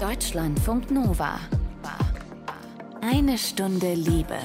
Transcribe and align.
Deutschlandfunk 0.00 0.90
Nova. 0.90 1.38
Eine 3.02 3.36
Stunde 3.36 3.92
Liebe. 3.92 4.38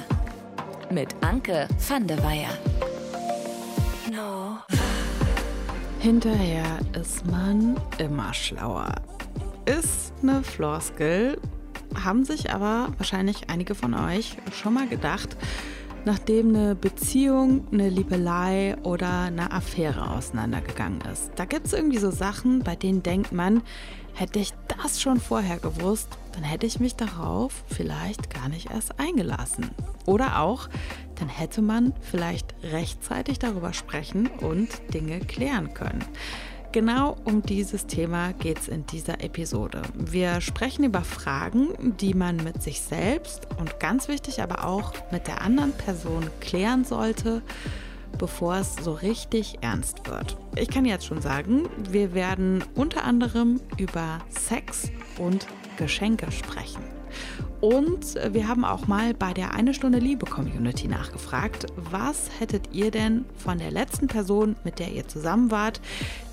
Mit 0.92 1.16
Anke 1.22 1.70
van 1.88 2.06
der 2.06 2.22
Weyer. 2.22 2.50
No. 4.12 4.58
Hinterher 6.00 6.66
ist 7.02 7.26
man 7.28 7.80
immer 8.00 8.34
schlauer. 8.34 8.94
Ist 9.66 10.12
eine 10.22 10.44
Floskel, 10.44 11.40
haben 12.04 12.26
sich 12.26 12.52
aber 12.52 12.90
wahrscheinlich 12.98 13.50
einige 13.50 13.76
von 13.76 13.94
euch 13.94 14.36
schon 14.52 14.74
mal 14.74 14.90
gedacht, 14.90 15.38
nachdem 16.06 16.50
eine 16.56 16.76
Beziehung, 16.76 17.68
eine 17.72 17.90
Liebelei 17.90 18.76
oder 18.84 19.22
eine 19.22 19.52
Affäre 19.52 20.12
auseinandergegangen 20.12 21.02
ist. 21.12 21.32
Da 21.36 21.46
gibt 21.46 21.66
es 21.66 21.74
irgendwie 21.74 21.98
so 21.98 22.12
Sachen, 22.12 22.60
bei 22.60 22.76
denen 22.76 23.04
denkt 23.04 23.32
man, 23.32 23.64
hätte 24.14 24.40
ich 24.40 24.54
das 24.68 25.02
schon 25.02 25.20
vorher 25.20 25.58
gewusst, 25.58 26.10
dann 26.34 26.44
hätte 26.44 26.66
ich 26.66 26.80
mich 26.80 26.96
darauf 26.96 27.64
vielleicht 27.68 28.34
gar 28.34 28.50
nicht 28.50 28.72
erst 28.72 29.00
eingelassen. 29.00 29.72
Oder 30.06 30.40
auch, 30.40 30.70
dann 31.16 31.28
hätte 31.28 31.62
man 31.62 31.94
vielleicht 32.02 32.56
rechtzeitig 32.64 33.40
darüber 33.40 33.74
sprechen 33.74 34.28
und 34.28 34.70
Dinge 34.94 35.20
klären 35.20 35.74
können. 35.74 36.04
Genau 36.76 37.16
um 37.24 37.42
dieses 37.42 37.88
Thema 37.88 38.34
geht 38.34 38.60
es 38.60 38.68
in 38.68 38.86
dieser 38.86 39.24
Episode. 39.24 39.82
Wir 39.94 40.42
sprechen 40.42 40.84
über 40.84 41.06
Fragen, 41.06 41.70
die 42.02 42.14
man 42.14 42.36
mit 42.36 42.62
sich 42.62 42.82
selbst 42.82 43.48
und 43.58 43.80
ganz 43.80 44.10
wichtig 44.10 44.42
aber 44.42 44.66
auch 44.66 44.92
mit 45.10 45.26
der 45.28 45.42
anderen 45.42 45.72
Person 45.72 46.30
klären 46.42 46.84
sollte, 46.84 47.42
bevor 48.18 48.58
es 48.58 48.76
so 48.76 48.92
richtig 48.92 49.60
ernst 49.62 50.06
wird. 50.10 50.36
Ich 50.58 50.68
kann 50.68 50.84
jetzt 50.84 51.06
schon 51.06 51.22
sagen, 51.22 51.70
wir 51.90 52.14
werden 52.14 52.62
unter 52.76 53.06
anderem 53.06 53.62
über 53.78 54.20
Sex 54.28 54.92
und 55.18 55.48
Geschenke 55.78 56.30
sprechen. 56.30 56.84
Und 57.62 58.16
wir 58.32 58.48
haben 58.48 58.64
auch 58.64 58.88
mal 58.88 59.14
bei 59.14 59.34
der 59.34 59.54
Eine 59.54 59.74
Stunde 59.74 59.98
Liebe 59.98 60.26
Community 60.26 60.88
nachgefragt, 60.88 61.66
was 61.76 62.30
hättet 62.40 62.74
ihr 62.74 62.92
denn 62.92 63.26
von 63.38 63.58
der 63.58 63.72
letzten 63.72 64.08
Person, 64.08 64.56
mit 64.64 64.80
der 64.80 64.92
ihr 64.92 65.08
zusammen 65.08 65.52
wart, 65.52 65.82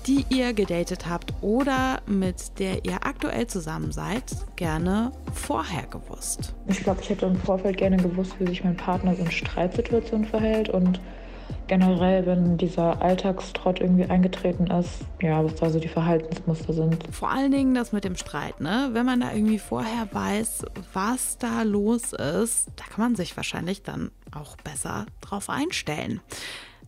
die 0.05 0.25
ihr 0.29 0.53
gedatet 0.53 1.09
habt 1.09 1.33
oder 1.41 2.01
mit 2.05 2.59
der 2.59 2.85
ihr 2.85 3.05
aktuell 3.05 3.47
zusammen 3.47 3.91
seid, 3.91 4.23
gerne 4.55 5.11
vorher 5.33 5.87
gewusst? 5.87 6.53
Ich 6.67 6.83
glaube, 6.83 7.01
ich 7.01 7.09
hätte 7.09 7.25
im 7.25 7.37
Vorfeld 7.37 7.77
gerne 7.77 7.97
gewusst, 7.97 8.33
wie 8.39 8.47
sich 8.47 8.63
mein 8.63 8.77
Partner 8.77 9.17
in 9.17 9.31
Streitsituationen 9.31 10.25
verhält 10.25 10.69
und 10.69 10.99
generell, 11.67 12.25
wenn 12.25 12.57
dieser 12.57 13.01
Alltagstrott 13.01 13.79
irgendwie 13.79 14.05
eingetreten 14.05 14.67
ist, 14.67 15.01
ja, 15.21 15.43
was 15.43 15.55
da 15.55 15.69
so 15.69 15.79
die 15.79 15.87
Verhaltensmuster 15.87 16.73
sind. 16.73 16.97
Vor 17.11 17.29
allen 17.29 17.51
Dingen 17.51 17.73
das 17.73 17.91
mit 17.91 18.03
dem 18.03 18.15
Streit, 18.15 18.59
ne? 18.59 18.89
Wenn 18.93 19.05
man 19.05 19.21
da 19.21 19.33
irgendwie 19.33 19.59
vorher 19.59 20.07
weiß, 20.11 20.65
was 20.93 21.37
da 21.37 21.63
los 21.63 22.13
ist, 22.13 22.69
da 22.75 22.83
kann 22.85 23.05
man 23.05 23.15
sich 23.15 23.35
wahrscheinlich 23.37 23.83
dann 23.83 24.11
auch 24.33 24.55
besser 24.57 25.05
drauf 25.21 25.49
einstellen. 25.49 26.21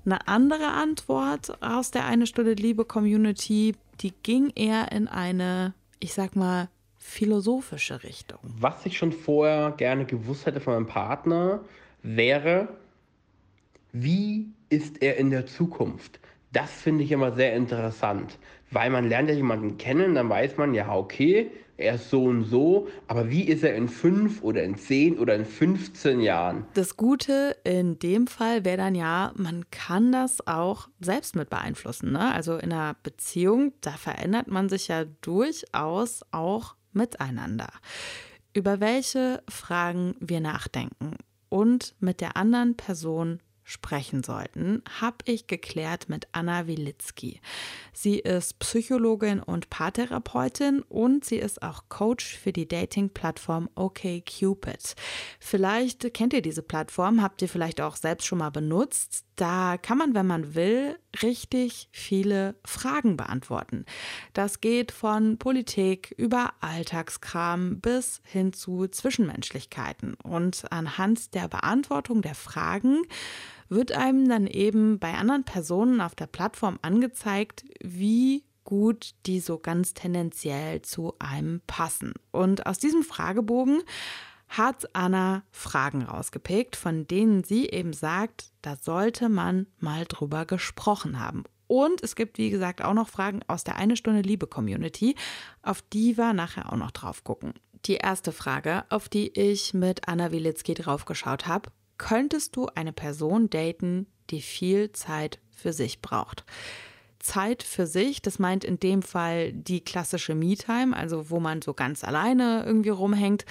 Eine 0.05 0.27
andere 0.27 0.67
Antwort 0.67 1.57
aus 1.63 1.91
der 1.91 2.05
Eine 2.05 2.27
Stunde 2.27 2.53
Liebe 2.53 2.85
Community, 2.85 3.75
die 4.01 4.13
ging 4.23 4.51
eher 4.55 4.91
in 4.91 5.07
eine, 5.07 5.73
ich 5.99 6.13
sag 6.13 6.35
mal, 6.35 6.69
philosophische 6.97 8.03
Richtung. 8.03 8.39
Was 8.43 8.85
ich 8.85 8.97
schon 8.97 9.11
vorher 9.11 9.71
gerne 9.71 10.05
gewusst 10.05 10.45
hätte 10.45 10.59
von 10.59 10.73
meinem 10.73 10.87
Partner, 10.87 11.61
wäre, 12.03 12.67
wie 13.97 14.53
ist 14.67 15.01
er 15.01 15.15
in 15.15 15.29
der 15.29 15.45
Zukunft? 15.45 16.19
Das 16.51 16.69
finde 16.69 17.05
ich 17.05 17.11
immer 17.11 17.31
sehr 17.31 17.55
interessant, 17.55 18.37
weil 18.69 18.89
man 18.89 19.07
lernt 19.07 19.29
ja 19.29 19.35
jemanden 19.35 19.77
kennen, 19.77 20.15
dann 20.15 20.27
weiß 20.27 20.57
man 20.57 20.73
ja, 20.73 20.93
okay, 20.93 21.49
er 21.77 21.95
ist 21.95 22.09
so 22.09 22.25
und 22.25 22.43
so, 22.43 22.89
aber 23.07 23.29
wie 23.29 23.43
ist 23.43 23.63
er 23.63 23.73
in 23.75 23.87
fünf 23.87 24.41
oder 24.43 24.63
in 24.63 24.77
zehn 24.77 25.17
oder 25.17 25.35
in 25.35 25.45
15 25.45 26.19
Jahren? 26.19 26.65
Das 26.73 26.97
Gute 26.97 27.55
in 27.63 27.97
dem 27.99 28.27
Fall 28.27 28.65
wäre 28.65 28.77
dann 28.77 28.95
ja, 28.95 29.31
man 29.35 29.69
kann 29.71 30.11
das 30.11 30.45
auch 30.45 30.89
selbst 30.99 31.37
mit 31.37 31.49
beeinflussen. 31.49 32.11
Ne? 32.11 32.33
Also 32.33 32.57
in 32.57 32.73
einer 32.73 32.97
Beziehung, 33.01 33.73
da 33.79 33.91
verändert 33.91 34.47
man 34.47 34.67
sich 34.67 34.89
ja 34.89 35.05
durchaus 35.21 36.21
auch 36.31 36.75
miteinander. 36.91 37.69
Über 38.53 38.81
welche 38.81 39.41
Fragen 39.49 40.15
wir 40.19 40.41
nachdenken 40.41 41.17
und 41.47 41.95
mit 41.99 42.19
der 42.19 42.37
anderen 42.37 42.75
Person 42.75 43.39
sprechen 43.65 44.23
sollten, 44.23 44.83
habe 45.01 45.17
ich 45.25 45.47
geklärt 45.47 46.07
mit 46.07 46.27
Anna 46.31 46.67
Wilitzki. 46.67 47.41
Sie 47.91 48.19
ist 48.19 48.59
Psychologin 48.59 49.39
und 49.41 49.71
Paartherapeutin 49.71 50.81
und 50.83 51.25
sie 51.25 51.37
ist 51.37 51.63
auch 51.63 51.85
Coach 51.89 52.37
für 52.37 52.53
die 52.53 52.67
Dating-Plattform 52.67 53.67
OkCupid. 53.73 54.95
Vielleicht 55.39 56.13
kennt 56.13 56.33
ihr 56.33 56.43
diese 56.43 56.61
Plattform, 56.61 57.23
habt 57.23 57.41
ihr 57.41 57.49
vielleicht 57.49 57.81
auch 57.81 57.95
selbst 57.95 58.27
schon 58.27 58.37
mal 58.37 58.51
benutzt. 58.51 59.25
Da 59.35 59.77
kann 59.77 59.97
man, 59.97 60.13
wenn 60.13 60.27
man 60.27 60.55
will, 60.55 60.97
richtig 61.21 61.89
viele 61.91 62.55
Fragen 62.63 63.17
beantworten. 63.17 63.85
Das 64.33 64.61
geht 64.61 64.91
von 64.91 65.37
Politik 65.37 66.13
über 66.17 66.53
Alltagskram 66.61 67.81
bis 67.81 68.21
hin 68.23 68.53
zu 68.53 68.87
Zwischenmenschlichkeiten. 68.87 70.13
Und 70.23 70.71
anhand 70.71 71.33
der 71.33 71.47
Beantwortung 71.47 72.21
der 72.21 72.35
Fragen 72.35 73.01
wird 73.69 73.91
einem 73.91 74.27
dann 74.27 74.47
eben 74.47 74.99
bei 74.99 75.13
anderen 75.13 75.43
Personen 75.43 76.01
auf 76.01 76.15
der 76.15 76.27
Plattform 76.27 76.79
angezeigt, 76.81 77.65
wie 77.81 78.43
gut 78.63 79.13
die 79.25 79.39
so 79.39 79.57
ganz 79.57 79.93
tendenziell 79.93 80.81
zu 80.81 81.13
einem 81.19 81.61
passen. 81.67 82.13
Und 82.31 82.65
aus 82.65 82.79
diesem 82.79 83.03
Fragebogen 83.03 83.81
hat 84.47 84.89
Anna 84.93 85.43
Fragen 85.51 86.03
rausgepickt, 86.03 86.75
von 86.75 87.07
denen 87.07 87.43
sie 87.43 87.67
eben 87.69 87.93
sagt, 87.93 88.51
da 88.61 88.75
sollte 88.75 89.29
man 89.29 89.67
mal 89.79 90.05
drüber 90.05 90.45
gesprochen 90.45 91.19
haben. 91.19 91.43
Und 91.67 92.03
es 92.03 92.15
gibt, 92.15 92.37
wie 92.37 92.51
gesagt, 92.51 92.83
auch 92.83 92.93
noch 92.93 93.09
Fragen 93.09 93.41
aus 93.47 93.63
der 93.63 93.77
Eine 93.77 93.95
Stunde 93.95 94.21
Liebe 94.21 94.45
Community, 94.45 95.15
auf 95.63 95.81
die 95.81 96.17
wir 96.17 96.33
nachher 96.33 96.71
auch 96.71 96.77
noch 96.77 96.91
drauf 96.91 97.23
gucken. 97.23 97.53
Die 97.85 97.95
erste 97.95 98.31
Frage, 98.31 98.83
auf 98.89 99.09
die 99.09 99.29
ich 99.29 99.73
mit 99.73 100.07
Anna 100.07 100.31
Wilitzki 100.31 100.73
draufgeschaut 100.75 101.47
habe, 101.47 101.71
könntest 101.97 102.55
du 102.55 102.67
eine 102.75 102.93
Person 102.93 103.49
daten, 103.49 104.07
die 104.29 104.41
viel 104.41 104.91
Zeit 104.91 105.39
für 105.51 105.73
sich 105.73 106.01
braucht? 106.01 106.45
Zeit 107.19 107.63
für 107.63 107.87
sich, 107.87 108.21
das 108.21 108.37
meint 108.37 108.63
in 108.63 108.79
dem 108.79 109.01
Fall 109.01 109.51
die 109.51 109.81
klassische 109.83 110.35
Me-Time, 110.35 110.95
also 110.95 111.29
wo 111.31 111.39
man 111.39 111.61
so 111.61 111.73
ganz 111.73 112.03
alleine 112.03 112.63
irgendwie 112.65 112.89
rumhängt, 112.89 113.45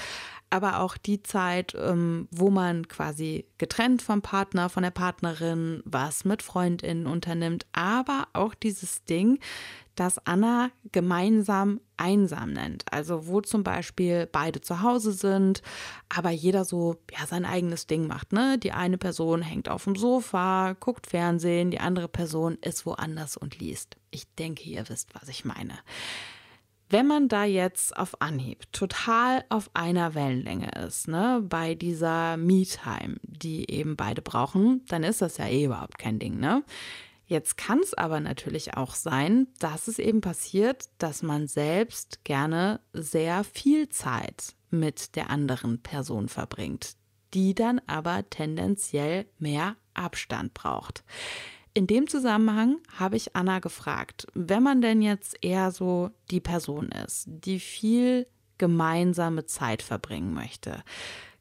aber 0.54 0.80
auch 0.80 0.96
die 0.96 1.22
Zeit, 1.22 1.74
ähm, 1.76 2.28
wo 2.30 2.48
man 2.48 2.86
quasi 2.86 3.46
getrennt 3.58 4.02
vom 4.02 4.22
Partner, 4.22 4.68
von 4.68 4.84
der 4.84 4.92
Partnerin, 4.92 5.82
was 5.84 6.24
mit 6.24 6.42
Freundinnen 6.42 7.08
unternimmt, 7.08 7.66
aber 7.72 8.28
auch 8.34 8.54
dieses 8.54 9.04
Ding, 9.04 9.40
das 9.96 10.24
Anna 10.26 10.70
gemeinsam 10.92 11.80
einsam 11.96 12.52
nennt. 12.52 12.84
Also 12.92 13.26
wo 13.26 13.40
zum 13.40 13.64
Beispiel 13.64 14.28
beide 14.30 14.60
zu 14.60 14.80
Hause 14.80 15.12
sind, 15.12 15.60
aber 16.08 16.30
jeder 16.30 16.64
so 16.64 16.96
ja 17.16 17.26
sein 17.26 17.44
eigenes 17.44 17.86
Ding 17.88 18.06
macht. 18.06 18.32
Ne? 18.32 18.56
Die 18.58 18.72
eine 18.72 18.98
Person 18.98 19.42
hängt 19.42 19.68
auf 19.68 19.84
dem 19.84 19.96
Sofa, 19.96 20.76
guckt 20.78 21.08
Fernsehen, 21.08 21.70
die 21.72 21.80
andere 21.80 22.08
Person 22.08 22.58
ist 22.60 22.86
woanders 22.86 23.36
und 23.36 23.58
liest. 23.58 23.96
Ich 24.10 24.26
denke, 24.36 24.68
ihr 24.68 24.88
wisst, 24.88 25.14
was 25.14 25.28
ich 25.28 25.44
meine. 25.44 25.74
Wenn 26.94 27.08
man 27.08 27.26
da 27.26 27.42
jetzt 27.42 27.96
auf 27.96 28.22
Anhieb 28.22 28.70
total 28.70 29.44
auf 29.48 29.68
einer 29.74 30.14
Wellenlänge 30.14 30.70
ist, 30.86 31.08
ne, 31.08 31.42
bei 31.42 31.74
dieser 31.74 32.36
Me-Time, 32.36 33.16
die 33.24 33.68
eben 33.68 33.96
beide 33.96 34.22
brauchen, 34.22 34.84
dann 34.86 35.02
ist 35.02 35.20
das 35.20 35.38
ja 35.38 35.48
eh 35.48 35.64
überhaupt 35.64 35.98
kein 35.98 36.20
Ding, 36.20 36.38
ne? 36.38 36.62
Jetzt 37.26 37.56
kann 37.56 37.80
es 37.80 37.94
aber 37.94 38.20
natürlich 38.20 38.76
auch 38.76 38.94
sein, 38.94 39.48
dass 39.58 39.88
es 39.88 39.98
eben 39.98 40.20
passiert, 40.20 40.84
dass 40.98 41.24
man 41.24 41.48
selbst 41.48 42.22
gerne 42.22 42.78
sehr 42.92 43.42
viel 43.42 43.88
Zeit 43.88 44.54
mit 44.70 45.16
der 45.16 45.30
anderen 45.30 45.82
Person 45.82 46.28
verbringt, 46.28 46.92
die 47.32 47.56
dann 47.56 47.80
aber 47.88 48.30
tendenziell 48.30 49.26
mehr 49.40 49.74
Abstand 49.94 50.54
braucht. 50.54 51.02
In 51.76 51.88
dem 51.88 52.06
Zusammenhang 52.06 52.78
habe 52.96 53.16
ich 53.16 53.34
Anna 53.34 53.58
gefragt, 53.58 54.28
wenn 54.32 54.62
man 54.62 54.80
denn 54.80 55.02
jetzt 55.02 55.36
eher 55.42 55.72
so 55.72 56.10
die 56.30 56.40
Person 56.40 56.90
ist, 57.04 57.24
die 57.26 57.58
viel 57.58 58.28
gemeinsame 58.58 59.46
Zeit 59.46 59.82
verbringen 59.82 60.32
möchte, 60.32 60.84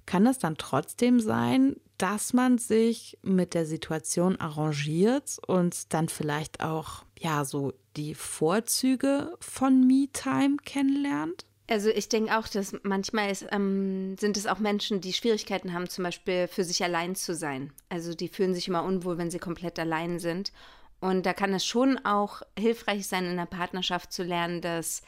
kann 0.08 0.26
es 0.26 0.40
dann 0.40 0.58
trotzdem 0.58 1.20
sein, 1.20 1.76
dass 2.00 2.34
man 2.34 2.58
sich 2.58 3.20
mit 3.22 3.54
der 3.54 3.68
Situation 3.68 4.36
arrangiert 4.40 5.38
und 5.46 5.94
dann 5.94 6.10
vielleicht 6.10 6.62
auch 6.64 7.06
ja 7.20 7.46
so 7.46 7.74
die 7.96 8.16
Vorzüge 8.16 9.38
von 9.40 9.86
Me-Time 9.86 10.58
kennenlernt? 10.66 11.46
Also 11.68 11.90
ich 11.90 12.10
denke 12.10 12.38
auch, 12.38 12.48
dass 12.48 12.76
manchmal 12.84 13.32
ist, 13.32 13.46
ähm, 13.52 14.18
sind 14.20 14.36
es 14.36 14.48
auch 14.48 14.60
Menschen, 14.60 15.00
die 15.00 15.14
Schwierigkeiten 15.14 15.74
haben, 15.74 15.90
zum 15.90 16.04
Beispiel 16.04 16.48
für 16.48 16.64
sich 16.64 16.84
allein 16.84 17.16
zu 17.16 17.34
sein. 17.36 17.72
Also 17.90 18.14
die 18.14 18.28
fühlen 18.28 18.54
sich 18.54 18.68
immer 18.68 18.84
unwohl, 18.84 19.18
wenn 19.18 19.32
sie 19.32 19.40
komplett 19.40 19.80
allein 19.80 20.20
sind. 20.20 20.52
Und 21.00 21.26
da 21.26 21.34
kann 21.34 21.54
es 21.54 21.66
schon 21.66 21.98
auch 22.06 22.42
hilfreich 22.58 23.08
sein, 23.08 23.26
in 23.26 23.38
der 23.38 23.46
Partnerschaft 23.46 24.12
zu 24.12 24.24
lernen, 24.24 24.62
dass 24.62 25.02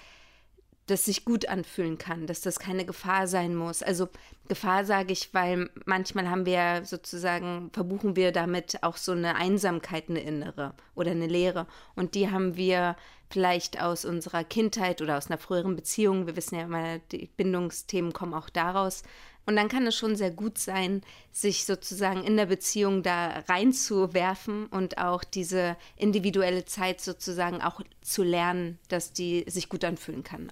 das 0.88 1.06
sich 1.06 1.26
gut 1.26 1.50
anfühlen 1.50 1.98
kann, 1.98 2.28
dass 2.28 2.42
das 2.42 2.60
keine 2.60 2.86
Gefahr 2.86 3.28
sein 3.28 3.56
muss. 3.56 3.82
Also 3.82 4.08
Gefahr 4.48 4.86
sage 4.86 5.14
ich, 5.14 5.34
weil 5.34 5.70
manchmal 5.86 6.30
haben 6.30 6.46
wir 6.46 6.86
sozusagen, 6.86 7.72
verbuchen 7.74 8.16
wir 8.16 8.32
damit 8.32 8.84
auch 8.84 8.98
so 8.98 9.12
eine 9.12 9.36
Einsamkeit, 9.36 10.10
eine 10.10 10.20
innere 10.20 10.74
oder 10.94 11.12
eine 11.12 11.26
Leere. 11.26 11.66
Und 11.96 12.14
die 12.14 12.30
haben 12.30 12.56
wir 12.56 12.96
vielleicht 13.32 13.82
aus 13.82 14.06
unserer 14.06 14.44
Kindheit 14.44 15.02
oder 15.02 15.18
aus 15.18 15.28
einer 15.28 15.40
früheren 15.40 15.76
Beziehung. 15.76 16.28
Wir 16.28 16.36
wissen 16.36 16.56
ja 16.56 16.66
immer, 16.66 17.00
die 17.12 17.30
Bindungsthemen 17.36 18.14
kommen 18.14 18.36
auch 18.36 18.50
daraus. 18.50 19.02
Und 19.46 19.56
dann 19.56 19.70
kann 19.70 19.86
es 19.86 19.96
schon 19.96 20.16
sehr 20.16 20.32
gut 20.32 20.58
sein, 20.58 21.02
sich 21.32 21.66
sozusagen 21.66 22.24
in 22.24 22.36
der 22.36 22.48
Beziehung 22.48 23.04
da 23.04 23.44
reinzuwerfen 23.48 24.66
und 24.68 24.98
auch 24.98 25.24
diese 25.24 25.78
individuelle 25.98 26.66
Zeit 26.66 27.00
sozusagen 27.00 27.62
auch 27.62 27.82
zu 28.02 28.24
lernen, 28.24 28.80
dass 28.88 29.14
die 29.14 29.46
sich 29.48 29.70
gut 29.70 29.84
anfühlen 29.84 30.24
kann. 30.24 30.52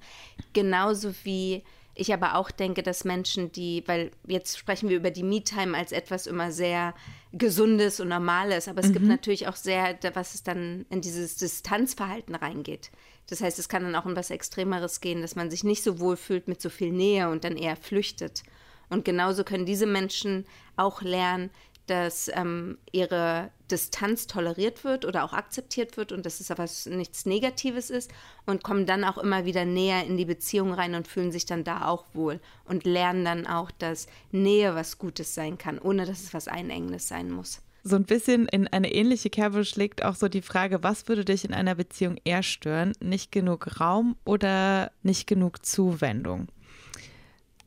Genauso 0.54 1.13
wie 1.24 1.63
ich 1.95 2.13
aber 2.13 2.36
auch 2.36 2.50
denke, 2.50 2.81
dass 2.81 3.04
Menschen, 3.04 3.51
die, 3.51 3.84
weil 3.86 4.12
jetzt 4.25 4.57
sprechen 4.57 4.90
wir 4.90 4.98
über 4.98 5.12
die 5.12 5.24
Me-Time 5.24 5.78
als 5.78 5.92
etwas 5.92 6.25
immer 6.25 6.51
sehr 6.51 6.96
Gesundes 7.31 8.00
und 8.00 8.07
Normales, 8.07 8.68
aber 8.68 8.81
es 8.81 8.88
mhm. 8.88 8.94
gibt 8.94 9.06
natürlich 9.06 9.48
auch 9.48 9.56
sehr, 9.56 9.98
was 10.13 10.34
es 10.34 10.44
dann 10.44 10.86
in 10.89 11.01
dieses 11.01 11.36
Distanzverhalten 11.36 12.36
reingeht. 12.36 12.92
Das 13.30 13.42
heißt, 13.42 13.60
es 13.60 13.69
kann 13.69 13.84
dann 13.84 13.96
auch 13.96 14.06
in 14.06 14.16
was 14.16 14.31
Extremeres 14.31 15.01
gehen, 15.01 15.22
dass 15.22 15.36
man 15.36 15.50
sich 15.50 15.63
nicht 15.63 15.84
so 15.84 16.00
wohl 16.00 16.18
fühlt 16.18 16.48
mit 16.48 16.62
so 16.62 16.69
viel 16.69 16.92
Nähe 16.92 17.30
und 17.30 17.44
dann 17.44 17.57
eher 17.57 17.75
flüchtet. 17.75 18.44
Und 18.89 19.06
genauso 19.06 19.44
können 19.44 19.65
diese 19.65 19.85
Menschen 19.85 20.45
auch 20.75 21.01
lernen, 21.01 21.50
dass 21.88 22.31
ähm, 22.33 22.77
ihre 22.91 23.51
Distanz 23.69 24.27
toleriert 24.27 24.83
wird 24.83 25.03
oder 25.03 25.24
auch 25.24 25.33
akzeptiert 25.33 25.97
wird 25.97 26.12
und 26.12 26.25
dass 26.25 26.39
es 26.39 26.50
aber 26.50 26.65
nichts 26.85 27.25
Negatives 27.25 27.89
ist 27.89 28.12
und 28.45 28.63
kommen 28.63 28.85
dann 28.85 29.03
auch 29.03 29.18
immer 29.18 29.45
wieder 29.45 29.65
näher 29.65 30.06
in 30.06 30.15
die 30.15 30.25
Beziehung 30.25 30.74
rein 30.74 30.95
und 30.95 31.07
fühlen 31.07 31.31
sich 31.31 31.45
dann 31.45 31.63
da 31.63 31.85
auch 31.85 32.06
wohl 32.13 32.39
und 32.65 32.85
lernen 32.85 33.25
dann 33.25 33.47
auch, 33.47 33.69
dass 33.71 34.07
Nähe 34.31 34.75
was 34.75 34.97
Gutes 34.97 35.36
sein 35.36 35.57
kann, 35.57 35.77
ohne 35.77 36.06
dass 36.06 36.24
es 36.24 36.33
was 36.33 36.47
Einengendes 36.47 37.07
sein 37.07 37.29
muss. 37.29 37.62
So 37.86 37.97
ein 37.97 38.06
bisschen 38.06 38.47
in 38.47 38.69
eine 38.69 38.94
ähnliche 38.94 39.29
Kerbe 39.29 39.65
schlägt 39.65 40.06
auch 40.06 40.15
so 40.15 40.29
die 40.29 40.41
Frage, 40.41 40.83
was 40.83 41.09
würde 41.09 41.25
dich 41.25 41.44
in 41.44 41.53
einer 41.53 41.75
Beziehung 41.75 42.15
eher 42.24 42.41
stören? 42.41 42.94
Nicht 43.01 43.33
genug 43.33 43.81
Raum 43.81 44.15
oder 44.24 44.91
nicht 45.01 45.27
genug 45.27 45.65
Zuwendung? 45.65 46.47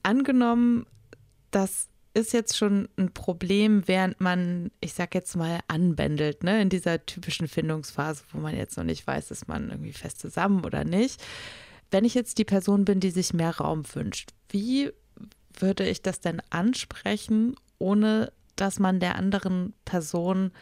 Angenommen, 0.03 0.87
das 1.57 1.89
ist 2.13 2.35
jetzt 2.35 2.55
schon 2.55 2.87
ein 2.99 3.15
Problem, 3.15 3.89
während 3.89 4.21
man, 4.21 4.71
ich 4.81 4.93
sag 4.93 5.15
jetzt 5.15 5.37
mal, 5.37 5.61
anbändelt, 5.69 6.45
ne, 6.45 6.61
in 6.61 6.69
dieser 6.69 7.05
typischen 7.07 7.49
Findungsphase, 7.49 8.25
wo 8.33 8.39
man 8.39 8.55
jetzt 8.55 8.77
noch 8.77 8.85
nicht 8.85 9.07
weiß, 9.07 9.31
ist 9.31 9.49
man 9.49 9.71
irgendwie 9.71 9.95
fest 9.95 10.21
zusammen 10.21 10.67
oder 10.67 10.85
nicht. 10.85 11.23
Wenn 11.91 12.05
ich 12.05 12.13
jetzt 12.13 12.37
die 12.37 12.45
Person 12.45 12.85
bin, 12.85 13.01
die 13.01 13.11
sich 13.11 13.33
mehr 13.33 13.57
Raum 13.57 13.85
wünscht, 13.95 14.33
wie 14.51 14.93
würde 15.59 15.89
ich 15.89 16.03
das 16.03 16.21
denn 16.21 16.43
ansprechen, 16.51 17.57
ohne 17.79 18.33
dass 18.57 18.79
man 18.79 19.01
der 19.01 19.17
anderen 19.17 19.73
Person 19.87 20.53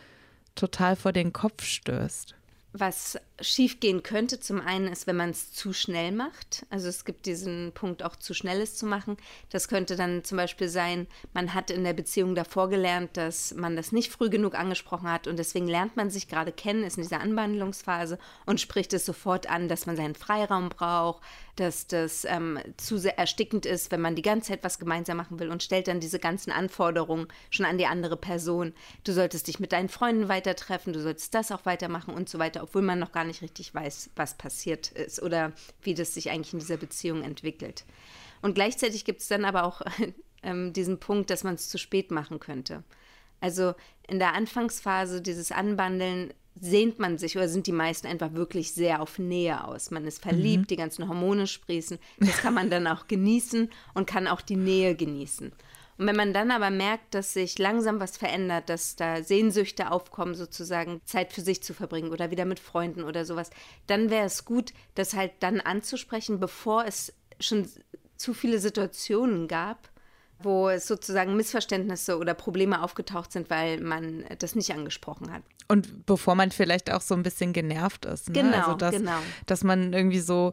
total 0.55 0.95
vor 0.95 1.13
den 1.13 1.33
Kopf 1.33 1.65
stößt? 1.65 2.37
Was 2.77 3.17
schiefgehen 3.41 4.03
könnte, 4.03 4.41
zum 4.41 4.61
einen 4.61 4.89
ist, 4.89 5.07
wenn 5.07 5.15
man 5.15 5.31
es 5.31 5.53
zu 5.53 5.73
schnell 5.73 6.11
macht. 6.11 6.67
Also 6.71 6.89
es 6.89 7.05
gibt 7.05 7.25
diesen 7.25 7.71
Punkt 7.73 8.03
auch 8.03 8.17
zu 8.17 8.35
schnelles 8.35 8.75
zu 8.75 8.85
machen. 8.85 9.17
Das 9.51 9.69
könnte 9.69 9.95
dann 9.95 10.25
zum 10.25 10.39
Beispiel 10.39 10.69
sein, 10.69 11.07
man 11.35 11.55
hat 11.55 11.71
in 11.71 11.85
der 11.85 11.93
Beziehung 11.93 12.35
davor 12.35 12.69
gelernt, 12.69 13.17
dass 13.17 13.55
man 13.55 13.77
das 13.77 13.93
nicht 13.93 14.11
früh 14.11 14.29
genug 14.29 14.57
angesprochen 14.57 15.09
hat 15.09 15.29
und 15.29 15.39
deswegen 15.39 15.69
lernt 15.69 15.97
man 15.97 16.11
sich 16.11 16.27
gerade 16.27 16.51
kennen, 16.51 16.83
ist 16.83 16.97
in 16.97 17.05
dieser 17.05 17.21
Anwandlungsphase 17.21 18.19
und 18.45 18.61
spricht 18.61 18.93
es 18.93 19.07
sofort 19.07 19.49
an, 19.49 19.69
dass 19.69 19.87
man 19.87 19.95
seinen 19.95 20.17
Freiraum 20.17 20.69
braucht, 20.69 21.23
dass 21.57 21.87
das 21.87 22.25
ähm, 22.25 22.59
zu 22.77 22.99
sehr 22.99 23.19
erstickend 23.19 23.67
ist, 23.67 23.91
wenn 23.93 24.01
man 24.01 24.17
die 24.17 24.23
ganze 24.23 24.49
Zeit 24.49 24.65
was 24.65 24.79
gemeinsam 24.79 25.17
machen 25.17 25.39
will 25.39 25.51
und 25.51 25.63
stellt 25.63 25.89
dann 25.89 26.01
diese 26.01 26.19
ganzen 26.19 26.51
Anforderungen 26.51 27.29
schon 27.51 27.67
an 27.67 27.79
die 27.79 27.87
andere 27.87 28.17
Person. 28.17 28.75
Du 29.05 29.13
solltest 29.13 29.47
dich 29.47 29.61
mit 29.61 29.73
deinen 29.73 29.89
Freunden 29.89 30.29
weiter 30.29 30.57
treffen, 30.57 30.93
du 30.93 31.01
solltest 31.01 31.35
das 31.35 31.53
auch 31.53 31.65
weitermachen 31.65 32.15
und 32.15 32.29
so 32.29 32.39
weiter, 32.39 32.63
obwohl 32.63 32.83
man 32.83 32.99
noch 32.99 33.13
gar 33.13 33.25
nicht 33.25 33.43
richtig 33.43 33.75
weiß, 33.75 34.11
was 34.17 34.35
passiert 34.35 34.91
ist 34.93 35.23
oder 35.23 35.53
wie 35.83 35.95
das 35.95 36.15
sich 36.15 36.31
eigentlich 36.31 36.53
in 36.53 36.59
dieser 36.59 36.77
Beziehung 36.77 37.23
entwickelt. 37.23 37.85
Und 38.43 38.55
gleichzeitig 38.55 39.05
gibt 39.05 39.21
es 39.21 39.29
dann 39.29 39.45
aber 39.45 39.65
auch 39.65 39.83
ähm, 40.43 40.73
diesen 40.73 40.99
Punkt, 40.99 41.31
dass 41.31 41.45
man 41.45 41.55
es 41.55 41.69
zu 41.69 41.79
spät 41.79 42.11
machen 42.11 42.41
könnte. 42.41 42.83
Also 43.41 43.75
in 44.09 44.19
der 44.19 44.35
Anfangsphase 44.35 45.21
dieses 45.21 45.53
Anbandeln 45.53 46.33
sehnt 46.61 46.99
man 46.99 47.19
sich 47.19 47.37
oder 47.37 47.49
sind 47.49 47.67
die 47.67 47.73
meisten 47.73 48.07
einfach 48.07 48.33
wirklich 48.35 48.73
sehr 48.73 49.03
auf 49.03 49.19
Nähe 49.19 49.65
aus. 49.67 49.91
Man 49.91 50.07
ist 50.07 50.23
verliebt, 50.23 50.63
mhm. 50.63 50.67
die 50.69 50.77
ganzen 50.77 51.09
Hormone 51.09 51.47
sprießen. 51.47 51.99
Das 52.19 52.39
kann 52.39 52.55
man 52.55 52.71
dann 52.71 52.87
auch 52.87 53.07
genießen 53.09 53.71
und 53.95 54.07
kann 54.07 54.29
auch 54.29 54.41
die 54.41 54.57
Nähe 54.57 54.95
genießen. 54.95 55.53
Und 55.97 56.07
wenn 56.07 56.17
man 56.17 56.33
dann 56.33 56.51
aber 56.51 56.71
merkt, 56.71 57.15
dass 57.15 57.35
sich 57.35 57.59
langsam 57.59 58.01
was 58.01 58.17
verändert, 58.17 58.69
dass 58.69 58.97
da 58.97 59.23
Sehnsüchte 59.23 59.93
aufkommen, 59.93 60.35
sozusagen 60.35 61.01
Zeit 61.05 61.33
für 61.33 61.41
sich 61.41 61.63
zu 61.63 61.73
verbringen 61.73 62.11
oder 62.11 62.31
wieder 62.31 62.45
mit 62.45 62.59
Freunden 62.59 63.05
oder 63.05 63.25
sowas, 63.25 63.51
dann 63.87 64.11
wäre 64.11 64.27
es 64.27 64.45
gut, 64.45 64.73
das 64.97 65.15
halt 65.15 65.33
dann 65.41 65.61
anzusprechen, 65.61 66.41
bevor 66.41 66.85
es 66.85 67.13
schon 67.39 67.69
zu 68.17 68.35
viele 68.35 68.59
Situationen 68.59 69.47
gab, 69.47 69.89
wo 70.41 70.69
es 70.69 70.87
sozusagen 70.87 71.37
Missverständnisse 71.37 72.19
oder 72.19 72.35
Probleme 72.35 72.83
aufgetaucht 72.83 73.33
sind, 73.33 73.51
weil 73.51 73.81
man 73.81 74.25
das 74.39 74.57
nicht 74.57 74.73
angesprochen 74.73 75.33
hat. 75.33 75.43
Und 75.69 76.07
bevor 76.07 76.35
man 76.35 76.51
vielleicht 76.51 76.93
auch 76.93 77.01
so 77.01 77.15
ein 77.15 77.23
bisschen 77.23 77.53
genervt 77.53 78.05
ist. 78.05 78.29
Ne? 78.29 78.43
Genau, 78.43 78.59
also 78.59 78.75
dass, 78.75 78.95
genau. 78.95 79.19
Dass 79.47 79.65
man 79.65 79.93
irgendwie 79.93 80.21
so 80.21 80.53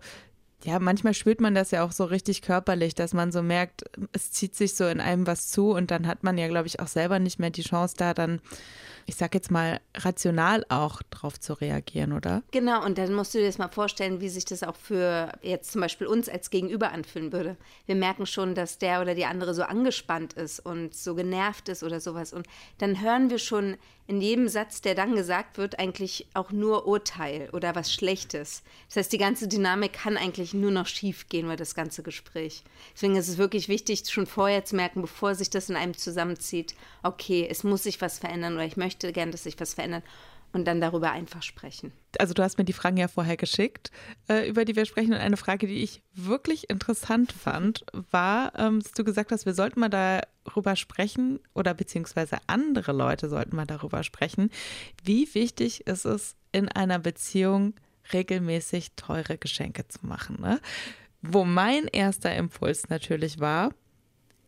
ja, 0.63 0.79
manchmal 0.79 1.13
spürt 1.13 1.41
man 1.41 1.55
das 1.55 1.71
ja 1.71 1.83
auch 1.83 1.91
so 1.91 2.05
richtig 2.05 2.41
körperlich, 2.41 2.93
dass 2.93 3.13
man 3.13 3.31
so 3.31 3.41
merkt, 3.41 3.83
es 4.11 4.31
zieht 4.31 4.55
sich 4.55 4.75
so 4.75 4.85
in 4.85 4.99
einem 4.99 5.25
was 5.25 5.47
zu 5.47 5.71
und 5.71 5.91
dann 5.91 6.07
hat 6.07 6.23
man 6.23 6.37
ja, 6.37 6.47
glaube 6.47 6.67
ich, 6.67 6.79
auch 6.79 6.87
selber 6.87 7.19
nicht 7.19 7.39
mehr 7.39 7.49
die 7.49 7.63
Chance, 7.63 7.95
da 7.97 8.13
dann 8.13 8.41
ich 9.11 9.17
sag 9.17 9.33
jetzt 9.33 9.51
mal, 9.51 9.81
rational 9.93 10.65
auch 10.69 11.01
drauf 11.09 11.37
zu 11.37 11.51
reagieren, 11.51 12.13
oder? 12.13 12.43
Genau, 12.51 12.81
und 12.85 12.97
dann 12.97 13.13
musst 13.13 13.33
du 13.33 13.39
dir 13.39 13.45
das 13.45 13.57
mal 13.57 13.67
vorstellen, 13.67 14.21
wie 14.21 14.29
sich 14.29 14.45
das 14.45 14.63
auch 14.63 14.77
für 14.77 15.33
jetzt 15.41 15.73
zum 15.73 15.81
Beispiel 15.81 16.07
uns 16.07 16.29
als 16.29 16.49
Gegenüber 16.49 16.93
anfühlen 16.93 17.33
würde. 17.33 17.57
Wir 17.87 17.95
merken 17.95 18.25
schon, 18.25 18.55
dass 18.55 18.77
der 18.77 19.01
oder 19.01 19.13
die 19.13 19.25
andere 19.25 19.53
so 19.53 19.63
angespannt 19.63 20.31
ist 20.33 20.61
und 20.61 20.95
so 20.95 21.13
genervt 21.13 21.67
ist 21.67 21.83
oder 21.83 21.99
sowas. 21.99 22.31
Und 22.31 22.47
dann 22.77 23.01
hören 23.01 23.29
wir 23.29 23.37
schon 23.37 23.75
in 24.11 24.19
jedem 24.19 24.49
Satz, 24.49 24.81
der 24.81 24.93
dann 24.93 25.15
gesagt 25.15 25.57
wird, 25.57 25.79
eigentlich 25.79 26.27
auch 26.33 26.51
nur 26.51 26.85
Urteil 26.85 27.49
oder 27.53 27.75
was 27.75 27.93
Schlechtes. 27.93 28.61
Das 28.87 28.97
heißt, 28.97 29.13
die 29.13 29.17
ganze 29.17 29.47
Dynamik 29.47 29.93
kann 29.93 30.17
eigentlich 30.17 30.53
nur 30.53 30.71
noch 30.71 30.87
schief 30.87 31.29
gehen 31.29 31.45
über 31.45 31.55
das 31.55 31.75
ganze 31.75 32.03
Gespräch. 32.03 32.63
Deswegen 32.93 33.15
ist 33.15 33.29
es 33.29 33.37
wirklich 33.37 33.69
wichtig, 33.69 34.03
schon 34.09 34.25
vorher 34.25 34.65
zu 34.65 34.75
merken, 34.75 35.01
bevor 35.01 35.35
sich 35.35 35.49
das 35.49 35.69
in 35.69 35.77
einem 35.77 35.95
zusammenzieht, 35.95 36.75
okay, 37.03 37.47
es 37.49 37.63
muss 37.63 37.83
sich 37.83 38.01
was 38.01 38.19
verändern 38.19 38.55
oder 38.55 38.65
ich 38.65 38.75
möchte 38.75 39.00
möchte 39.01 39.13
gern, 39.13 39.31
dass 39.31 39.43
sich 39.43 39.59
was 39.59 39.73
verändert 39.73 40.03
und 40.53 40.65
dann 40.65 40.81
darüber 40.81 41.11
einfach 41.11 41.43
sprechen. 41.43 41.93
Also 42.19 42.33
du 42.33 42.43
hast 42.43 42.57
mir 42.57 42.65
die 42.65 42.73
Fragen 42.73 42.97
ja 42.97 43.07
vorher 43.07 43.37
geschickt, 43.37 43.89
äh, 44.27 44.47
über 44.49 44.65
die 44.65 44.75
wir 44.75 44.85
sprechen. 44.85 45.13
Und 45.13 45.19
eine 45.19 45.37
Frage, 45.37 45.65
die 45.65 45.81
ich 45.81 46.01
wirklich 46.13 46.69
interessant 46.69 47.31
fand, 47.31 47.85
war, 47.93 48.57
ähm, 48.59 48.81
dass 48.81 48.91
du 48.91 49.03
gesagt 49.03 49.31
hast, 49.31 49.45
wir 49.45 49.53
sollten 49.53 49.79
mal 49.79 49.89
darüber 49.89 50.75
sprechen 50.75 51.39
oder 51.53 51.73
beziehungsweise 51.73 52.37
andere 52.47 52.91
Leute 52.91 53.29
sollten 53.29 53.55
mal 53.55 53.65
darüber 53.65 54.03
sprechen, 54.03 54.51
wie 55.03 55.33
wichtig 55.33 55.87
ist 55.87 56.05
es 56.05 56.35
in 56.51 56.67
einer 56.67 56.99
Beziehung 56.99 57.73
regelmäßig 58.11 58.91
teure 58.97 59.37
Geschenke 59.37 59.87
zu 59.87 60.05
machen. 60.05 60.41
Ne? 60.41 60.59
Wo 61.21 61.45
mein 61.45 61.87
erster 61.87 62.35
Impuls 62.35 62.89
natürlich 62.89 63.39
war, 63.39 63.73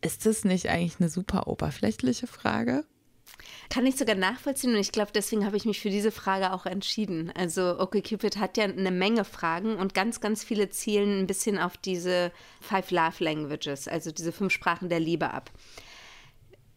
ist 0.02 0.26
das 0.26 0.44
nicht 0.44 0.68
eigentlich 0.68 1.00
eine 1.00 1.08
super 1.08 1.46
oberflächliche 1.46 2.26
Frage? 2.26 2.84
Kann 3.70 3.86
ich 3.86 3.96
sogar 3.96 4.14
nachvollziehen 4.14 4.74
und 4.74 4.80
ich 4.80 4.92
glaube, 4.92 5.10
deswegen 5.14 5.44
habe 5.44 5.56
ich 5.56 5.64
mich 5.64 5.80
für 5.80 5.90
diese 5.90 6.10
Frage 6.12 6.52
auch 6.52 6.66
entschieden. 6.66 7.32
Also 7.36 7.78
OkCupid 7.78 8.36
hat 8.36 8.56
ja 8.56 8.64
eine 8.64 8.90
Menge 8.90 9.24
Fragen 9.24 9.76
und 9.76 9.94
ganz, 9.94 10.20
ganz 10.20 10.44
viele 10.44 10.68
zielen 10.70 11.20
ein 11.20 11.26
bisschen 11.26 11.58
auf 11.58 11.76
diese 11.76 12.32
Five 12.60 12.90
Love 12.90 13.24
Languages, 13.24 13.88
also 13.88 14.10
diese 14.10 14.32
fünf 14.32 14.52
Sprachen 14.52 14.88
der 14.88 15.00
Liebe 15.00 15.30
ab. 15.30 15.50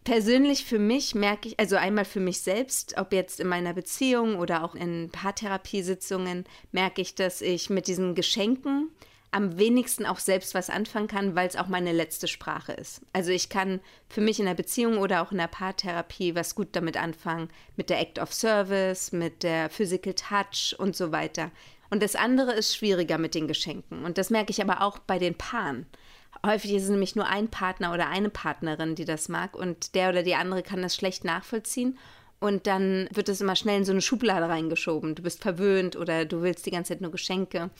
Persönlich 0.04 0.64
für 0.64 0.80
mich 0.80 1.16
merke 1.16 1.50
ich, 1.50 1.60
also 1.60 1.76
einmal 1.76 2.06
für 2.06 2.22
mich 2.22 2.40
selbst, 2.40 2.96
ob 2.98 3.12
jetzt 3.12 3.42
in 3.42 3.48
meiner 3.48 3.74
Beziehung 3.74 4.38
oder 4.38 4.64
auch 4.64 4.74
in 4.74 5.10
Paartherapiesitzungen, 5.12 6.46
merke 6.72 7.02
ich, 7.02 7.14
dass 7.14 7.42
ich 7.42 7.70
mit 7.70 7.88
diesen 7.88 8.16
Geschenken 8.16 8.90
am 9.32 9.58
wenigsten 9.58 10.06
auch 10.06 10.20
selbst 10.20 10.54
was 10.54 10.70
anfangen 10.70 11.08
kann, 11.08 11.36
weil 11.36 11.48
es 11.48 11.56
auch 11.56 11.68
meine 11.68 11.92
letzte 11.92 12.28
Sprache 12.28 12.72
ist. 12.74 13.02
Also 13.14 13.32
ich 13.32 13.50
kann 13.50 13.82
für 14.10 14.22
mich 14.22 14.40
in 14.40 14.46
der 14.46 14.54
Beziehung 14.54 14.98
oder 14.98 15.22
auch 15.22 15.32
in 15.32 15.38
der 15.38 15.48
Paartherapie 15.48 16.36
was 16.36 16.56
gut 16.56 16.70
damit 16.72 16.98
anfangen, 16.98 17.50
mit 17.76 17.90
der 17.90 18.00
Act 18.00 18.20
of 18.20 18.34
Service, 18.34 19.12
mit 19.12 19.44
der 19.44 19.70
Physical 19.70 20.14
Touch 20.14 20.76
und 20.78 20.96
so 20.96 21.12
weiter. 21.12 21.52
Und 21.90 22.04
das 22.04 22.16
andere 22.16 22.54
ist 22.54 22.76
schwieriger 22.76 23.18
mit 23.18 23.36
den 23.36 23.48
Geschenken. 23.48 24.04
Und 24.06 24.18
das 24.18 24.30
merke 24.30 24.52
ich 24.52 24.62
aber 24.62 24.82
auch 24.82 25.00
bei 25.00 25.20
den 25.20 25.36
Paaren. 25.36 25.86
Häufig 26.46 26.74
ist 26.74 26.84
es 26.84 26.90
nämlich 26.90 27.16
nur 27.16 27.28
ein 27.28 27.50
Partner 27.50 27.94
oder 27.94 28.08
eine 28.10 28.30
Partnerin, 28.30 28.96
die 28.96 29.06
das 29.06 29.28
mag 29.30 29.56
und 29.56 29.96
der 29.96 30.10
oder 30.10 30.24
die 30.24 30.36
andere 30.36 30.64
kann 30.64 30.82
das 30.82 30.96
schlecht 30.96 31.24
nachvollziehen. 31.24 31.98
Und 32.40 32.68
dann 32.68 33.10
wird 33.12 33.30
es 33.30 33.42
immer 33.42 33.56
schnell 33.56 33.78
in 33.78 33.86
so 33.86 33.92
eine 33.92 34.02
Schublade 34.02 34.48
reingeschoben. 34.48 35.16
Du 35.16 35.24
bist 35.24 35.42
verwöhnt 35.42 35.96
oder 35.96 36.26
du 36.26 36.44
willst 36.44 36.66
die 36.66 36.72
ganze 36.72 36.94
Zeit 36.94 37.02
nur 37.02 37.12
Geschenke 37.12 37.72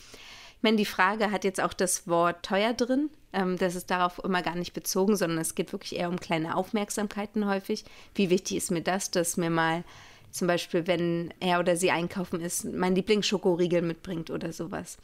Ich 0.58 0.62
meine, 0.64 0.76
die 0.76 0.84
Frage 0.84 1.30
hat 1.30 1.44
jetzt 1.44 1.60
auch 1.60 1.72
das 1.72 2.08
Wort 2.08 2.44
teuer 2.44 2.74
drin. 2.74 3.10
Ähm, 3.32 3.56
das 3.58 3.76
ist 3.76 3.90
darauf 3.92 4.18
immer 4.24 4.42
gar 4.42 4.56
nicht 4.56 4.72
bezogen, 4.72 5.16
sondern 5.16 5.38
es 5.38 5.54
geht 5.54 5.70
wirklich 5.72 5.96
eher 5.96 6.08
um 6.08 6.18
kleine 6.18 6.56
Aufmerksamkeiten 6.56 7.46
häufig. 7.46 7.84
Wie 8.16 8.28
wichtig 8.28 8.56
ist 8.56 8.72
mir 8.72 8.82
das, 8.82 9.12
dass 9.12 9.36
mir 9.36 9.50
mal 9.50 9.84
zum 10.32 10.48
Beispiel, 10.48 10.86
wenn 10.88 11.32
er 11.38 11.60
oder 11.60 11.76
sie 11.76 11.92
einkaufen 11.92 12.40
ist, 12.40 12.64
mein 12.64 12.96
Lieblingsschokoriegel 12.96 13.82
mitbringt 13.82 14.30
oder 14.30 14.52
sowas. 14.52 14.98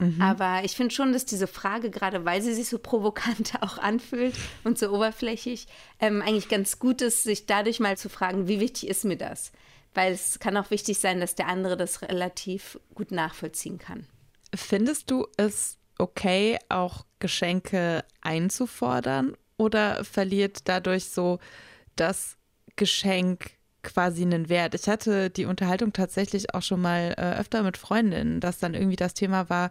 Mhm. 0.00 0.20
Aber 0.20 0.64
ich 0.64 0.72
finde 0.72 0.94
schon, 0.94 1.12
dass 1.12 1.24
diese 1.24 1.46
Frage, 1.46 1.90
gerade 1.90 2.24
weil 2.24 2.42
sie 2.42 2.52
sich 2.52 2.68
so 2.68 2.78
provokant 2.78 3.54
auch 3.62 3.78
anfühlt 3.78 4.34
und 4.64 4.78
so 4.78 4.90
oberflächlich, 4.90 5.68
ähm, 6.00 6.20
eigentlich 6.20 6.48
ganz 6.48 6.80
gut 6.80 7.00
ist, 7.00 7.22
sich 7.22 7.46
dadurch 7.46 7.78
mal 7.78 7.96
zu 7.96 8.08
fragen, 8.08 8.48
wie 8.48 8.58
wichtig 8.58 8.88
ist 8.88 9.04
mir 9.04 9.16
das? 9.16 9.52
Weil 9.94 10.12
es 10.12 10.40
kann 10.40 10.56
auch 10.56 10.70
wichtig 10.70 10.98
sein, 10.98 11.20
dass 11.20 11.36
der 11.36 11.46
andere 11.46 11.76
das 11.76 12.02
relativ 12.02 12.78
gut 12.94 13.12
nachvollziehen 13.12 13.78
kann. 13.78 14.06
Findest 14.56 15.10
du 15.10 15.26
es 15.36 15.78
okay, 15.98 16.58
auch 16.68 17.04
Geschenke 17.18 18.04
einzufordern? 18.22 19.36
Oder 19.56 20.04
verliert 20.04 20.68
dadurch 20.68 21.06
so 21.06 21.38
das 21.96 22.36
Geschenk 22.76 23.52
quasi 23.82 24.22
einen 24.22 24.48
Wert. 24.48 24.74
Ich 24.74 24.88
hatte 24.88 25.30
die 25.30 25.46
Unterhaltung 25.46 25.92
tatsächlich 25.92 26.54
auch 26.54 26.62
schon 26.62 26.82
mal 26.82 27.14
äh, 27.16 27.38
öfter 27.38 27.62
mit 27.62 27.76
Freundinnen, 27.76 28.40
dass 28.40 28.58
dann 28.58 28.74
irgendwie 28.74 28.96
das 28.96 29.14
Thema 29.14 29.48
war, 29.48 29.70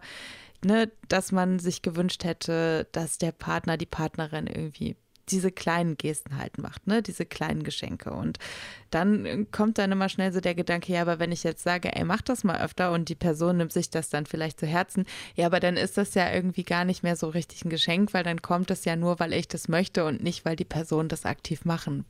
ne, 0.64 0.90
dass 1.08 1.32
man 1.32 1.58
sich 1.58 1.82
gewünscht 1.82 2.24
hätte, 2.24 2.88
dass 2.92 3.18
der 3.18 3.32
Partner, 3.32 3.76
die 3.76 3.86
Partnerin 3.86 4.46
irgendwie 4.46 4.96
diese 5.28 5.50
kleinen 5.50 5.96
Gesten 5.96 6.38
halt 6.38 6.58
macht, 6.58 6.86
ne, 6.86 7.02
diese 7.02 7.26
kleinen 7.26 7.62
Geschenke. 7.62 8.10
Und 8.10 8.38
dann 8.90 9.50
kommt 9.50 9.78
dann 9.78 9.92
immer 9.92 10.08
schnell 10.08 10.32
so 10.32 10.40
der 10.40 10.54
Gedanke, 10.54 10.92
ja, 10.92 11.02
aber 11.02 11.18
wenn 11.18 11.32
ich 11.32 11.42
jetzt 11.42 11.62
sage, 11.62 11.94
ey, 11.94 12.04
mach 12.04 12.22
das 12.22 12.44
mal 12.44 12.60
öfter 12.60 12.92
und 12.92 13.08
die 13.08 13.14
Person 13.14 13.56
nimmt 13.58 13.72
sich 13.72 13.90
das 13.90 14.08
dann 14.08 14.26
vielleicht 14.26 14.60
zu 14.60 14.66
Herzen, 14.66 15.06
ja, 15.34 15.46
aber 15.46 15.60
dann 15.60 15.76
ist 15.76 15.96
das 15.96 16.14
ja 16.14 16.32
irgendwie 16.32 16.64
gar 16.64 16.84
nicht 16.84 17.02
mehr 17.02 17.16
so 17.16 17.28
richtig 17.28 17.64
ein 17.64 17.70
Geschenk, 17.70 18.14
weil 18.14 18.24
dann 18.24 18.42
kommt 18.42 18.70
es 18.70 18.84
ja 18.84 18.96
nur, 18.96 19.18
weil 19.18 19.32
ich 19.32 19.48
das 19.48 19.68
möchte 19.68 20.04
und 20.04 20.22
nicht, 20.22 20.44
weil 20.44 20.56
die 20.56 20.64
Person 20.64 21.08
das 21.08 21.24
aktiv 21.24 21.64
machen 21.64 22.04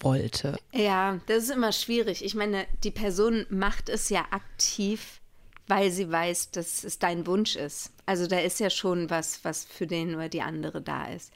wollte. 0.00 0.58
Ja, 0.72 1.18
das 1.26 1.44
ist 1.44 1.50
immer 1.50 1.72
schwierig. 1.72 2.24
Ich 2.24 2.34
meine, 2.34 2.66
die 2.84 2.90
Person 2.90 3.46
macht 3.48 3.88
es 3.88 4.08
ja 4.10 4.26
aktiv, 4.30 5.20
weil 5.66 5.90
sie 5.90 6.10
weiß, 6.10 6.50
dass 6.50 6.84
es 6.84 6.98
dein 6.98 7.26
Wunsch 7.26 7.56
ist. 7.56 7.92
Also 8.06 8.26
da 8.26 8.38
ist 8.38 8.60
ja 8.60 8.70
schon 8.70 9.08
was, 9.08 9.44
was 9.44 9.64
für 9.64 9.86
den 9.86 10.14
oder 10.14 10.28
die 10.28 10.42
andere 10.42 10.82
da 10.82 11.06
ist. 11.06 11.32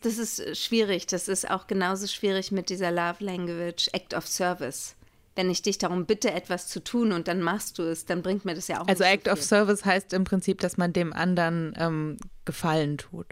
Das 0.00 0.18
ist 0.18 0.56
schwierig. 0.56 1.06
Das 1.06 1.28
ist 1.28 1.50
auch 1.50 1.66
genauso 1.66 2.06
schwierig 2.06 2.52
mit 2.52 2.68
dieser 2.68 2.90
Love 2.90 3.24
Language 3.24 3.88
Act 3.92 4.14
of 4.14 4.26
Service. 4.26 4.96
Wenn 5.36 5.50
ich 5.50 5.62
dich 5.62 5.78
darum 5.78 6.06
bitte, 6.06 6.30
etwas 6.30 6.68
zu 6.68 6.82
tun 6.82 7.12
und 7.12 7.26
dann 7.26 7.40
machst 7.40 7.78
du 7.78 7.82
es, 7.82 8.04
dann 8.04 8.22
bringt 8.22 8.44
mir 8.44 8.54
das 8.54 8.68
ja 8.68 8.80
auch. 8.80 8.86
Also 8.86 9.02
Act 9.04 9.24
so 9.26 9.32
of 9.32 9.42
Service 9.42 9.84
heißt 9.84 10.12
im 10.12 10.24
Prinzip, 10.24 10.60
dass 10.60 10.76
man 10.76 10.92
dem 10.92 11.12
anderen 11.12 11.74
ähm, 11.76 12.18
Gefallen 12.44 12.98
tut. 12.98 13.26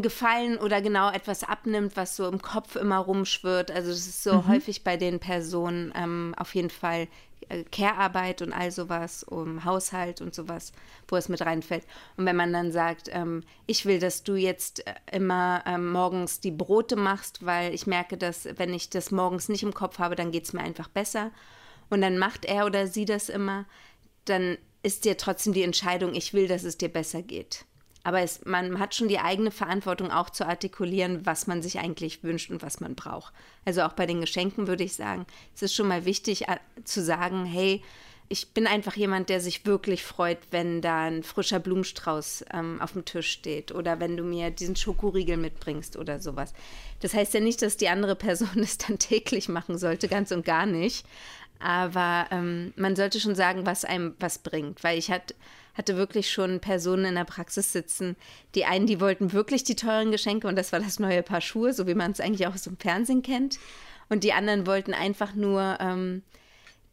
Gefallen 0.00 0.56
oder 0.56 0.80
genau 0.80 1.10
etwas 1.10 1.44
abnimmt, 1.44 1.96
was 1.96 2.16
so 2.16 2.26
im 2.26 2.40
Kopf 2.40 2.76
immer 2.76 2.98
rumschwirrt. 2.98 3.70
Also 3.70 3.90
das 3.90 4.06
ist 4.06 4.22
so 4.22 4.34
mhm. 4.34 4.48
häufig 4.48 4.82
bei 4.82 4.96
den 4.96 5.20
Personen 5.20 5.92
ähm, 5.94 6.34
auf 6.38 6.54
jeden 6.54 6.70
Fall 6.70 7.08
äh, 7.48 7.64
Care-Arbeit 7.64 8.42
und 8.42 8.52
all 8.52 8.70
sowas, 8.70 9.22
um 9.22 9.64
Haushalt 9.64 10.20
und 10.20 10.34
sowas, 10.34 10.72
wo 11.08 11.16
es 11.16 11.28
mit 11.28 11.42
reinfällt. 11.42 11.84
Und 12.16 12.24
wenn 12.24 12.36
man 12.36 12.52
dann 12.52 12.72
sagt, 12.72 13.10
ähm, 13.12 13.42
ich 13.66 13.84
will, 13.84 13.98
dass 13.98 14.22
du 14.22 14.36
jetzt 14.36 14.86
äh, 14.86 14.94
immer 15.12 15.62
ähm, 15.66 15.90
morgens 15.92 16.40
die 16.40 16.50
Brote 16.50 16.96
machst, 16.96 17.44
weil 17.44 17.74
ich 17.74 17.86
merke, 17.86 18.16
dass 18.16 18.48
wenn 18.56 18.72
ich 18.72 18.90
das 18.90 19.10
morgens 19.10 19.48
nicht 19.48 19.62
im 19.62 19.74
Kopf 19.74 19.98
habe, 19.98 20.16
dann 20.16 20.32
geht 20.32 20.44
es 20.44 20.52
mir 20.52 20.62
einfach 20.62 20.88
besser. 20.88 21.30
Und 21.90 22.00
dann 22.00 22.18
macht 22.18 22.44
er 22.44 22.64
oder 22.64 22.86
sie 22.86 23.04
das 23.04 23.28
immer, 23.28 23.66
dann 24.24 24.56
ist 24.82 25.04
dir 25.04 25.16
trotzdem 25.16 25.52
die 25.52 25.62
Entscheidung, 25.62 26.14
ich 26.14 26.32
will, 26.32 26.48
dass 26.48 26.64
es 26.64 26.78
dir 26.78 26.88
besser 26.88 27.22
geht. 27.22 27.66
Aber 28.04 28.20
es, 28.20 28.44
man 28.44 28.78
hat 28.78 28.94
schon 28.94 29.08
die 29.08 29.20
eigene 29.20 29.50
Verantwortung 29.50 30.10
auch 30.10 30.30
zu 30.30 30.46
artikulieren, 30.46 31.24
was 31.24 31.46
man 31.46 31.62
sich 31.62 31.78
eigentlich 31.78 32.24
wünscht 32.24 32.50
und 32.50 32.62
was 32.62 32.80
man 32.80 32.94
braucht. 32.94 33.32
Also 33.64 33.82
auch 33.82 33.92
bei 33.92 34.06
den 34.06 34.20
Geschenken 34.20 34.66
würde 34.66 34.84
ich 34.84 34.94
sagen, 34.94 35.24
es 35.54 35.62
ist 35.62 35.74
schon 35.74 35.88
mal 35.88 36.04
wichtig 36.04 36.48
äh, 36.48 36.56
zu 36.84 37.02
sagen, 37.02 37.44
hey, 37.44 37.82
ich 38.32 38.54
bin 38.54 38.66
einfach 38.66 38.96
jemand, 38.96 39.28
der 39.28 39.40
sich 39.40 39.66
wirklich 39.66 40.02
freut, 40.02 40.38
wenn 40.50 40.80
da 40.80 41.02
ein 41.02 41.22
frischer 41.22 41.58
Blumenstrauß 41.58 42.46
ähm, 42.54 42.80
auf 42.80 42.92
dem 42.92 43.04
Tisch 43.04 43.30
steht 43.30 43.72
oder 43.72 44.00
wenn 44.00 44.16
du 44.16 44.22
mir 44.22 44.50
diesen 44.50 44.74
Schokoriegel 44.74 45.36
mitbringst 45.36 45.98
oder 45.98 46.18
sowas. 46.18 46.54
Das 47.00 47.12
heißt 47.12 47.34
ja 47.34 47.40
nicht, 47.40 47.60
dass 47.60 47.76
die 47.76 47.90
andere 47.90 48.16
Person 48.16 48.48
es 48.56 48.78
dann 48.78 48.98
täglich 48.98 49.50
machen 49.50 49.76
sollte, 49.76 50.08
ganz 50.08 50.32
und 50.32 50.46
gar 50.46 50.64
nicht. 50.64 51.04
Aber 51.58 52.26
ähm, 52.30 52.72
man 52.76 52.96
sollte 52.96 53.20
schon 53.20 53.34
sagen, 53.34 53.66
was 53.66 53.84
einem 53.84 54.14
was 54.18 54.38
bringt. 54.38 54.82
Weil 54.82 54.98
ich 54.98 55.10
hatte 55.10 55.34
hatte 55.74 55.96
wirklich 55.96 56.30
schon 56.30 56.60
Personen 56.60 57.04
in 57.04 57.14
der 57.14 57.24
Praxis 57.24 57.72
sitzen. 57.72 58.16
Die 58.54 58.64
einen, 58.64 58.86
die 58.86 59.00
wollten 59.00 59.32
wirklich 59.32 59.64
die 59.64 59.76
teuren 59.76 60.10
Geschenke 60.10 60.48
und 60.48 60.56
das 60.56 60.72
war 60.72 60.80
das 60.80 60.98
neue 60.98 61.22
Paar 61.22 61.40
Schuhe, 61.40 61.72
so 61.72 61.86
wie 61.86 61.94
man 61.94 62.12
es 62.12 62.20
eigentlich 62.20 62.46
auch 62.46 62.54
aus 62.54 62.64
dem 62.64 62.76
Fernsehen 62.76 63.22
kennt. 63.22 63.58
Und 64.08 64.24
die 64.24 64.32
anderen 64.32 64.66
wollten 64.66 64.92
einfach 64.92 65.34
nur 65.34 65.78
ähm, 65.80 66.22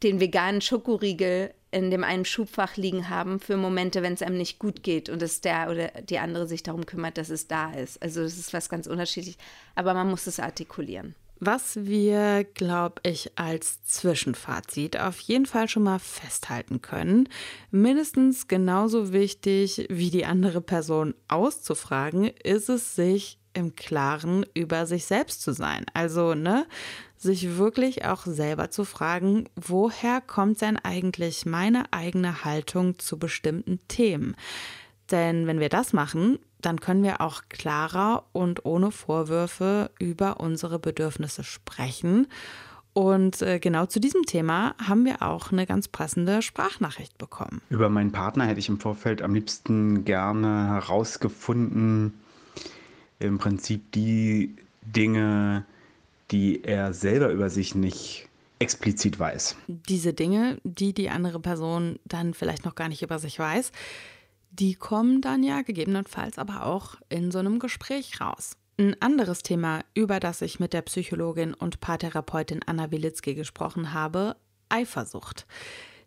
den 0.02 0.20
veganen 0.20 0.60
Schokoriegel 0.60 1.52
in 1.72 1.90
dem 1.90 2.02
einen 2.02 2.24
Schubfach 2.24 2.76
liegen 2.76 3.08
haben 3.08 3.38
für 3.38 3.56
Momente, 3.56 4.02
wenn 4.02 4.14
es 4.14 4.22
einem 4.22 4.38
nicht 4.38 4.58
gut 4.58 4.82
geht 4.82 5.08
und 5.08 5.22
dass 5.22 5.40
der 5.40 5.70
oder 5.70 5.88
die 6.02 6.18
andere 6.18 6.48
sich 6.48 6.62
darum 6.62 6.84
kümmert, 6.84 7.16
dass 7.16 7.30
es 7.30 7.46
da 7.46 7.72
ist. 7.72 8.02
Also 8.02 8.22
das 8.22 8.38
ist 8.38 8.52
was 8.52 8.68
ganz 8.68 8.86
unterschiedlich, 8.86 9.38
aber 9.74 9.94
man 9.94 10.10
muss 10.10 10.26
es 10.26 10.40
artikulieren. 10.40 11.14
Was 11.42 11.86
wir, 11.86 12.44
glaube 12.44 13.00
ich, 13.02 13.32
als 13.38 13.82
Zwischenfazit 13.84 15.00
auf 15.00 15.18
jeden 15.20 15.46
Fall 15.46 15.68
schon 15.68 15.84
mal 15.84 15.98
festhalten 15.98 16.82
können, 16.82 17.30
mindestens 17.70 18.46
genauso 18.46 19.14
wichtig 19.14 19.86
wie 19.88 20.10
die 20.10 20.26
andere 20.26 20.60
Person 20.60 21.14
auszufragen, 21.28 22.26
ist 22.26 22.68
es, 22.68 22.94
sich 22.94 23.38
im 23.54 23.74
Klaren 23.74 24.44
über 24.52 24.84
sich 24.84 25.06
selbst 25.06 25.40
zu 25.40 25.52
sein. 25.54 25.86
Also, 25.94 26.34
ne, 26.34 26.66
sich 27.16 27.56
wirklich 27.56 28.04
auch 28.04 28.26
selber 28.26 28.70
zu 28.70 28.84
fragen, 28.84 29.48
woher 29.56 30.20
kommt 30.20 30.60
denn 30.60 30.76
eigentlich 30.76 31.46
meine 31.46 31.90
eigene 31.90 32.44
Haltung 32.44 32.98
zu 32.98 33.18
bestimmten 33.18 33.80
Themen? 33.88 34.36
Denn 35.10 35.46
wenn 35.46 35.58
wir 35.58 35.70
das 35.70 35.94
machen, 35.94 36.38
dann 36.60 36.80
können 36.80 37.02
wir 37.02 37.20
auch 37.20 37.42
klarer 37.48 38.24
und 38.32 38.64
ohne 38.64 38.90
Vorwürfe 38.90 39.90
über 39.98 40.40
unsere 40.40 40.78
Bedürfnisse 40.78 41.44
sprechen. 41.44 42.26
Und 42.92 43.40
äh, 43.42 43.60
genau 43.60 43.86
zu 43.86 44.00
diesem 44.00 44.24
Thema 44.24 44.74
haben 44.78 45.04
wir 45.04 45.22
auch 45.22 45.52
eine 45.52 45.64
ganz 45.64 45.86
passende 45.86 46.42
Sprachnachricht 46.42 47.16
bekommen. 47.18 47.62
Über 47.70 47.88
meinen 47.88 48.10
Partner 48.10 48.46
hätte 48.46 48.58
ich 48.58 48.68
im 48.68 48.80
Vorfeld 48.80 49.22
am 49.22 49.32
liebsten 49.32 50.04
gerne 50.04 50.66
herausgefunden, 50.68 52.14
im 53.20 53.38
Prinzip 53.38 53.92
die 53.92 54.56
Dinge, 54.82 55.64
die 56.30 56.64
er 56.64 56.92
selber 56.92 57.30
über 57.30 57.48
sich 57.48 57.74
nicht 57.74 58.28
explizit 58.58 59.18
weiß. 59.18 59.56
Diese 59.68 60.12
Dinge, 60.12 60.58
die 60.64 60.92
die 60.92 61.10
andere 61.10 61.40
Person 61.40 61.98
dann 62.04 62.34
vielleicht 62.34 62.64
noch 62.64 62.74
gar 62.74 62.88
nicht 62.88 63.02
über 63.02 63.18
sich 63.18 63.38
weiß, 63.38 63.72
die 64.50 64.74
kommen 64.74 65.20
dann 65.20 65.42
ja 65.42 65.62
gegebenenfalls 65.62 66.38
aber 66.38 66.66
auch 66.66 66.96
in 67.08 67.30
so 67.30 67.38
einem 67.38 67.58
Gespräch 67.58 68.20
raus. 68.20 68.56
Ein 68.78 68.96
anderes 69.00 69.42
Thema, 69.42 69.80
über 69.94 70.20
das 70.20 70.42
ich 70.42 70.58
mit 70.58 70.72
der 70.72 70.82
Psychologin 70.82 71.54
und 71.54 71.80
Paartherapeutin 71.80 72.60
Anna 72.64 72.90
Wilitzki 72.90 73.34
gesprochen 73.34 73.92
habe, 73.92 74.36
Eifersucht. 74.68 75.46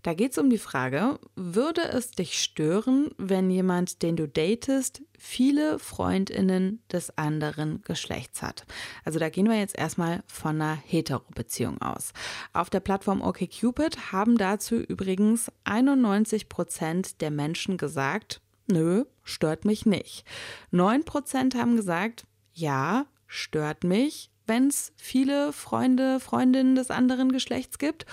Da 0.04 0.14
geht 0.14 0.34
es 0.34 0.38
um 0.38 0.50
die 0.50 0.58
Frage, 0.58 1.18
würde 1.36 1.82
es 1.82 2.12
dich 2.12 2.40
stören, 2.42 3.12
wenn 3.18 3.50
jemand, 3.50 4.02
den 4.04 4.18
du 4.18 4.28
datest, 4.28 5.02
viele 5.18 5.80
Freundinnen 5.80 6.84
des 6.92 7.18
anderen 7.18 7.82
Geschlechts 7.84 8.42
hat? 8.42 8.66
Also 9.06 9.18
da 9.18 9.30
gehen 9.30 9.48
wir 9.48 9.58
jetzt 9.58 9.78
erstmal 9.78 10.22
von 10.28 10.62
einer 10.62 10.76
Hetero-Beziehung 10.76 11.82
aus. 11.82 12.12
Auf 12.52 12.70
der 12.70 12.82
Plattform 12.82 13.22
OkCupid 13.22 14.12
haben 14.12 14.38
dazu 14.38 14.76
übrigens 14.76 15.50
91 15.64 16.50
Prozent 16.50 17.22
der 17.22 17.32
Menschen 17.32 17.78
gesagt, 17.78 18.42
nö, 18.68 19.06
stört 19.24 19.64
mich 19.64 19.86
nicht. 19.86 20.26
9 20.72 21.06
Prozent 21.06 21.56
haben 21.56 21.78
gesagt, 21.78 22.26
ja, 22.54 23.06
stört 23.26 23.86
mich, 23.86 24.30
wenn 24.48 24.68
es 24.68 24.92
viele 24.98 25.54
Freunde, 25.54 26.20
Freundinnen 26.20 26.76
des 26.76 26.92
anderen 26.92 27.32
Geschlechts 27.32 27.78
gibt. 27.78 28.06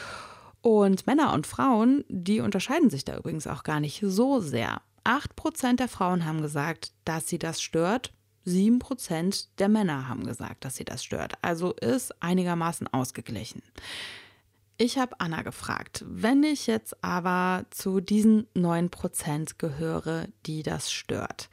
Und 0.63 1.07
Männer 1.07 1.33
und 1.33 1.47
Frauen, 1.47 2.05
die 2.09 2.41
unterscheiden 2.41 2.91
sich 2.91 3.05
da 3.05 3.17
übrigens 3.17 3.47
auch 3.47 3.63
gar 3.63 3.81
nicht 3.81 4.03
so 4.05 4.41
sehr. 4.41 4.83
8% 5.05 5.77
der 5.77 5.89
Frauen 5.89 6.25
haben 6.25 6.43
gesagt, 6.43 6.93
dass 7.05 7.29
sie 7.29 7.39
das 7.39 7.63
stört. 7.63 8.13
7% 8.47 9.49
der 9.59 9.69
Männer 9.69 10.09
haben 10.09 10.25
gesagt, 10.25 10.65
dass 10.65 10.77
sie 10.77 10.85
das 10.85 11.05
stört. 11.05 11.35
Also 11.43 11.73
ist 11.73 12.23
einigermaßen 12.23 12.89
ausgeglichen. 12.89 13.63
Ich 14.77 14.99
habe 14.99 15.21
Anna 15.21 15.43
gefragt, 15.43 16.05
wenn 16.09 16.43
ich 16.43 16.67
jetzt 16.67 17.05
aber 17.05 17.67
zu 17.71 18.01
diesen 18.01 18.47
9% 18.55 19.57
gehöre, 19.59 20.29
die 20.47 20.63
das 20.63 20.91
stört, 20.91 21.51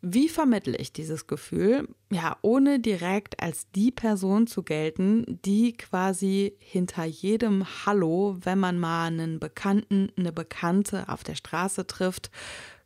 wie 0.00 0.28
vermittle 0.28 0.76
ich 0.76 0.92
dieses 0.92 1.26
Gefühl, 1.26 1.88
ja, 2.10 2.36
ohne 2.42 2.78
direkt 2.78 3.42
als 3.42 3.70
die 3.72 3.90
Person 3.90 4.46
zu 4.46 4.62
gelten, 4.62 5.40
die 5.44 5.72
quasi 5.72 6.56
hinter 6.60 7.04
jedem 7.04 7.66
Hallo, 7.84 8.36
wenn 8.42 8.58
man 8.58 8.78
mal 8.78 9.06
einen 9.06 9.40
Bekannten, 9.40 10.12
eine 10.16 10.32
Bekannte 10.32 11.08
auf 11.08 11.24
der 11.24 11.34
Straße 11.34 11.86
trifft, 11.86 12.30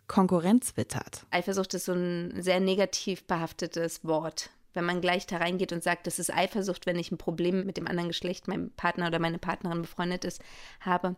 Konkurrenz 0.06 0.76
wittert. 0.76 1.26
Eifersucht 1.30 1.74
ist 1.74 1.86
so 1.86 1.92
ein 1.92 2.34
sehr 2.42 2.60
negativ 2.60 3.24
behaftetes 3.24 4.04
Wort. 4.04 4.50
Wenn 4.74 4.84
man 4.86 5.02
gleich 5.02 5.26
da 5.26 5.36
reingeht 5.36 5.72
und 5.72 5.82
sagt, 5.82 6.06
das 6.06 6.18
ist 6.18 6.32
Eifersucht, 6.32 6.86
wenn 6.86 6.98
ich 6.98 7.12
ein 7.12 7.18
Problem 7.18 7.66
mit 7.66 7.76
dem 7.76 7.86
anderen 7.86 8.08
Geschlecht, 8.08 8.48
meinem 8.48 8.70
Partner 8.70 9.08
oder 9.08 9.18
meine 9.18 9.38
Partnerin 9.38 9.82
befreundet 9.82 10.24
ist, 10.24 10.40
habe, 10.80 11.16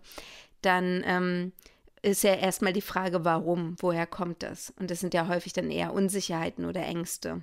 dann 0.61 1.03
ähm, 1.07 1.53
ist 2.05 2.23
ja 2.23 2.35
erstmal 2.35 2.73
die 2.73 2.81
Frage, 2.81 3.25
warum, 3.25 3.77
woher 3.81 4.07
kommt 4.07 4.43
das? 4.43 4.73
Und 4.79 4.91
das 4.91 5.01
sind 5.01 5.15
ja 5.15 5.29
häufig 5.29 5.53
dann 5.53 5.71
eher 5.71 5.93
Unsicherheiten 5.93 6.65
oder 6.67 6.83
Ängste. 6.83 7.43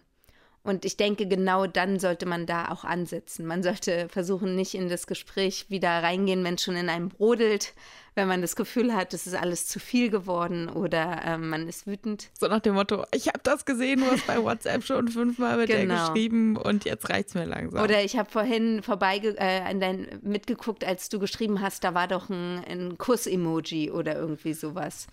Und 0.63 0.85
ich 0.85 0.95
denke, 0.95 1.27
genau 1.27 1.65
dann 1.65 1.99
sollte 1.99 2.27
man 2.27 2.45
da 2.45 2.69
auch 2.69 2.83
ansetzen. 2.83 3.47
Man 3.47 3.63
sollte 3.63 4.07
versuchen, 4.09 4.55
nicht 4.55 4.75
in 4.75 4.89
das 4.89 5.07
Gespräch 5.07 5.65
wieder 5.69 5.89
reingehen, 5.89 6.43
wenn 6.43 6.53
es 6.53 6.63
schon 6.63 6.75
in 6.75 6.87
einem 6.87 7.09
brodelt, 7.09 7.73
wenn 8.13 8.27
man 8.27 8.41
das 8.41 8.55
Gefühl 8.55 8.93
hat, 8.93 9.13
es 9.13 9.25
ist 9.25 9.33
alles 9.33 9.67
zu 9.67 9.79
viel 9.79 10.11
geworden 10.11 10.69
oder 10.69 11.21
äh, 11.25 11.37
man 11.37 11.67
ist 11.67 11.87
wütend. 11.87 12.29
So 12.39 12.47
nach 12.47 12.59
dem 12.59 12.75
Motto, 12.75 13.05
ich 13.11 13.27
habe 13.27 13.39
das 13.41 13.65
gesehen, 13.65 14.01
du 14.01 14.05
hast 14.05 14.27
bei 14.27 14.43
WhatsApp 14.43 14.83
schon 14.83 15.07
fünfmal 15.07 15.57
mit 15.57 15.67
genau. 15.67 15.95
der 15.95 16.05
geschrieben 16.05 16.57
und 16.57 16.85
jetzt 16.85 17.09
reicht 17.09 17.29
es 17.29 17.35
mir 17.35 17.45
langsam. 17.45 17.83
Oder 17.83 18.03
ich 18.03 18.17
habe 18.17 18.29
vorhin 18.29 18.83
vorbei 18.83 19.17
äh, 19.17 19.75
dein, 19.79 20.19
mitgeguckt, 20.21 20.83
als 20.83 21.09
du 21.09 21.17
geschrieben 21.19 21.61
hast, 21.61 21.83
da 21.83 21.93
war 21.95 22.07
doch 22.07 22.29
ein, 22.29 22.63
ein 22.65 22.97
Kuss-Emoji 22.97 23.89
oder 23.91 24.15
irgendwie 24.15 24.53
sowas. 24.53 25.07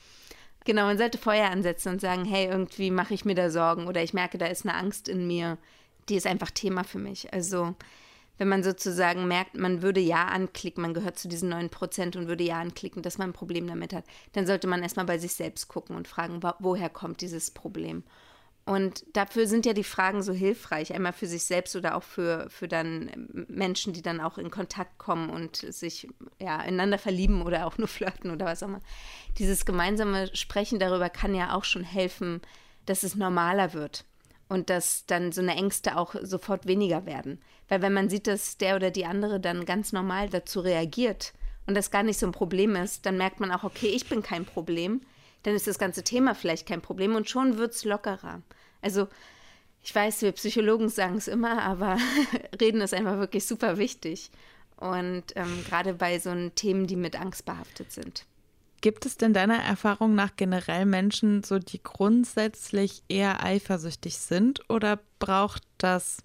Genau, 0.64 0.84
man 0.84 0.98
sollte 0.98 1.18
Feuer 1.18 1.50
ansetzen 1.50 1.92
und 1.92 2.00
sagen, 2.00 2.24
hey, 2.24 2.46
irgendwie 2.46 2.90
mache 2.90 3.14
ich 3.14 3.24
mir 3.24 3.34
da 3.34 3.50
Sorgen 3.50 3.86
oder 3.86 4.02
ich 4.02 4.12
merke, 4.12 4.38
da 4.38 4.46
ist 4.46 4.66
eine 4.66 4.74
Angst 4.74 5.08
in 5.08 5.26
mir, 5.26 5.56
die 6.08 6.16
ist 6.16 6.26
einfach 6.26 6.50
Thema 6.50 6.84
für 6.84 6.98
mich. 6.98 7.32
Also 7.32 7.74
wenn 8.36 8.48
man 8.48 8.62
sozusagen 8.62 9.26
merkt, 9.26 9.56
man 9.56 9.82
würde 9.82 10.00
ja 10.00 10.26
anklicken, 10.26 10.82
man 10.82 10.94
gehört 10.94 11.18
zu 11.18 11.26
diesen 11.26 11.48
9 11.48 11.70
Prozent 11.70 12.16
und 12.16 12.28
würde 12.28 12.44
ja 12.44 12.60
anklicken, 12.60 13.02
dass 13.02 13.18
man 13.18 13.30
ein 13.30 13.34
Problem 13.34 13.66
damit 13.66 13.92
hat, 13.92 14.04
dann 14.32 14.46
sollte 14.46 14.66
man 14.66 14.82
erstmal 14.82 15.06
bei 15.06 15.18
sich 15.18 15.34
selbst 15.34 15.68
gucken 15.68 15.96
und 15.96 16.06
fragen, 16.06 16.40
woher 16.60 16.88
kommt 16.88 17.20
dieses 17.20 17.50
Problem. 17.50 18.04
Und 18.68 19.04
dafür 19.14 19.46
sind 19.46 19.64
ja 19.64 19.72
die 19.72 19.82
Fragen 19.82 20.22
so 20.22 20.34
hilfreich, 20.34 20.92
einmal 20.92 21.14
für 21.14 21.26
sich 21.26 21.44
selbst 21.44 21.74
oder 21.74 21.96
auch 21.96 22.02
für, 22.02 22.50
für 22.50 22.68
dann 22.68 23.46
Menschen, 23.48 23.94
die 23.94 24.02
dann 24.02 24.20
auch 24.20 24.36
in 24.36 24.50
Kontakt 24.50 24.98
kommen 24.98 25.30
und 25.30 25.56
sich 25.56 26.06
ja, 26.38 26.58
einander 26.58 26.98
verlieben 26.98 27.40
oder 27.40 27.66
auch 27.66 27.78
nur 27.78 27.88
flirten 27.88 28.30
oder 28.30 28.44
was 28.44 28.62
auch 28.62 28.68
immer. 28.68 28.82
Dieses 29.38 29.64
gemeinsame 29.64 30.34
Sprechen 30.36 30.78
darüber 30.78 31.08
kann 31.08 31.34
ja 31.34 31.54
auch 31.54 31.64
schon 31.64 31.82
helfen, 31.82 32.42
dass 32.84 33.04
es 33.04 33.14
normaler 33.14 33.72
wird 33.72 34.04
und 34.50 34.68
dass 34.68 35.06
dann 35.06 35.32
so 35.32 35.40
eine 35.40 35.54
Ängste 35.54 35.96
auch 35.96 36.14
sofort 36.20 36.66
weniger 36.66 37.06
werden. 37.06 37.40
Weil 37.70 37.80
wenn 37.80 37.94
man 37.94 38.10
sieht, 38.10 38.26
dass 38.26 38.58
der 38.58 38.76
oder 38.76 38.90
die 38.90 39.06
andere 39.06 39.40
dann 39.40 39.64
ganz 39.64 39.94
normal 39.94 40.28
dazu 40.28 40.60
reagiert 40.60 41.32
und 41.66 41.74
das 41.74 41.90
gar 41.90 42.02
nicht 42.02 42.18
so 42.18 42.26
ein 42.26 42.32
Problem 42.32 42.76
ist, 42.76 43.06
dann 43.06 43.16
merkt 43.16 43.40
man 43.40 43.50
auch, 43.50 43.64
okay, 43.64 43.88
ich 43.88 44.10
bin 44.10 44.22
kein 44.22 44.44
Problem 44.44 45.00
dann 45.42 45.54
ist 45.54 45.66
das 45.66 45.78
ganze 45.78 46.02
Thema 46.02 46.34
vielleicht 46.34 46.66
kein 46.66 46.80
Problem 46.80 47.14
und 47.14 47.28
schon 47.28 47.58
wird 47.58 47.72
es 47.72 47.84
lockerer. 47.84 48.42
Also 48.82 49.08
ich 49.82 49.94
weiß, 49.94 50.22
wir 50.22 50.32
Psychologen 50.32 50.88
sagen 50.88 51.16
es 51.16 51.28
immer, 51.28 51.62
aber 51.62 51.98
reden 52.60 52.80
ist 52.80 52.94
einfach 52.94 53.18
wirklich 53.18 53.46
super 53.46 53.78
wichtig. 53.78 54.30
Und 54.76 55.24
ähm, 55.34 55.64
gerade 55.66 55.94
bei 55.94 56.18
so 56.18 56.32
Themen, 56.50 56.86
die 56.86 56.96
mit 56.96 57.18
Angst 57.18 57.44
behaftet 57.44 57.90
sind. 57.90 58.24
Gibt 58.80 59.06
es 59.06 59.16
denn 59.16 59.32
deiner 59.32 59.58
Erfahrung 59.58 60.14
nach 60.14 60.36
generell 60.36 60.86
Menschen, 60.86 61.42
so 61.42 61.58
die 61.58 61.82
grundsätzlich 61.82 63.02
eher 63.08 63.42
eifersüchtig 63.42 64.18
sind 64.18 64.60
oder 64.68 65.00
braucht 65.18 65.62
das 65.78 66.18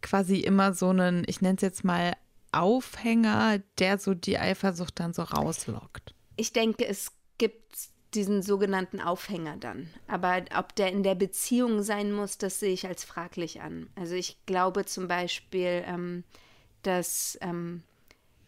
quasi 0.00 0.38
immer 0.38 0.72
so 0.72 0.90
einen, 0.90 1.24
ich 1.26 1.40
nenne 1.40 1.56
es 1.56 1.62
jetzt 1.62 1.84
mal 1.84 2.12
Aufhänger, 2.52 3.60
der 3.78 3.98
so 3.98 4.14
die 4.14 4.38
Eifersucht 4.38 5.00
dann 5.00 5.12
so 5.12 5.22
rauslockt? 5.22 6.14
Ich 6.36 6.52
denke, 6.52 6.86
es 6.86 7.10
gibt 7.38 7.76
diesen 8.14 8.42
sogenannten 8.42 9.00
Aufhänger 9.00 9.56
dann. 9.56 9.88
Aber 10.06 10.42
ob 10.56 10.74
der 10.74 10.92
in 10.92 11.02
der 11.02 11.14
Beziehung 11.14 11.82
sein 11.82 12.12
muss, 12.12 12.38
das 12.38 12.60
sehe 12.60 12.72
ich 12.72 12.86
als 12.86 13.04
fraglich 13.04 13.60
an. 13.60 13.88
Also 13.96 14.14
ich 14.14 14.36
glaube 14.46 14.84
zum 14.84 15.08
Beispiel, 15.08 15.84
ähm, 15.86 16.24
dass 16.82 17.38
ähm, 17.40 17.82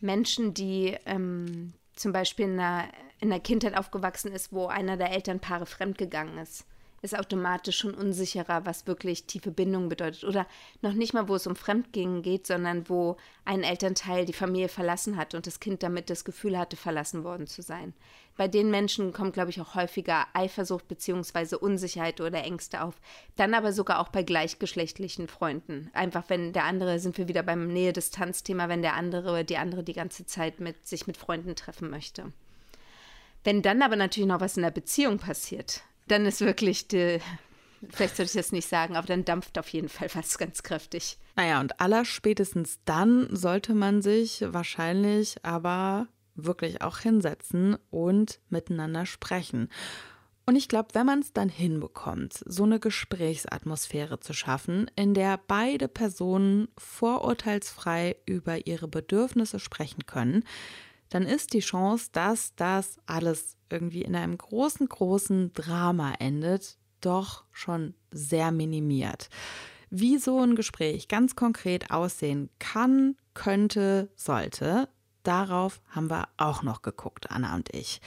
Menschen, 0.01 0.55
die 0.55 0.97
ähm, 1.07 1.73
zum 1.95 2.13
Beispiel 2.13 2.47
in 2.47 2.61
einer, 2.61 2.89
in 3.21 3.33
einer 3.33 3.41
Kindheit 3.41 3.77
aufgewachsen 3.77 4.33
ist, 4.33 4.53
wo 4.53 4.67
einer 4.67 4.97
der 4.97 5.13
Elternpaare 5.13 5.67
fremdgegangen 5.67 6.39
ist, 6.39 6.65
ist 7.03 7.19
automatisch 7.19 7.79
schon 7.79 7.95
unsicherer, 7.95 8.65
was 8.65 8.87
wirklich 8.87 9.25
tiefe 9.25 9.51
Bindung 9.51 9.89
bedeutet. 9.89 10.25
Oder 10.25 10.47
noch 10.83 10.93
nicht 10.93 11.15
mal, 11.15 11.29
wo 11.29 11.35
es 11.35 11.47
um 11.47 11.57
Fremdgehen 11.57 12.23
geht, 12.23 12.47
sondern 12.47 12.89
wo 12.89 13.17
ein 13.45 13.63
Elternteil 13.63 14.25
die 14.25 14.33
Familie 14.33 14.69
verlassen 14.69 15.17
hat 15.17 15.35
und 15.35 15.47
das 15.47 15.61
Kind 15.61 15.83
damit 15.83 16.11
das 16.11 16.25
Gefühl 16.25 16.59
hatte, 16.59 16.77
verlassen 16.77 17.25
worden 17.25 17.47
zu 17.47 17.63
sein. 17.63 17.95
Bei 18.37 18.49
den 18.49 18.71
Menschen 18.71 19.13
kommt, 19.13 19.33
glaube 19.33 19.51
ich, 19.51 19.61
auch 19.61 19.75
häufiger 19.75 20.27
Eifersucht 20.35 20.89
bzw. 20.89 21.57
Unsicherheit 21.57 22.21
oder 22.21 22.45
Ängste 22.45 22.83
auf. 22.83 22.95
Dann 23.37 23.55
aber 23.55 23.73
sogar 23.73 24.01
auch 24.01 24.09
bei 24.09 24.23
gleichgeschlechtlichen 24.23 25.29
Freunden. 25.29 25.91
Einfach, 25.95 26.25
wenn 26.29 26.53
der 26.53 26.65
andere, 26.65 26.99
sind 26.99 27.17
wir 27.17 27.29
wieder 27.29 27.43
beim 27.43 27.69
Nähe-Distanz-Thema, 27.69 28.69
wenn 28.69 28.83
der 28.83 28.95
andere, 28.95 29.45
die 29.45 29.57
andere 29.57 29.83
die 29.83 29.95
ganze 29.95 30.27
Zeit 30.27 30.61
mit 30.61 30.87
sich 30.87 31.07
mit 31.07 31.17
Freunden 31.17 31.57
treffen 31.57 31.89
möchte. 31.89 32.33
Wenn 33.43 33.63
dann 33.63 33.81
aber 33.81 33.97
natürlich 33.97 34.29
noch 34.29 34.41
was 34.41 34.57
in 34.57 34.65
der 34.65 34.71
Beziehung 34.71 35.19
passiert, 35.19 35.83
dann 36.09 36.27
ist 36.27 36.41
wirklich 36.41 36.89
die, 36.89 37.21
vielleicht 37.91 38.17
sollte 38.17 38.31
ich 38.31 38.37
das 38.45 38.53
nicht 38.53 38.69
sagen, 38.69 38.97
aber 38.97 39.07
dann 39.07 39.25
dampft 39.25 39.59
auf 39.59 39.69
jeden 39.69 39.89
Fall 39.89 40.09
was 40.15 40.39
ganz 40.39 40.63
kräftig. 40.63 41.19
Naja, 41.37 41.61
und 41.61 41.81
allerspätestens 41.81 42.81
dann 42.85 43.29
sollte 43.35 43.75
man 43.75 44.03
sich 44.03 44.45
wahrscheinlich 44.47 45.45
aber 45.45 46.09
wirklich 46.35 46.83
auch 46.83 46.99
hinsetzen 46.99 47.77
und 47.91 48.41
miteinander 48.49 49.07
sprechen. 49.07 49.69
Und 50.49 50.55
ich 50.55 50.69
glaube, 50.69 50.91
wenn 50.93 51.07
man 51.07 51.19
es 51.19 51.33
dann 51.33 51.49
hinbekommt, 51.49 52.35
so 52.47 52.63
eine 52.63 52.79
Gesprächsatmosphäre 52.79 54.21
zu 54.21 54.33
schaffen, 54.33 54.89
in 54.95 55.13
der 55.13 55.41
beide 55.49 55.89
Personen 55.89 56.69
vorurteilsfrei 56.79 58.17
über 58.27 58.65
ihre 58.65 58.87
Bedürfnisse 58.87 59.59
sprechen 59.59 60.07
können, 60.07 60.45
dann 61.11 61.25
ist 61.25 61.53
die 61.53 61.61
Chance, 61.61 62.09
dass 62.13 62.55
das 62.57 62.99
alles 63.07 63.57
irgendwie 63.71 64.03
in 64.03 64.17
einem 64.17 64.39
großen, 64.39 64.89
großen 64.89 65.53
Drama 65.53 66.15
endet, 66.19 66.79
doch 67.01 67.45
schon 67.53 67.95
sehr 68.11 68.53
minimiert. 68.53 69.29
Wie 69.91 70.19
so 70.19 70.41
ein 70.41 70.57
Gespräch 70.57 71.09
ganz 71.09 71.37
konkret 71.37 71.91
aussehen 71.91 72.51
kann, 72.59 73.17
könnte, 73.35 74.11
sollte, 74.17 74.89
darauf 75.23 75.81
haben 75.91 76.11
wir 76.11 76.29
auch 76.37 76.63
noch 76.63 76.83
geguckt, 76.83 77.31
Anna 77.31 77.55
und 77.55 77.73
ich. 77.75 78.01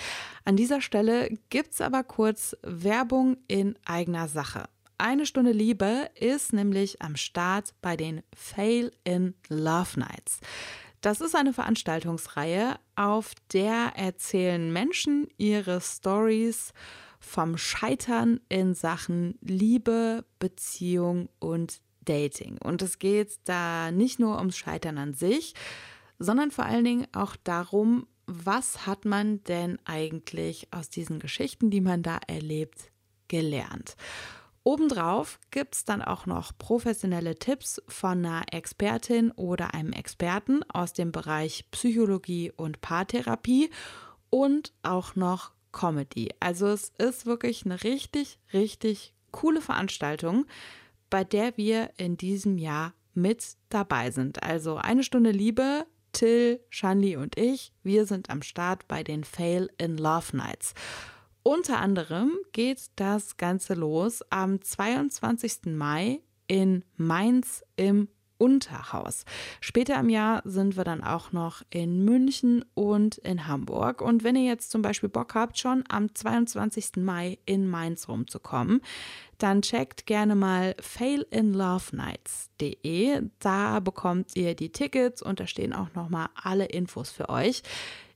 An 0.43 0.57
dieser 0.57 0.81
Stelle 0.81 1.29
gibt 1.49 1.73
es 1.73 1.81
aber 1.81 2.03
kurz 2.03 2.55
Werbung 2.63 3.37
in 3.47 3.77
eigener 3.85 4.27
Sache. 4.27 4.65
Eine 4.97 5.25
Stunde 5.25 5.53
Liebe 5.53 6.09
ist 6.15 6.51
nämlich 6.51 7.01
am 7.01 7.15
Start 7.15 7.73
bei 7.81 7.95
den 7.95 8.21
Fail 8.35 8.91
in 9.05 9.33
Love 9.47 9.97
Nights. 9.97 10.41
Das 11.01 11.21
ist 11.21 11.35
eine 11.35 11.53
Veranstaltungsreihe, 11.53 12.77
auf 12.95 13.33
der 13.53 13.93
erzählen 13.95 14.71
Menschen 14.71 15.27
ihre 15.37 15.79
Stories 15.79 16.73
vom 17.19 17.57
Scheitern 17.57 18.41
in 18.49 18.73
Sachen 18.73 19.37
Liebe, 19.41 20.25
Beziehung 20.39 21.29
und 21.39 21.81
Dating. 22.03 22.57
Und 22.61 22.81
es 22.81 22.99
geht 22.99 23.39
da 23.45 23.91
nicht 23.91 24.19
nur 24.19 24.37
ums 24.37 24.57
Scheitern 24.57 24.97
an 24.97 25.13
sich, 25.13 25.53
sondern 26.17 26.51
vor 26.51 26.65
allen 26.65 26.83
Dingen 26.83 27.07
auch 27.13 27.35
darum, 27.43 28.07
was 28.25 28.85
hat 28.85 29.05
man 29.05 29.43
denn 29.45 29.79
eigentlich 29.85 30.67
aus 30.71 30.89
diesen 30.89 31.19
Geschichten, 31.19 31.69
die 31.69 31.81
man 31.81 32.03
da 32.03 32.19
erlebt, 32.27 32.91
gelernt. 33.27 33.95
Obendrauf 34.63 35.39
gibt 35.51 35.75
es 35.75 35.85
dann 35.85 36.01
auch 36.01 36.25
noch 36.25 36.57
professionelle 36.57 37.35
Tipps 37.35 37.81
von 37.87 38.25
einer 38.25 38.43
Expertin 38.51 39.31
oder 39.31 39.73
einem 39.73 39.93
Experten 39.93 40.63
aus 40.69 40.93
dem 40.93 41.11
Bereich 41.11 41.65
Psychologie 41.71 42.51
und 42.55 42.81
Paartherapie 42.81 43.69
und 44.29 44.73
auch 44.83 45.15
noch 45.15 45.51
Comedy. 45.71 46.29
Also 46.39 46.67
es 46.67 46.91
ist 46.97 47.25
wirklich 47.25 47.65
eine 47.65 47.83
richtig, 47.83 48.39
richtig 48.53 49.13
coole 49.31 49.61
Veranstaltung, 49.61 50.45
bei 51.09 51.23
der 51.23 51.57
wir 51.57 51.91
in 51.97 52.17
diesem 52.17 52.57
Jahr 52.57 52.93
mit 53.13 53.57
dabei 53.69 54.11
sind. 54.11 54.43
Also 54.43 54.75
eine 54.75 55.03
Stunde 55.03 55.31
Liebe, 55.31 55.85
Till, 56.11 56.59
Shanli 56.69 57.15
und 57.15 57.37
ich, 57.37 57.71
wir 57.83 58.05
sind 58.05 58.29
am 58.29 58.41
Start 58.41 58.87
bei 58.87 59.03
den 59.03 59.23
Fail 59.23 59.69
in 59.77 59.97
Love 59.97 60.35
Nights. 60.35 60.73
Unter 61.49 61.79
anderem 61.79 62.37
geht 62.51 62.91
das 62.95 63.37
Ganze 63.37 63.73
los 63.73 64.23
am 64.29 64.61
22. 64.61 65.61
Mai 65.65 66.19
in 66.45 66.85
Mainz 66.95 67.63
im 67.75 68.07
Unterhaus. 68.37 69.25
Später 69.59 69.99
im 69.99 70.09
Jahr 70.09 70.43
sind 70.45 70.77
wir 70.77 70.83
dann 70.83 71.03
auch 71.03 71.31
noch 71.31 71.63
in 71.71 72.05
München 72.05 72.63
und 72.75 73.17
in 73.17 73.47
Hamburg. 73.47 74.03
Und 74.03 74.23
wenn 74.23 74.35
ihr 74.35 74.45
jetzt 74.45 74.69
zum 74.69 74.83
Beispiel 74.83 75.09
Bock 75.09 75.33
habt, 75.33 75.57
schon 75.57 75.83
am 75.89 76.13
22. 76.13 76.97
Mai 76.97 77.39
in 77.47 77.67
Mainz 77.67 78.07
rumzukommen, 78.07 78.81
dann 79.39 79.63
checkt 79.63 80.05
gerne 80.05 80.35
mal 80.35 80.75
failinlovenights.de. 80.79 83.23
Da 83.39 83.79
bekommt 83.79 84.35
ihr 84.35 84.53
die 84.53 84.71
Tickets 84.71 85.23
und 85.23 85.39
da 85.39 85.47
stehen 85.47 85.73
auch 85.73 85.95
nochmal 85.95 86.27
alle 86.35 86.65
Infos 86.65 87.09
für 87.09 87.27
euch. 87.27 87.63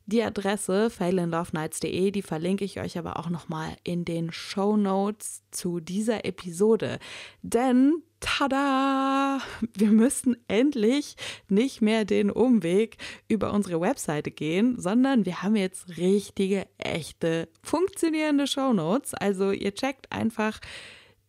Die 0.06 0.22
Adresse 0.22 0.90
failinlovenights.de, 0.90 2.12
die 2.12 2.22
verlinke 2.22 2.66
ich 2.66 2.82
euch 2.82 2.98
aber 2.98 3.18
auch 3.20 3.30
nochmal 3.30 3.78
in 3.86 4.04
den 4.04 4.34
Show 4.34 4.76
Notes 4.76 5.44
zu 5.52 5.80
dieser 5.80 6.26
Episode. 6.26 7.00
Denn 7.42 8.04
tada! 8.20 9.40
Wir 9.74 9.92
müssen 9.92 10.36
endlich 10.50 11.16
nicht 11.48 11.82
mehr 11.82 12.04
den 12.04 12.30
Umweg 12.32 12.98
über 13.30 13.54
unsere 13.54 13.80
Webseite 13.80 14.30
gehen, 14.30 14.78
sondern 14.78 15.26
wir 15.26 15.42
haben 15.42 15.56
jetzt 15.56 15.98
richtige, 15.98 16.68
echte, 16.78 17.48
funktionierende 17.62 18.46
Shownotes. 18.46 19.14
Also 19.14 19.52
ihr 19.52 19.74
checkt 19.74 20.12
einfach 20.12 20.60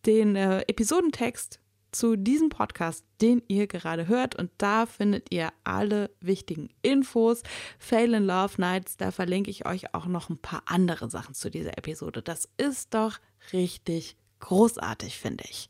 den 0.04 0.34
äh, 0.34 0.62
Episodentext 0.62 1.60
zu 1.94 2.16
diesem 2.16 2.48
Podcast, 2.48 3.04
den 3.20 3.42
ihr 3.48 3.66
gerade 3.66 4.08
hört. 4.08 4.34
Und 4.34 4.50
da 4.58 4.86
findet 4.86 5.32
ihr 5.32 5.52
alle 5.62 6.10
wichtigen 6.20 6.70
Infos. 6.82 7.42
Fail 7.78 8.14
in 8.14 8.26
Love 8.26 8.60
Nights, 8.60 8.96
da 8.96 9.10
verlinke 9.10 9.50
ich 9.50 9.66
euch 9.66 9.94
auch 9.94 10.06
noch 10.06 10.28
ein 10.28 10.38
paar 10.38 10.62
andere 10.66 11.08
Sachen 11.10 11.34
zu 11.34 11.50
dieser 11.50 11.78
Episode. 11.78 12.22
Das 12.22 12.48
ist 12.56 12.94
doch 12.94 13.18
richtig 13.52 14.16
großartig, 14.40 15.18
finde 15.18 15.44
ich. 15.48 15.68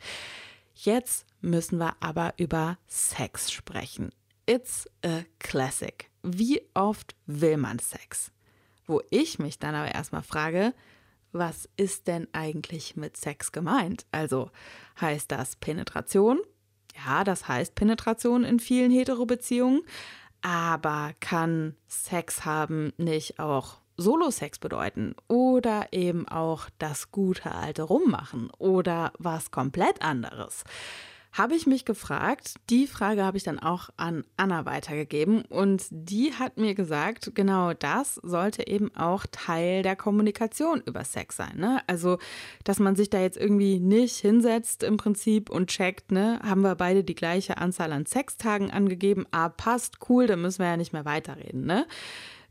Jetzt 0.75 1.27
müssen 1.41 1.79
wir 1.79 1.97
aber 2.01 2.35
über 2.37 2.79
Sex 2.87 3.53
sprechen. 3.53 4.11
It's 4.47 4.89
a 5.05 5.23
classic. 5.39 6.11
Wie 6.23 6.61
oft 6.75 7.15
will 7.27 7.57
man 7.57 7.79
Sex? 7.79 8.33
Wo 8.87 9.01
ich 9.11 9.39
mich 9.39 9.59
dann 9.59 9.75
aber 9.75 9.95
erstmal 9.95 10.23
frage, 10.23 10.75
was 11.35 11.69
ist 11.77 12.07
denn 12.07 12.29
eigentlich 12.33 12.97
mit 12.97 13.17
Sex 13.17 13.53
gemeint? 13.53 14.07
Also 14.13 14.51
heißt 15.01 15.31
das 15.31 15.57
Penetration? 15.57 16.41
Ja, 17.05 17.25
das 17.25 17.49
heißt 17.49 17.75
Penetration 17.75 18.45
in 18.45 18.61
vielen 18.61 18.93
Hetero-Beziehungen. 18.93 19.83
Aber 20.43 21.13
kann 21.21 21.75
Sex 21.89 22.45
haben 22.45 22.93
nicht 22.97 23.41
auch 23.41 23.79
Solo-Sex 23.97 24.59
bedeuten 24.59 25.15
oder 25.29 25.89
eben 25.93 26.29
auch 26.29 26.69
das 26.79 27.11
gute 27.11 27.53
alte 27.53 27.83
Rummachen 27.83 28.51
oder 28.59 29.13
was 29.19 29.51
komplett 29.51 30.03
anderes? 30.03 30.65
Habe 31.35 31.57
ich 31.57 31.67
mich 31.67 31.85
gefragt. 31.85 32.55
Die 32.71 32.87
Frage 32.87 33.25
habe 33.25 33.37
ich 33.37 33.43
dann 33.43 33.59
auch 33.59 33.91
an 33.97 34.25
Anna 34.37 34.67
weitergegeben 34.67 35.43
und 35.43 35.85
die 35.91 36.33
hat 36.33 36.59
mir 36.59 36.77
gesagt, 36.77 37.33
genau 37.35 37.75
das 37.75 38.15
sollte 38.23 38.69
eben 38.69 38.95
auch 38.95 39.27
Teil 39.31 39.83
der 39.83 39.97
Kommunikation 39.97 40.81
über 40.87 41.05
Sex 41.05 41.37
sein. 41.37 41.59
Ne? 41.59 41.83
Also, 41.89 42.19
dass 42.63 42.79
man 42.79 42.95
sich 42.95 43.11
da 43.11 43.21
jetzt 43.21 43.37
irgendwie 43.37 43.81
nicht 43.81 44.17
hinsetzt 44.17 44.85
im 44.85 44.97
Prinzip 44.97 45.51
und 45.51 45.71
checkt, 45.71 46.13
ne, 46.13 46.39
haben 46.45 46.63
wir 46.63 46.77
beide 46.77 47.03
die 47.03 47.17
gleiche 47.17 47.59
Anzahl 47.59 47.93
an 47.93 48.07
Sextagen 48.07 48.71
angegeben, 48.71 49.27
ah, 49.33 49.49
passt, 49.49 49.97
cool, 50.09 50.29
dann 50.29 50.41
müssen 50.41 50.61
wir 50.61 50.69
ja 50.69 50.77
nicht 50.77 50.93
mehr 50.93 51.05
weiterreden. 51.05 51.67
Ne? 51.67 51.85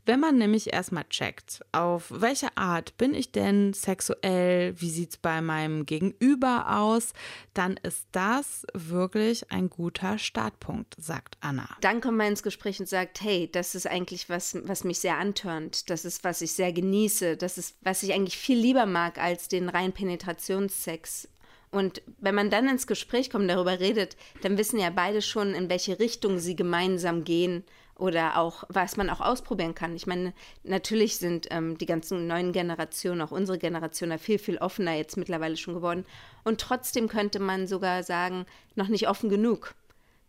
Wenn 0.06 0.20
man 0.20 0.36
nämlich 0.36 0.70
erstmal 0.70 1.04
checkt, 1.08 1.64
auf 1.72 2.06
welche 2.10 2.54
Art 2.56 2.96
bin 2.98 3.14
ich 3.14 3.32
denn 3.32 3.72
sexuell, 3.72 4.78
wie 4.78 4.90
sieht 4.90 5.10
es 5.10 5.16
bei 5.16 5.40
meinem 5.40 5.86
Gegenüber 5.86 6.78
aus, 6.78 7.14
dann 7.54 7.78
ist 7.82 8.06
das 8.12 8.66
wirklich 8.74 9.50
ein 9.50 9.70
guter 9.70 10.18
Startpunkt, 10.18 10.94
sagt 10.98 11.38
Anna. 11.40 11.68
Dann 11.80 12.02
kommt 12.02 12.18
man 12.18 12.28
ins 12.28 12.42
Gespräch 12.42 12.80
und 12.80 12.88
sagt, 12.88 13.22
hey, 13.22 13.48
das 13.50 13.74
ist 13.74 13.86
eigentlich 13.86 14.28
was, 14.28 14.58
was 14.64 14.84
mich 14.84 14.98
sehr 14.98 15.16
antörnt, 15.16 15.88
das 15.88 16.04
ist, 16.04 16.22
was 16.22 16.42
ich 16.42 16.52
sehr 16.52 16.74
genieße, 16.74 17.38
das 17.38 17.56
ist, 17.56 17.76
was 17.80 18.02
ich 18.02 18.12
eigentlich 18.12 18.36
viel 18.36 18.58
lieber 18.58 18.84
mag 18.84 19.18
als 19.18 19.48
den 19.48 19.70
reinen 19.70 19.92
Penetrationssex. 19.92 21.28
Und 21.70 22.02
wenn 22.18 22.34
man 22.34 22.50
dann 22.50 22.68
ins 22.68 22.86
Gespräch 22.86 23.30
kommt, 23.30 23.50
darüber 23.50 23.80
redet, 23.80 24.16
dann 24.42 24.58
wissen 24.58 24.78
ja 24.78 24.90
beide 24.90 25.22
schon, 25.22 25.54
in 25.54 25.70
welche 25.70 25.98
Richtung 25.98 26.38
sie 26.38 26.54
gemeinsam 26.54 27.24
gehen 27.24 27.64
oder 27.96 28.38
auch, 28.38 28.64
was 28.68 28.96
man 28.96 29.08
auch 29.08 29.20
ausprobieren 29.20 29.74
kann. 29.74 29.94
Ich 29.94 30.06
meine, 30.06 30.32
natürlich 30.64 31.16
sind 31.16 31.46
ähm, 31.50 31.78
die 31.78 31.86
ganzen 31.86 32.26
neuen 32.26 32.52
Generationen, 32.52 33.20
auch 33.20 33.30
unsere 33.30 33.58
Generation, 33.58 34.10
da 34.10 34.18
viel, 34.18 34.38
viel 34.38 34.58
offener 34.58 34.94
jetzt 34.94 35.16
mittlerweile 35.16 35.56
schon 35.56 35.74
geworden. 35.74 36.04
Und 36.42 36.60
trotzdem 36.60 37.08
könnte 37.08 37.38
man 37.38 37.66
sogar 37.66 38.02
sagen, 38.02 38.46
noch 38.74 38.88
nicht 38.88 39.08
offen 39.08 39.30
genug, 39.30 39.74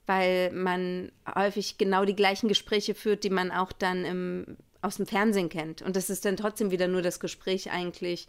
weil 0.05 0.51
man 0.51 1.11
häufig 1.33 1.77
genau 1.77 2.05
die 2.05 2.15
gleichen 2.15 2.47
Gespräche 2.47 2.93
führt, 2.93 3.23
die 3.23 3.31
man 3.31 3.51
auch 3.51 3.71
dann 3.71 4.05
im, 4.05 4.57
aus 4.81 4.97
dem 4.97 5.07
Fernsehen 5.07 5.49
kennt. 5.49 5.81
Und 5.81 5.95
das 5.95 6.09
ist 6.09 6.25
dann 6.25 6.37
trotzdem 6.37 6.69
wieder 6.69 6.87
nur 6.87 7.01
das 7.01 7.19
Gespräch 7.19 7.71
eigentlich, 7.71 8.27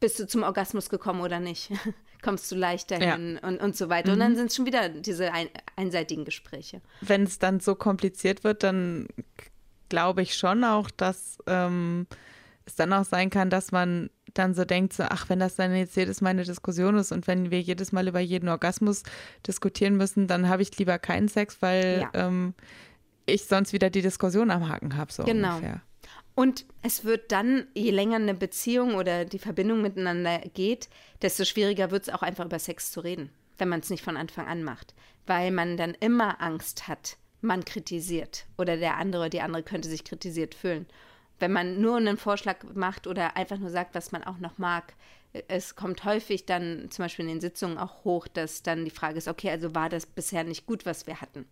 bist 0.00 0.18
du 0.18 0.26
zum 0.26 0.42
Orgasmus 0.42 0.88
gekommen 0.88 1.20
oder 1.20 1.40
nicht? 1.40 1.70
Kommst 2.22 2.50
du 2.50 2.56
leichter 2.56 3.00
ja. 3.00 3.14
hin 3.14 3.38
und, 3.42 3.60
und 3.60 3.76
so 3.76 3.88
weiter. 3.88 4.08
Mhm. 4.08 4.14
Und 4.14 4.20
dann 4.20 4.36
sind 4.36 4.46
es 4.46 4.56
schon 4.56 4.66
wieder 4.66 4.88
diese 4.88 5.32
ein, 5.32 5.48
einseitigen 5.76 6.24
Gespräche. 6.24 6.80
Wenn 7.00 7.24
es 7.24 7.38
dann 7.38 7.60
so 7.60 7.74
kompliziert 7.74 8.44
wird, 8.44 8.62
dann 8.62 9.08
glaube 9.88 10.22
ich 10.22 10.36
schon 10.36 10.64
auch, 10.64 10.90
dass 10.90 11.38
ähm, 11.46 12.06
es 12.64 12.76
dann 12.76 12.92
auch 12.92 13.04
sein 13.04 13.30
kann, 13.30 13.50
dass 13.50 13.72
man 13.72 14.10
dann 14.34 14.54
so 14.54 14.64
denkt, 14.64 14.92
so, 14.92 15.02
ach, 15.02 15.28
wenn 15.28 15.40
das 15.40 15.56
dann 15.56 15.74
jetzt 15.74 15.96
jedes 15.96 16.20
Mal 16.20 16.30
eine 16.30 16.44
Diskussion 16.44 16.96
ist 16.96 17.12
und 17.12 17.26
wenn 17.26 17.50
wir 17.50 17.60
jedes 17.60 17.92
Mal 17.92 18.06
über 18.06 18.20
jeden 18.20 18.48
Orgasmus 18.48 19.02
diskutieren 19.46 19.96
müssen, 19.96 20.28
dann 20.28 20.48
habe 20.48 20.62
ich 20.62 20.76
lieber 20.78 20.98
keinen 20.98 21.28
Sex, 21.28 21.60
weil 21.60 22.02
ja. 22.02 22.26
ähm, 22.26 22.54
ich 23.26 23.44
sonst 23.44 23.72
wieder 23.72 23.90
die 23.90 24.02
Diskussion 24.02 24.50
am 24.50 24.68
Haken 24.68 24.96
habe. 24.96 25.12
So 25.12 25.24
genau. 25.24 25.56
Ungefähr. 25.56 25.82
Und 26.34 26.64
es 26.82 27.04
wird 27.04 27.32
dann, 27.32 27.66
je 27.74 27.90
länger 27.90 28.16
eine 28.16 28.34
Beziehung 28.34 28.94
oder 28.94 29.24
die 29.24 29.38
Verbindung 29.38 29.82
miteinander 29.82 30.38
geht, 30.54 30.88
desto 31.22 31.44
schwieriger 31.44 31.90
wird 31.90 32.04
es 32.04 32.08
auch 32.08 32.22
einfach 32.22 32.46
über 32.46 32.58
Sex 32.58 32.92
zu 32.92 33.00
reden, 33.00 33.30
wenn 33.58 33.68
man 33.68 33.80
es 33.80 33.90
nicht 33.90 34.04
von 34.04 34.16
Anfang 34.16 34.46
an 34.46 34.62
macht. 34.62 34.94
Weil 35.26 35.50
man 35.50 35.76
dann 35.76 35.94
immer 35.94 36.40
Angst 36.40 36.88
hat, 36.88 37.16
man 37.40 37.64
kritisiert 37.64 38.46
oder 38.58 38.76
der 38.76 38.96
andere, 38.96 39.30
die 39.30 39.40
andere 39.40 39.62
könnte 39.62 39.88
sich 39.88 40.04
kritisiert 40.04 40.54
fühlen. 40.54 40.86
Wenn 41.38 41.52
man 41.52 41.80
nur 41.80 41.96
einen 41.96 42.16
Vorschlag 42.16 42.58
macht 42.74 43.06
oder 43.06 43.36
einfach 43.36 43.58
nur 43.58 43.70
sagt, 43.70 43.94
was 43.94 44.12
man 44.12 44.24
auch 44.24 44.38
noch 44.38 44.58
mag, 44.58 44.94
es 45.48 45.74
kommt 45.76 46.04
häufig 46.04 46.44
dann 46.44 46.90
zum 46.90 47.04
Beispiel 47.04 47.24
in 47.24 47.30
den 47.30 47.40
Sitzungen 47.40 47.78
auch 47.78 48.04
hoch, 48.04 48.28
dass 48.28 48.62
dann 48.62 48.84
die 48.84 48.90
Frage 48.90 49.18
ist, 49.18 49.28
okay, 49.28 49.50
also 49.50 49.74
war 49.74 49.88
das 49.88 50.06
bisher 50.06 50.44
nicht 50.44 50.66
gut, 50.66 50.84
was 50.86 51.06
wir 51.06 51.20
hatten 51.20 51.46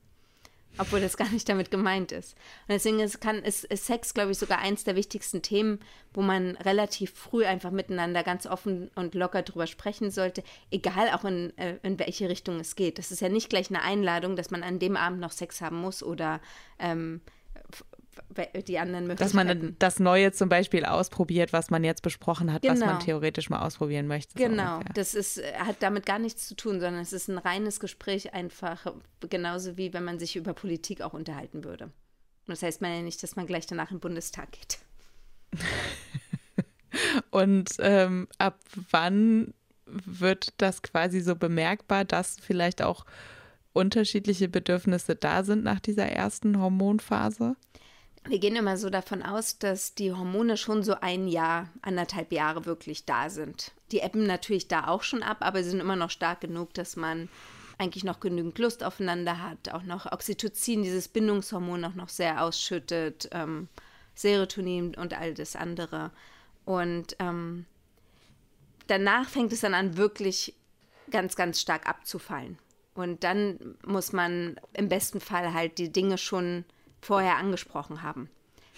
obwohl 0.76 1.00
das 1.00 1.16
gar 1.16 1.28
nicht 1.30 1.48
damit 1.48 1.70
gemeint 1.70 2.12
ist. 2.12 2.34
Und 2.66 2.74
deswegen 2.74 3.00
ist, 3.00 3.20
kann, 3.20 3.42
ist, 3.42 3.64
ist 3.64 3.86
Sex, 3.86 4.14
glaube 4.14 4.32
ich, 4.32 4.38
sogar 4.38 4.58
eins 4.58 4.84
der 4.84 4.96
wichtigsten 4.96 5.42
Themen, 5.42 5.80
wo 6.12 6.22
man 6.22 6.56
relativ 6.56 7.12
früh 7.12 7.44
einfach 7.44 7.70
miteinander 7.70 8.22
ganz 8.22 8.46
offen 8.46 8.90
und 8.94 9.14
locker 9.14 9.42
drüber 9.42 9.66
sprechen 9.66 10.10
sollte, 10.10 10.42
egal 10.70 11.10
auch 11.10 11.24
in, 11.24 11.56
äh, 11.58 11.76
in 11.82 11.98
welche 11.98 12.28
Richtung 12.28 12.60
es 12.60 12.76
geht. 12.76 12.98
Das 12.98 13.10
ist 13.10 13.20
ja 13.20 13.28
nicht 13.28 13.50
gleich 13.50 13.70
eine 13.70 13.82
Einladung, 13.82 14.36
dass 14.36 14.50
man 14.50 14.62
an 14.62 14.78
dem 14.78 14.96
Abend 14.96 15.20
noch 15.20 15.32
Sex 15.32 15.60
haben 15.60 15.80
muss 15.80 16.02
oder 16.02 16.40
ähm, 16.78 17.20
die 18.66 18.78
anderen 18.78 19.06
Möglichkeiten. 19.06 19.48
Dass 19.48 19.62
man 19.62 19.76
das 19.78 20.00
Neue 20.00 20.32
zum 20.32 20.48
Beispiel 20.48 20.84
ausprobiert, 20.84 21.52
was 21.52 21.70
man 21.70 21.84
jetzt 21.84 22.02
besprochen 22.02 22.52
hat, 22.52 22.62
genau. 22.62 22.74
was 22.74 22.80
man 22.80 22.88
genau. 22.90 23.04
theoretisch 23.04 23.50
mal 23.50 23.60
ausprobieren 23.60 24.06
möchte. 24.06 24.34
Genau, 24.34 24.78
so 24.78 24.84
das 24.94 25.14
ist, 25.14 25.42
hat 25.58 25.76
damit 25.80 26.06
gar 26.06 26.18
nichts 26.18 26.48
zu 26.48 26.54
tun, 26.54 26.80
sondern 26.80 27.02
es 27.02 27.12
ist 27.12 27.28
ein 27.28 27.38
reines 27.38 27.80
Gespräch 27.80 28.34
einfach, 28.34 28.86
genauso 29.28 29.76
wie 29.76 29.92
wenn 29.92 30.04
man 30.04 30.18
sich 30.18 30.36
über 30.36 30.54
Politik 30.54 31.02
auch 31.02 31.12
unterhalten 31.12 31.64
würde. 31.64 31.84
Und 31.84 31.92
das 32.48 32.62
heißt 32.62 32.80
man 32.80 32.94
ja 32.94 33.02
nicht, 33.02 33.22
dass 33.22 33.36
man 33.36 33.46
gleich 33.46 33.66
danach 33.66 33.90
im 33.90 34.00
Bundestag 34.00 34.52
geht. 34.52 34.78
Und 37.30 37.70
ähm, 37.78 38.28
ab 38.38 38.58
wann 38.90 39.52
wird 39.86 40.54
das 40.58 40.82
quasi 40.82 41.20
so 41.20 41.36
bemerkbar, 41.36 42.04
dass 42.04 42.36
vielleicht 42.40 42.82
auch 42.82 43.04
unterschiedliche 43.72 44.48
Bedürfnisse 44.48 45.14
da 45.14 45.44
sind 45.44 45.64
nach 45.64 45.80
dieser 45.80 46.06
ersten 46.06 46.58
Hormonphase? 46.58 47.56
Wir 48.28 48.38
gehen 48.38 48.56
immer 48.56 48.76
so 48.76 48.90
davon 48.90 49.22
aus, 49.22 49.58
dass 49.58 49.94
die 49.94 50.12
Hormone 50.12 50.56
schon 50.56 50.82
so 50.82 50.94
ein 51.00 51.28
Jahr, 51.28 51.68
anderthalb 51.82 52.32
Jahre 52.32 52.66
wirklich 52.66 53.04
da 53.04 53.30
sind. 53.30 53.72
Die 53.90 53.98
ebben 53.98 54.24
natürlich 54.24 54.68
da 54.68 54.86
auch 54.88 55.02
schon 55.02 55.22
ab, 55.22 55.38
aber 55.40 55.62
sie 55.62 55.70
sind 55.70 55.80
immer 55.80 55.96
noch 55.96 56.10
stark 56.10 56.40
genug, 56.40 56.74
dass 56.74 56.96
man 56.96 57.28
eigentlich 57.78 58.04
noch 58.04 58.20
genügend 58.20 58.58
Lust 58.58 58.82
aufeinander 58.82 59.42
hat, 59.42 59.72
auch 59.72 59.84
noch 59.84 60.10
Oxytocin, 60.10 60.82
dieses 60.82 61.08
Bindungshormon 61.08 61.84
auch 61.84 61.94
noch 61.94 62.08
sehr 62.08 62.42
ausschüttet, 62.42 63.28
ähm, 63.32 63.68
Serotonin 64.14 64.94
und 64.96 65.14
all 65.14 65.32
das 65.32 65.54
andere. 65.54 66.10
Und 66.64 67.16
ähm, 67.20 67.66
danach 68.88 69.28
fängt 69.28 69.52
es 69.52 69.60
dann 69.60 69.74
an, 69.74 69.96
wirklich 69.96 70.54
ganz, 71.10 71.36
ganz 71.36 71.60
stark 71.60 71.88
abzufallen. 71.88 72.58
Und 72.94 73.22
dann 73.22 73.76
muss 73.86 74.12
man 74.12 74.60
im 74.72 74.88
besten 74.88 75.20
Fall 75.20 75.54
halt 75.54 75.78
die 75.78 75.92
Dinge 75.92 76.18
schon 76.18 76.64
vorher 77.00 77.36
angesprochen 77.36 78.02
haben. 78.02 78.28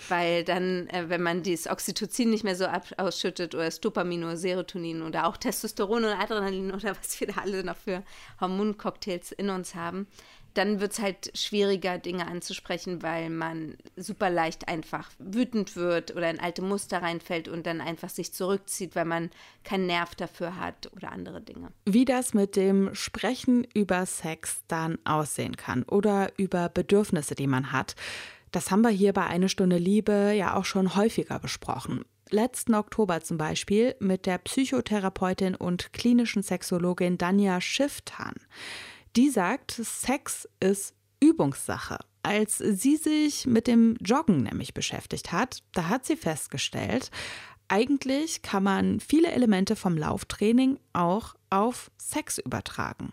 Weil 0.09 0.45
dann, 0.45 0.89
äh, 0.89 1.09
wenn 1.09 1.23
man 1.23 1.43
dieses 1.43 1.67
Oxytocin 1.67 2.31
nicht 2.31 2.43
mehr 2.43 2.57
so 2.57 2.67
ausschüttet 2.97 3.55
oder 3.55 3.67
das 3.67 3.81
Dopamin 3.81 4.25
oder 4.25 4.37
Serotonin 4.37 5.03
oder 5.03 5.27
auch 5.27 5.37
Testosteron 5.37 6.05
oder 6.05 6.19
Adrenalin 6.19 6.73
oder 6.73 6.97
was 6.97 7.21
wir 7.21 7.27
da 7.27 7.41
alle 7.43 7.63
noch 7.65 7.77
für 7.77 8.03
Hormoncocktails 8.41 9.33
in 9.33 9.51
uns 9.51 9.75
haben, 9.75 10.07
dann 10.55 10.81
wird 10.81 10.93
es 10.93 10.99
halt 10.99 11.31
schwieriger, 11.35 11.99
Dinge 11.99 12.27
anzusprechen, 12.27 13.03
weil 13.03 13.31
man 13.31 13.77
super 13.97 14.31
leicht 14.31 14.69
einfach 14.69 15.11
wütend 15.19 15.77
wird 15.77 16.15
oder 16.17 16.31
in 16.31 16.41
alte 16.41 16.63
Muster 16.63 17.03
reinfällt 17.03 17.49
und 17.49 17.67
dann 17.67 17.81
einfach 17.81 18.09
sich 18.09 18.33
zurückzieht, 18.33 18.97
weil 18.97 19.05
man 19.05 19.31
keinen 19.65 19.87
Nerv 19.87 20.15
dafür 20.15 20.57
hat 20.57 20.91
oder 20.95 21.13
andere 21.13 21.41
Dinge. 21.41 21.69
Wie 21.87 22.05
das 22.05 22.35
mit 22.35 22.57
dem 22.57 22.95
Sprechen 22.95 23.67
über 23.75 24.07
Sex 24.07 24.63
dann 24.69 24.99
aussehen 25.05 25.57
kann 25.57 25.85
oder 25.85 26.33
über 26.37 26.69
Bedürfnisse, 26.69 27.35
die 27.35 27.47
man 27.47 27.73
hat. 27.73 27.95
Das 28.53 28.71
haben 28.71 28.83
wir 28.83 28.91
hier 28.91 29.13
bei 29.13 29.27
Eine 29.27 29.49
Stunde 29.49 29.79
Liebe 29.79 30.33
ja 30.37 30.57
auch 30.57 30.65
schon 30.65 30.97
häufiger 30.97 31.39
besprochen. 31.39 32.05
Letzten 32.31 32.75
Oktober 32.75 33.21
zum 33.21 33.39
Beispiel 33.39 33.97
mit 33.99 34.27
der 34.27 34.39
Psychotherapeutin 34.39 35.55
und 35.57 35.93
klinischen 35.93 36.43
Sexologin 36.43 37.19
Danja 37.19 37.61
Schifftan. 37.61 38.35
Die 39.17 39.29
sagt, 39.29 39.73
Sex 39.73 40.49
ist 40.61 40.95
Übungssache. 41.21 41.99
Als 42.23 42.59
sie 42.59 42.97
sich 42.97 43.47
mit 43.47 43.67
dem 43.67 43.97
Joggen 44.01 44.43
nämlich 44.43 44.75
beschäftigt 44.75 45.33
hat, 45.33 45.63
da 45.73 45.89
hat 45.89 46.05
sie 46.05 46.17
festgestellt, 46.17 47.11
eigentlich 47.69 48.43
kann 48.43 48.63
man 48.63 49.01
viele 49.01 49.31
Elemente 49.31 49.77
vom 49.77 49.97
Lauftraining 49.97 50.79
auch 50.93 51.35
auf 51.51 51.91
Sex 51.97 52.39
übertragen. 52.39 53.13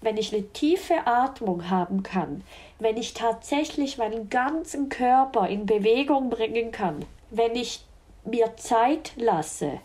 Wenn 0.00 0.16
ich 0.16 0.32
eine 0.32 0.48
tiefe 0.52 1.06
Atmung 1.06 1.70
haben 1.70 2.02
kann, 2.02 2.42
wenn 2.78 2.96
ich 2.96 3.14
tatsächlich 3.14 3.98
meinen 3.98 4.30
ganzen 4.30 4.88
Körper 4.88 5.48
in 5.48 5.66
Bewegung 5.66 6.30
bringen 6.30 6.72
kann, 6.72 7.04
wenn 7.30 7.54
ich 7.56 7.84
mir 8.28 8.56
Zeit 8.56 9.12
lasse, 9.16 9.80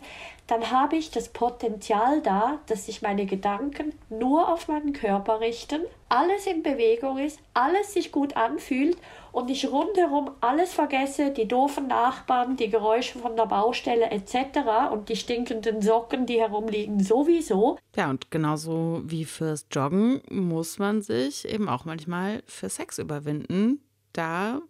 dann 0.46 0.70
habe 0.70 0.96
ich 0.96 1.10
das 1.10 1.30
Potenzial 1.30 2.20
da, 2.20 2.58
dass 2.66 2.86
sich 2.86 3.00
meine 3.00 3.24
Gedanken 3.24 3.94
nur 4.10 4.52
auf 4.52 4.68
meinen 4.68 4.92
Körper 4.92 5.40
richten, 5.40 5.80
alles 6.10 6.46
in 6.46 6.62
Bewegung 6.62 7.18
ist, 7.18 7.40
alles 7.54 7.94
sich 7.94 8.12
gut 8.12 8.36
anfühlt 8.36 8.98
und 9.32 9.50
ich 9.50 9.70
rundherum 9.70 10.30
alles 10.42 10.74
vergesse, 10.74 11.30
die 11.30 11.48
doofen 11.48 11.86
Nachbarn, 11.86 12.56
die 12.56 12.68
Geräusche 12.68 13.18
von 13.18 13.36
der 13.36 13.46
Baustelle 13.46 14.10
etc. 14.10 14.92
und 14.92 15.08
die 15.08 15.16
stinkenden 15.16 15.80
Socken, 15.80 16.26
die 16.26 16.40
herumliegen, 16.40 17.02
sowieso. 17.02 17.78
Ja, 17.96 18.10
und 18.10 18.30
genauso 18.30 19.00
wie 19.04 19.24
fürs 19.24 19.66
Joggen 19.72 20.20
muss 20.30 20.78
man 20.78 21.00
sich 21.00 21.48
eben 21.48 21.70
auch 21.70 21.86
manchmal 21.86 22.42
für 22.46 22.68
Sex 22.68 22.98
überwinden, 22.98 23.80
da, 24.14 24.60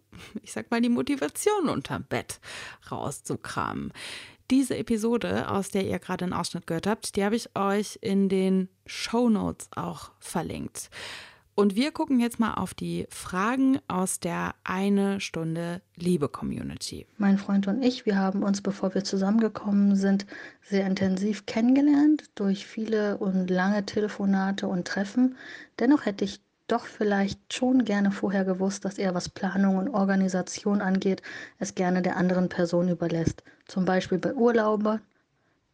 ich 0.43 0.51
sag 0.51 0.69
mal, 0.71 0.81
die 0.81 0.89
Motivation 0.89 1.69
unterm 1.69 2.03
Bett 2.03 2.39
rauszukramen. 2.91 3.93
Diese 4.51 4.77
Episode, 4.77 5.49
aus 5.49 5.71
der 5.71 5.87
ihr 5.87 5.97
gerade 5.97 6.25
einen 6.25 6.33
Ausschnitt 6.33 6.67
gehört 6.67 6.85
habt, 6.85 7.15
die 7.15 7.23
habe 7.23 7.35
ich 7.35 7.55
euch 7.55 7.97
in 8.01 8.29
den 8.29 8.69
Show 8.85 9.29
Notes 9.29 9.69
auch 9.75 10.11
verlinkt. 10.19 10.89
Und 11.57 11.77
wir 11.77 11.91
gucken 11.91 12.19
jetzt 12.19 12.37
mal 12.37 12.55
auf 12.55 12.73
die 12.73 13.07
Fragen 13.09 13.79
aus 13.87 14.19
der 14.19 14.55
Eine 14.65 15.21
Stunde 15.21 15.81
Liebe 15.95 16.27
Community. 16.27 17.07
Mein 17.17 17.37
Freund 17.37 17.65
und 17.67 17.81
ich, 17.81 18.05
wir 18.05 18.17
haben 18.17 18.43
uns, 18.43 18.61
bevor 18.61 18.93
wir 18.93 19.05
zusammengekommen 19.05 19.95
sind, 19.95 20.25
sehr 20.61 20.85
intensiv 20.85 21.45
kennengelernt 21.45 22.25
durch 22.35 22.67
viele 22.67 23.17
und 23.17 23.49
lange 23.49 23.85
Telefonate 23.85 24.67
und 24.67 24.85
Treffen. 24.85 25.37
Dennoch 25.79 26.05
hätte 26.05 26.25
ich 26.25 26.41
doch 26.67 26.85
vielleicht 26.85 27.53
schon 27.53 27.85
gerne 27.85 28.11
vorher 28.11 28.45
gewusst, 28.45 28.85
dass 28.85 28.97
er, 28.97 29.13
was 29.13 29.29
Planung 29.29 29.77
und 29.77 29.89
Organisation 29.89 30.81
angeht, 30.81 31.21
es 31.59 31.75
gerne 31.75 32.01
der 32.01 32.17
anderen 32.17 32.49
Person 32.49 32.89
überlässt. 32.89 33.43
Zum 33.67 33.85
Beispiel 33.85 34.17
bei 34.17 34.33
Urlaube. 34.33 34.99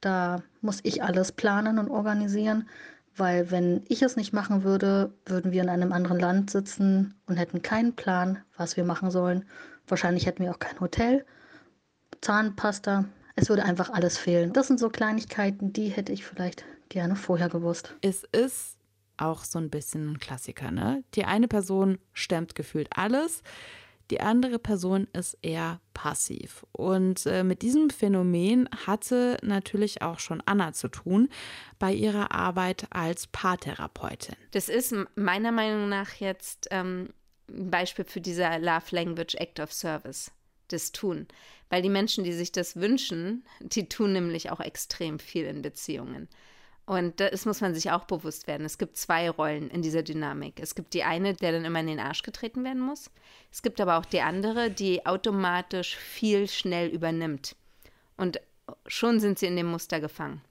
Da 0.02 0.42
muss 0.62 0.80
ich 0.84 1.04
alles 1.04 1.32
planen 1.32 1.78
und 1.78 1.90
organisieren, 1.90 2.68
weil 3.16 3.52
wenn 3.52 3.84
ich 3.88 4.02
es 4.02 4.16
nicht 4.16 4.34
machen 4.34 4.64
würde, 4.64 5.14
würden 5.26 5.52
wir 5.52 5.62
in 5.62 5.70
einem 5.70 5.94
anderen 5.94 6.20
Land 6.20 6.50
sitzen 6.50 7.14
und 7.28 7.38
hätten 7.38 7.62
keinen 7.62 7.96
Plan, 7.96 8.40
was 8.58 8.78
wir 8.78 8.84
machen 8.84 9.12
sollen. 9.12 9.46
Wahrscheinlich 9.88 10.26
hätten 10.26 10.44
wir 10.44 10.52
auch 10.52 10.60
kein 10.60 10.80
Hotel, 10.80 11.26
Zahnpasta. 12.22 13.06
Es 13.36 13.50
würde 13.50 13.64
einfach 13.64 13.90
alles 13.92 14.18
fehlen. 14.18 14.54
Das 14.54 14.68
sind 14.68 14.80
so 14.80 14.90
Kleinigkeiten, 14.90 15.72
die 15.72 15.90
hätte 15.90 16.12
ich 16.12 16.26
vielleicht 16.26 16.66
gerne 16.90 17.16
vorher 17.16 17.50
gewusst. 17.50 17.96
Es 18.02 18.24
ist 18.32 18.78
auch 19.18 19.44
so 19.44 19.60
ein 19.60 19.70
bisschen 19.70 20.14
ein 20.14 20.20
Klassiker. 20.20 20.72
Ne? 20.72 21.04
Die 21.16 21.26
eine 21.26 21.48
Person 21.48 22.00
stemmt 22.14 22.56
gefühlt 22.56 22.90
alles, 22.96 23.44
die 24.12 24.20
andere 24.20 24.60
Person 24.60 25.08
ist 25.14 25.38
eher 25.42 25.80
passiv. 25.94 26.66
Und 26.74 27.26
äh, 27.26 27.44
mit 27.44 27.62
diesem 27.62 27.90
Phänomen 27.90 28.68
hatte 28.86 29.38
natürlich 29.42 30.02
auch 30.02 30.20
schon 30.20 30.44
Anna 30.46 30.74
zu 30.74 30.90
tun 30.90 31.30
bei 31.80 31.94
ihrer 31.94 32.34
Arbeit 32.34 32.88
als 32.90 33.28
Paartherapeutin. 33.28 34.36
Das 34.52 34.68
ist 34.68 34.94
meiner 35.16 35.54
Meinung 35.54 35.88
nach 35.88 36.16
jetzt 36.16 36.68
ähm, 36.72 37.14
ein 37.48 37.72
Beispiel 37.72 38.04
für 38.04 38.20
dieser 38.20 38.60
Love 38.60 38.88
Language 38.92 39.36
Act 39.36 39.62
of 39.62 39.72
Service. 39.72 40.32
Das 40.68 40.92
tun. 40.92 41.28
Weil 41.70 41.82
die 41.82 41.90
Menschen, 41.90 42.26
die 42.26 42.34
sich 42.34 42.52
das 42.52 42.76
wünschen, 42.76 43.46
die 43.62 43.88
tun 43.88 44.12
nämlich 44.12 44.52
auch 44.52 44.60
extrem 44.60 45.20
viel 45.20 45.46
in 45.46 45.62
Beziehungen. 45.62 46.28
Und 46.92 47.22
das 47.22 47.46
muss 47.46 47.62
man 47.62 47.74
sich 47.74 47.90
auch 47.90 48.04
bewusst 48.04 48.48
werden. 48.48 48.66
Es 48.66 48.78
gibt 48.78 48.98
zwei 48.98 49.30
Rollen 49.30 49.70
in 49.70 49.82
dieser 49.82 50.04
Dynamik. 50.04 50.60
Es 50.60 50.76
gibt 50.76 50.94
die 50.94 51.06
eine, 51.06 51.34
der 51.34 51.54
dann 51.54 51.64
immer 51.64 51.80
in 51.80 51.88
den 51.88 52.02
Arsch 52.02 52.22
getreten 52.22 52.66
werden 52.66 52.82
muss. 52.82 53.10
Es 53.50 53.62
gibt 53.62 53.80
aber 53.80 53.98
auch 53.98 54.04
die 54.04 54.20
andere, 54.20 54.70
die 54.70 55.06
automatisch 55.06 55.96
viel 55.96 56.50
schnell 56.50 56.90
übernimmt. 56.90 57.56
Und 58.18 58.42
schon 58.88 59.22
sind 59.22 59.40
sie 59.40 59.46
in 59.46 59.56
dem 59.56 59.68
Muster 59.68 60.02
gefangen. 60.02 60.42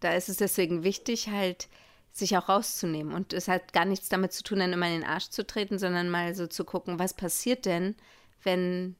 Da 0.00 0.14
ist 0.14 0.28
es 0.28 0.38
deswegen 0.38 0.82
wichtig, 0.82 1.28
halt 1.28 1.68
sich 2.10 2.36
auch 2.36 2.48
rauszunehmen. 2.48 3.14
Und 3.14 3.32
es 3.32 3.46
hat 3.46 3.72
gar 3.72 3.84
nichts 3.84 4.08
damit 4.08 4.32
zu 4.32 4.42
tun, 4.42 4.58
dann 4.58 4.72
immer 4.72 4.88
in 4.88 5.02
den 5.02 5.08
Arsch 5.08 5.28
zu 5.28 5.46
treten, 5.46 5.78
sondern 5.78 6.10
mal 6.10 6.34
so 6.34 6.48
zu 6.48 6.64
gucken, 6.64 6.98
was 6.98 7.14
passiert 7.14 7.66
denn, 7.66 7.94
wenn 8.42 8.96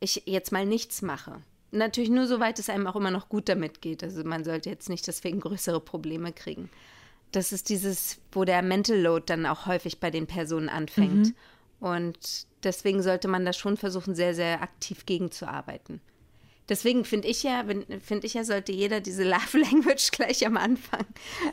ich 0.00 0.24
jetzt 0.26 0.50
mal 0.50 0.66
nichts 0.66 1.02
mache. 1.02 1.40
Natürlich 1.72 2.10
nur 2.10 2.26
soweit 2.26 2.58
es 2.58 2.68
einem 2.68 2.86
auch 2.86 2.96
immer 2.96 3.10
noch 3.10 3.28
gut 3.28 3.48
damit 3.48 3.80
geht. 3.80 4.02
Also 4.02 4.24
man 4.24 4.44
sollte 4.44 4.70
jetzt 4.70 4.88
nicht 4.88 5.06
deswegen 5.06 5.40
größere 5.40 5.80
Probleme 5.80 6.32
kriegen. 6.32 6.70
Das 7.32 7.52
ist 7.52 7.68
dieses, 7.68 8.18
wo 8.32 8.44
der 8.44 8.62
Mental 8.62 8.98
Load 8.98 9.24
dann 9.26 9.46
auch 9.46 9.66
häufig 9.66 10.00
bei 10.00 10.10
den 10.10 10.26
Personen 10.26 10.68
anfängt. 10.68 11.28
Mhm. 11.28 11.34
Und 11.80 12.46
deswegen 12.64 13.02
sollte 13.02 13.28
man 13.28 13.44
da 13.44 13.52
schon 13.52 13.76
versuchen, 13.76 14.14
sehr, 14.14 14.34
sehr 14.34 14.62
aktiv 14.62 15.06
gegenzuarbeiten. 15.06 16.00
Deswegen 16.68 17.04
finde 17.04 17.26
ich 17.26 17.42
ja, 17.42 17.64
finde 18.00 18.26
ich 18.26 18.34
ja, 18.34 18.44
sollte 18.44 18.72
jeder 18.72 19.00
diese 19.00 19.24
Love 19.28 19.58
Language 19.58 20.10
gleich 20.12 20.46
am 20.46 20.56
Anfang 20.56 21.04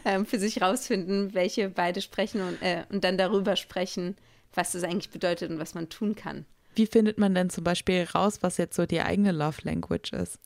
äh, 0.03 0.23
für 0.23 0.39
sich 0.39 0.61
rausfinden, 0.61 1.33
welche 1.33 1.69
beide 1.69 2.01
sprechen 2.01 2.41
und, 2.41 2.61
äh, 2.61 2.83
und 2.89 3.03
dann 3.03 3.17
darüber 3.17 3.55
sprechen, 3.55 4.15
was 4.53 4.73
das 4.73 4.83
eigentlich 4.83 5.09
bedeutet 5.09 5.49
und 5.49 5.59
was 5.59 5.73
man 5.73 5.89
tun 5.89 6.15
kann. 6.15 6.45
Wie 6.77 6.85
findet 6.85 7.17
man 7.17 7.33
denn 7.33 7.49
zum 7.49 7.63
Beispiel 7.63 8.03
raus, 8.03 8.39
was 8.41 8.57
jetzt 8.57 8.75
so 8.75 8.85
die 8.85 9.01
eigene 9.01 9.31
Love 9.31 9.57
Language 9.63 10.13
ist? 10.13 10.39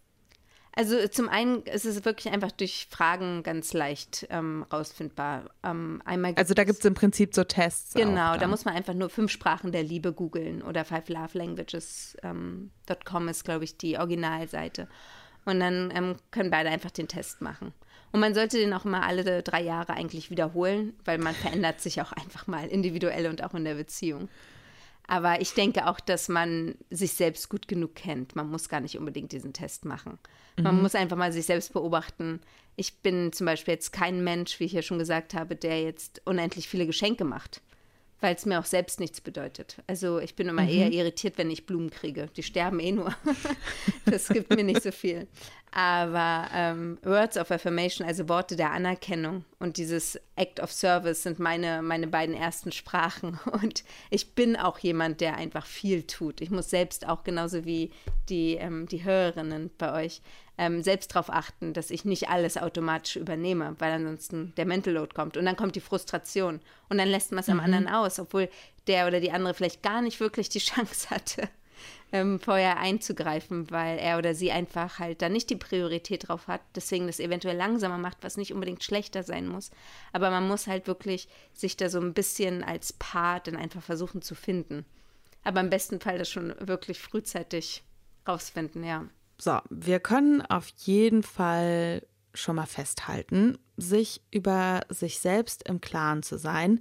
Also 0.74 1.06
zum 1.10 1.28
einen 1.28 1.64
ist 1.64 1.84
es 1.84 2.06
wirklich 2.06 2.34
einfach 2.34 2.52
durch 2.52 2.88
Fragen 2.90 3.44
ganz 3.44 3.74
leicht 3.74 4.26
ähm, 4.30 4.66
rausfindbar. 4.72 5.50
Ähm, 5.64 6.02
einmal 6.06 6.34
also 6.38 6.54
da 6.54 6.64
gibt 6.64 6.80
es 6.80 6.86
im 6.86 6.94
Prinzip 6.94 7.36
so 7.36 7.44
Tests. 7.44 7.94
Genau, 7.94 8.38
da 8.38 8.48
muss 8.48 8.64
man 8.64 8.74
einfach 8.74 8.94
nur 8.94 9.10
fünf 9.10 9.32
Sprachen 9.32 9.74
der 9.74 9.84
Liebe 9.84 10.14
googeln 10.14 10.62
oder 10.62 10.86
fivelovelanguages.com 10.86 12.24
ähm, 12.24 13.28
ist, 13.28 13.44
glaube 13.44 13.66
ich, 13.66 13.78
die 13.78 13.98
Originalseite. 13.98 14.88
Und 15.44 15.60
dann 15.60 15.92
ähm, 15.94 16.16
können 16.30 16.52
beide 16.52 16.70
einfach 16.70 16.92
den 16.92 17.10
Test 17.10 17.42
machen. 17.42 17.74
Und 18.14 18.22
man 18.22 18.34
sollte 18.34 18.58
den 18.58 18.74
auch 18.74 18.86
immer 18.86 19.04
alle 19.04 19.44
drei 19.44 19.62
Jahre 19.62 19.94
eigentlich 19.94 20.30
wiederholen, 20.32 20.94
weil 21.04 21.18
man 21.18 21.36
verändert 21.36 21.82
sich 21.82 22.02
auch 22.02 22.12
einfach 22.14 22.48
mal 22.48 22.68
individuell 22.68 23.28
und 23.28 23.44
auch 23.44 23.54
in 23.56 23.66
der 23.66 23.76
Beziehung. 23.76 24.30
Aber 25.12 25.42
ich 25.42 25.54
denke 25.54 25.88
auch, 25.88 26.00
dass 26.00 26.30
man 26.30 26.76
sich 26.90 27.12
selbst 27.12 27.50
gut 27.50 27.68
genug 27.68 27.96
kennt. 27.96 28.34
Man 28.38 28.50
muss 28.50 28.70
gar 28.70 28.80
nicht 28.80 28.98
unbedingt 28.98 29.34
diesen 29.34 29.52
Test 29.52 29.84
machen. 29.84 30.18
Man 30.56 30.78
mhm. 30.78 30.84
muss 30.84 30.96
einfach 30.96 31.18
mal 31.18 31.34
sich 31.34 31.46
selbst 31.46 31.74
beobachten. 31.74 32.40
Ich 32.78 33.00
bin 33.00 33.34
zum 33.34 33.46
Beispiel 33.46 33.74
jetzt 33.74 33.92
kein 33.92 34.24
Mensch, 34.24 34.62
wie 34.62 34.64
ich 34.64 34.72
ja 34.72 34.82
schon 34.82 35.00
gesagt 35.00 35.34
habe, 35.34 35.58
der 35.58 35.84
jetzt 35.84 36.22
unendlich 36.24 36.70
viele 36.70 36.86
Geschenke 36.86 37.26
macht 37.26 37.62
weil 38.22 38.36
es 38.36 38.46
mir 38.46 38.60
auch 38.60 38.66
selbst 38.66 39.00
nichts 39.00 39.20
bedeutet. 39.20 39.78
Also 39.88 40.20
ich 40.20 40.36
bin 40.36 40.48
immer 40.48 40.62
mhm. 40.62 40.70
eher 40.70 40.92
irritiert, 40.92 41.38
wenn 41.38 41.50
ich 41.50 41.66
Blumen 41.66 41.90
kriege. 41.90 42.30
Die 42.38 42.44
sterben 42.44 42.80
eh 42.80 42.92
nur. 42.92 43.14
das 44.06 44.30
gibt 44.30 44.56
mir 44.56 44.64
nicht 44.64 44.84
so 44.84 44.92
viel. 44.92 45.28
Aber 45.72 46.48
ähm, 46.54 46.98
Words 47.02 47.38
of 47.38 47.50
Affirmation, 47.50 48.06
also 48.06 48.28
Worte 48.30 48.56
der 48.56 48.72
Anerkennung 48.72 49.46
und 49.58 49.78
dieses 49.78 50.20
Act 50.36 50.60
of 50.60 50.72
Service 50.72 51.24
sind 51.24 51.40
meine, 51.40 51.82
meine 51.82 52.08
beiden 52.08 52.36
ersten 52.36 52.72
Sprachen. 52.72 53.40
Und 53.62 53.86
ich 54.10 54.36
bin 54.36 54.58
auch 54.58 54.80
jemand, 54.80 55.22
der 55.22 55.38
einfach 55.38 55.66
viel 55.66 56.04
tut. 56.04 56.42
Ich 56.42 56.52
muss 56.52 56.70
selbst 56.70 57.08
auch 57.08 57.24
genauso 57.24 57.64
wie 57.64 57.92
die, 58.28 58.56
ähm, 58.56 58.86
die 58.88 59.06
Hörerinnen 59.06 59.72
bei 59.78 59.94
euch 60.04 60.22
ähm, 60.58 60.84
selbst 60.84 61.16
darauf 61.16 61.30
achten, 61.30 61.74
dass 61.74 61.92
ich 61.92 62.06
nicht 62.06 62.30
alles 62.30 62.58
automatisch 62.58 63.16
übernehme, 63.16 63.76
weil 63.80 63.94
ansonsten 63.94 64.54
der 64.58 64.66
Mental 64.66 64.94
Load 64.94 65.14
kommt 65.14 65.38
und 65.38 65.46
dann 65.46 65.56
kommt 65.56 65.76
die 65.76 65.82
Frustration 65.82 66.60
und 66.90 66.98
dann 66.98 67.08
lässt 67.08 67.32
man 67.32 67.40
es 67.40 67.50
am 67.50 67.58
mhm. 67.58 67.64
anderen 67.64 67.88
aus, 67.88 68.20
obwohl 68.20 68.50
der 68.88 69.08
oder 69.08 69.20
die 69.20 69.32
andere 69.32 69.54
vielleicht 69.54 69.84
gar 69.84 70.02
nicht 70.02 70.20
wirklich 70.20 70.50
die 70.50 70.60
Chance 70.60 71.10
hatte, 71.10 71.50
ähm, 72.12 72.40
vorher 72.40 72.78
einzugreifen, 72.78 73.72
weil 73.72 73.98
er 73.98 74.18
oder 74.18 74.36
sie 74.36 74.52
einfach 74.52 75.00
halt 75.00 75.22
da 75.22 75.30
nicht 75.30 75.50
die 75.50 75.56
Priorität 75.56 76.28
drauf 76.28 76.48
hat, 76.48 76.62
deswegen 76.76 77.08
das 77.08 77.20
eventuell 77.20 77.56
langsamer 77.56 77.98
macht, 77.98 78.18
was 78.22 78.38
nicht 78.38 78.54
unbedingt 78.54 78.84
schlechter 78.84 79.24
sein 79.24 79.48
muss. 79.48 79.72
Aber 80.12 80.30
man 80.30 80.48
muss 80.48 80.68
halt 80.68 80.88
wirklich 80.88 81.28
sich 81.54 81.78
da 81.78 81.90
so 81.90 82.00
ein 82.00 82.14
bisschen 82.14 82.64
als 82.64 82.94
Paar 82.94 83.40
dann 83.40 83.56
einfach 83.56 83.82
versuchen 83.82 84.22
zu 84.22 84.36
finden. 84.36 84.86
Aber 85.44 85.62
im 85.62 85.70
besten 85.70 86.00
Fall 86.00 86.18
das 86.18 86.30
schon 86.30 86.54
wirklich 86.60 87.00
frühzeitig 87.00 87.84
rausfinden, 88.28 88.84
ja. 88.84 89.06
So, 89.44 89.58
wir 89.72 90.00
können 90.00 90.44
auf 90.44 90.68
jeden 90.78 91.24
Fall 91.24 92.06
schon 92.36 92.58
mal 92.58 92.68
festhalten, 92.68 93.58
sich 93.76 94.22
über 94.30 94.82
sich 94.90 95.18
selbst 95.18 95.68
im 95.68 95.82
Klaren 95.82 96.22
zu 96.22 96.38
sein, 96.38 96.80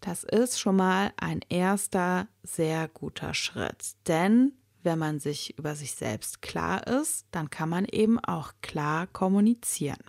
Das 0.00 0.24
ist 0.24 0.58
schon 0.58 0.76
mal 0.76 1.12
ein 1.18 1.40
erster 1.50 2.26
sehr 2.42 2.88
guter 2.88 3.34
Schritt. 3.34 3.92
Denn 4.08 4.52
wenn 4.82 4.98
man 4.98 5.20
sich 5.20 5.56
über 5.58 5.76
sich 5.76 5.92
selbst 5.92 6.42
klar 6.42 6.86
ist, 6.86 7.26
dann 7.30 7.50
kann 7.50 7.68
man 7.68 7.84
eben 7.84 8.18
auch 8.18 8.54
klar 8.62 9.06
kommunizieren. 9.06 10.02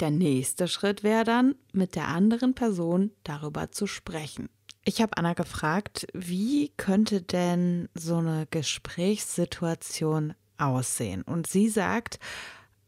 Der 0.00 0.10
nächste 0.10 0.66
Schritt 0.66 1.02
wäre 1.02 1.24
dann, 1.24 1.54
mit 1.72 1.94
der 1.94 2.08
anderen 2.08 2.54
Person 2.54 3.12
darüber 3.22 3.70
zu 3.70 3.86
sprechen. 3.86 4.48
Ich 4.84 5.00
habe 5.00 5.16
Anna 5.16 5.34
gefragt, 5.34 6.08
wie 6.12 6.70
könnte 6.76 7.22
denn 7.22 7.88
so 7.94 8.16
eine 8.16 8.48
Gesprächssituation 8.50 10.34
aussehen? 10.66 11.22
Und 11.22 11.46
sie 11.46 11.68
sagt, 11.68 12.18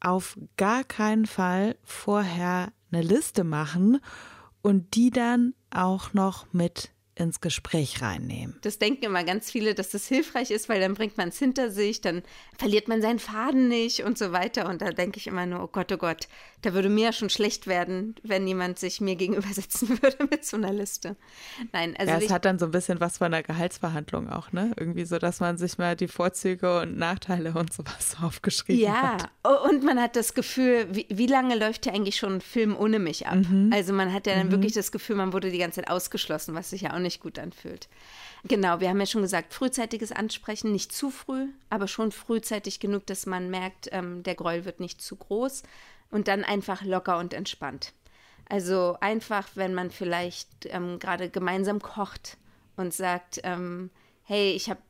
auf 0.00 0.38
gar 0.56 0.84
keinen 0.84 1.26
Fall 1.26 1.76
vorher 1.82 2.72
eine 2.92 3.02
Liste 3.02 3.44
machen 3.44 4.00
und 4.62 4.94
die 4.94 5.10
dann 5.10 5.54
auch 5.70 6.12
noch 6.12 6.52
mit 6.52 6.90
ins 7.16 7.40
Gespräch 7.40 8.02
reinnehmen. 8.02 8.58
Das 8.62 8.78
denken 8.78 9.04
immer 9.04 9.24
ganz 9.24 9.50
viele, 9.50 9.74
dass 9.74 9.90
das 9.90 10.06
hilfreich 10.08 10.50
ist, 10.50 10.68
weil 10.68 10.80
dann 10.80 10.94
bringt 10.94 11.16
man 11.16 11.28
es 11.28 11.38
hinter 11.38 11.70
sich, 11.70 12.00
dann 12.00 12.22
verliert 12.58 12.88
man 12.88 13.02
seinen 13.02 13.18
Faden 13.18 13.68
nicht 13.68 14.02
und 14.02 14.18
so 14.18 14.32
weiter. 14.32 14.68
Und 14.68 14.82
da 14.82 14.90
denke 14.90 15.18
ich 15.18 15.26
immer 15.26 15.46
nur, 15.46 15.62
oh 15.62 15.68
Gott, 15.68 15.92
oh 15.92 15.96
Gott, 15.96 16.28
da 16.64 16.72
würde 16.72 16.88
mir 16.88 17.05
ja 17.05 17.12
schon 17.12 17.29
schlecht 17.29 17.66
werden, 17.66 18.14
wenn 18.22 18.46
jemand 18.46 18.79
sich 18.79 19.00
mir 19.00 19.16
gegenüber 19.16 19.48
sitzen 19.53 20.03
würde 20.03 20.27
mit 20.31 20.44
so 20.44 20.57
einer 20.57 20.72
Liste. 20.72 21.16
Nein, 21.72 21.94
also. 21.98 22.12
Ja, 22.12 22.18
es 22.18 22.31
hat 22.31 22.46
dann 22.46 22.59
so 22.59 22.64
ein 22.64 22.70
bisschen 22.70 23.00
was 23.00 23.18
von 23.18 23.27
einer 23.27 23.42
Gehaltsverhandlung 23.42 24.31
auch, 24.31 24.53
ne? 24.53 24.72
Irgendwie 24.79 25.05
so, 25.05 25.18
dass 25.18 25.40
man 25.40 25.59
sich 25.59 25.77
mal 25.77 25.94
die 25.94 26.09
Vorzüge 26.09 26.81
und 26.81 26.96
Nachteile 26.96 27.53
und 27.53 27.72
sowas 27.72 28.16
aufgeschrieben 28.22 28.83
ja, 28.83 29.14
hat. 29.14 29.31
Ja, 29.44 29.50
und 29.68 29.85
man 29.85 30.00
hat 30.00 30.16
das 30.16 30.33
Gefühl, 30.33 30.87
wie, 30.90 31.07
wie 31.11 31.27
lange 31.27 31.55
läuft 31.57 31.85
ja 31.85 31.92
eigentlich 31.92 32.16
schon 32.16 32.35
ein 32.35 32.40
Film 32.40 32.77
ohne 32.77 32.98
mich 32.98 33.27
ab? 33.27 33.37
Mhm. 33.37 33.70
Also 33.72 33.92
man 33.92 34.12
hat 34.12 34.27
ja 34.27 34.35
dann 34.35 34.46
mhm. 34.46 34.53
wirklich 34.53 34.72
das 34.72 34.90
Gefühl, 34.90 35.16
man 35.16 35.33
wurde 35.35 35.50
die 35.50 35.59
ganze 35.59 35.83
Zeit 35.83 35.90
ausgeschlossen, 35.90 36.55
was 36.55 36.70
sich 36.70 36.83
ja 36.83 36.94
auch 36.94 36.98
nicht 36.98 37.20
gut 37.20 37.38
anfühlt. 37.38 37.88
Genau, 38.46 38.81
wir 38.81 38.90
haben 38.90 39.00
ja 39.00 39.07
schon 39.07 39.22
gesagt, 39.22 39.55
frühzeitiges 39.55 40.12
Ansprechen, 40.12 40.70
nicht 40.70 40.92
zu 40.92 41.11
früh, 41.11 41.48
aber 41.70 41.88
schon 41.88 42.12
frühzeitig 42.12 42.79
genug, 42.79 43.07
dass 43.07 43.24
man 43.24 43.50
merkt, 43.50 43.88
ähm, 43.90 44.22
der 44.22 44.35
Gräuel 44.35 44.66
wird 44.66 44.81
nicht 44.81 45.00
zu 45.00 45.16
groß 45.16 45.62
und 46.14 46.29
dann 46.29 46.44
einfach 46.44 46.83
locker 46.83 47.18
und 47.18 47.35
entspannt. 47.35 47.92
Also 48.48 48.96
einfach, 49.00 49.48
wenn 49.57 49.74
man 49.74 49.90
vielleicht 49.90 50.48
ähm, 50.66 51.00
gerade 51.00 51.29
gemeinsam 51.29 51.83
kocht 51.83 52.38
und 52.77 52.94
sagt, 52.94 53.40
ähm, 53.42 53.90
hey, 54.22 54.53
ich 54.53 54.70
habe 54.70 54.81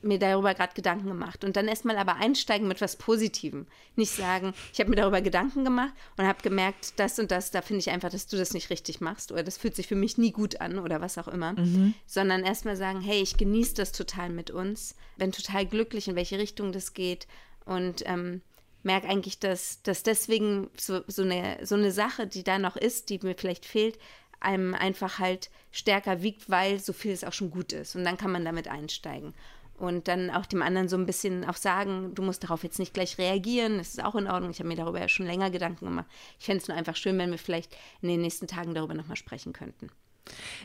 mir 0.00 0.18
darüber 0.18 0.54
gerade 0.54 0.72
Gedanken 0.72 1.08
gemacht 1.08 1.44
und 1.44 1.56
dann 1.56 1.68
erstmal 1.68 1.98
aber 1.98 2.16
einsteigen 2.16 2.66
mit 2.66 2.80
was 2.80 2.96
Positivem. 2.96 3.66
Nicht 3.94 4.12
sagen, 4.12 4.54
ich 4.72 4.80
habe 4.80 4.88
mir 4.88 4.96
darüber 4.96 5.20
Gedanken 5.20 5.64
gemacht 5.64 5.92
und 6.16 6.26
habe 6.26 6.40
gemerkt, 6.40 6.94
das 6.96 7.18
und 7.18 7.30
das, 7.30 7.50
da 7.50 7.60
finde 7.60 7.80
ich 7.80 7.90
einfach, 7.90 8.08
dass 8.08 8.26
du 8.26 8.38
das 8.38 8.54
nicht 8.54 8.70
richtig 8.70 9.02
machst 9.02 9.32
oder 9.32 9.42
das 9.42 9.58
fühlt 9.58 9.76
sich 9.76 9.86
für 9.86 9.96
mich 9.96 10.16
nie 10.16 10.32
gut 10.32 10.62
an 10.62 10.78
oder 10.78 11.02
was 11.02 11.18
auch 11.18 11.28
immer, 11.28 11.52
mhm. 11.52 11.92
sondern 12.06 12.42
erstmal 12.42 12.76
sagen, 12.76 13.02
hey, 13.02 13.20
ich 13.20 13.36
genieße 13.36 13.74
das 13.74 13.92
total 13.92 14.30
mit 14.30 14.50
uns, 14.50 14.94
bin 15.18 15.30
total 15.30 15.66
glücklich, 15.66 16.08
in 16.08 16.16
welche 16.16 16.38
Richtung 16.38 16.72
das 16.72 16.94
geht 16.94 17.26
und 17.66 18.02
ähm, 18.06 18.40
merke 18.82 19.08
eigentlich, 19.08 19.38
dass, 19.38 19.82
dass 19.82 20.02
deswegen 20.02 20.70
so, 20.76 21.00
so, 21.06 21.22
eine, 21.22 21.64
so 21.66 21.74
eine 21.74 21.92
Sache, 21.92 22.26
die 22.26 22.44
da 22.44 22.58
noch 22.58 22.76
ist, 22.76 23.10
die 23.10 23.18
mir 23.22 23.34
vielleicht 23.34 23.66
fehlt, 23.66 23.98
einem 24.40 24.74
einfach 24.74 25.18
halt 25.18 25.50
stärker 25.72 26.22
wiegt, 26.22 26.48
weil 26.48 26.78
so 26.78 26.92
viel 26.92 27.12
es 27.12 27.24
auch 27.24 27.32
schon 27.32 27.50
gut 27.50 27.72
ist. 27.72 27.96
Und 27.96 28.04
dann 28.04 28.16
kann 28.16 28.30
man 28.30 28.44
damit 28.44 28.68
einsteigen 28.68 29.34
und 29.78 30.08
dann 30.08 30.30
auch 30.30 30.44
dem 30.44 30.62
anderen 30.62 30.88
so 30.88 30.96
ein 30.96 31.06
bisschen 31.06 31.44
auch 31.44 31.56
sagen, 31.56 32.14
du 32.14 32.22
musst 32.22 32.42
darauf 32.42 32.64
jetzt 32.64 32.78
nicht 32.78 32.94
gleich 32.94 33.16
reagieren, 33.18 33.78
das 33.78 33.90
ist 33.90 34.04
auch 34.04 34.16
in 34.16 34.26
Ordnung. 34.26 34.50
Ich 34.50 34.58
habe 34.58 34.68
mir 34.68 34.76
darüber 34.76 35.00
ja 35.00 35.08
schon 35.08 35.26
länger 35.26 35.50
Gedanken 35.50 35.84
gemacht. 35.86 36.06
Ich 36.38 36.46
fände 36.46 36.62
es 36.62 36.68
nur 36.68 36.76
einfach 36.76 36.96
schön, 36.96 37.16
wenn 37.18 37.30
wir 37.30 37.38
vielleicht 37.38 37.76
in 38.02 38.08
den 38.08 38.20
nächsten 38.20 38.48
Tagen 38.48 38.74
darüber 38.74 38.94
nochmal 38.94 39.16
sprechen 39.16 39.52
könnten. 39.52 39.88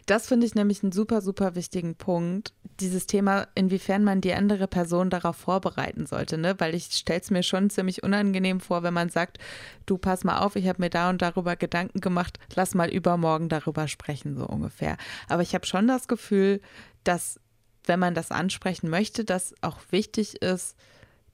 Das 0.05 0.27
finde 0.27 0.45
ich 0.45 0.55
nämlich 0.55 0.83
einen 0.83 0.91
super, 0.91 1.21
super 1.21 1.55
wichtigen 1.55 1.95
Punkt. 1.95 2.53
Dieses 2.79 3.07
Thema, 3.07 3.47
inwiefern 3.55 4.03
man 4.03 4.21
die 4.21 4.33
andere 4.33 4.67
Person 4.67 5.09
darauf 5.09 5.35
vorbereiten 5.35 6.05
sollte, 6.05 6.37
ne? 6.37 6.55
Weil 6.59 6.75
ich 6.75 6.85
stelle 6.85 7.21
es 7.21 7.31
mir 7.31 7.43
schon 7.43 7.69
ziemlich 7.69 8.03
unangenehm 8.03 8.59
vor, 8.59 8.83
wenn 8.83 8.93
man 8.93 9.09
sagt, 9.09 9.37
du 9.85 9.97
pass 9.97 10.23
mal 10.23 10.39
auf, 10.39 10.55
ich 10.55 10.67
habe 10.67 10.81
mir 10.81 10.89
da 10.89 11.09
und 11.09 11.21
darüber 11.21 11.55
Gedanken 11.55 12.01
gemacht, 12.01 12.39
lass 12.55 12.73
mal 12.75 12.89
übermorgen 12.89 13.49
darüber 13.49 13.87
sprechen, 13.87 14.35
so 14.35 14.45
ungefähr. 14.45 14.97
Aber 15.29 15.41
ich 15.41 15.53
habe 15.53 15.65
schon 15.65 15.87
das 15.87 16.07
Gefühl, 16.07 16.61
dass 17.03 17.39
wenn 17.85 17.99
man 17.99 18.15
das 18.15 18.31
ansprechen 18.31 18.89
möchte, 18.89 19.25
dass 19.25 19.53
auch 19.61 19.79
wichtig 19.91 20.41
ist, 20.41 20.75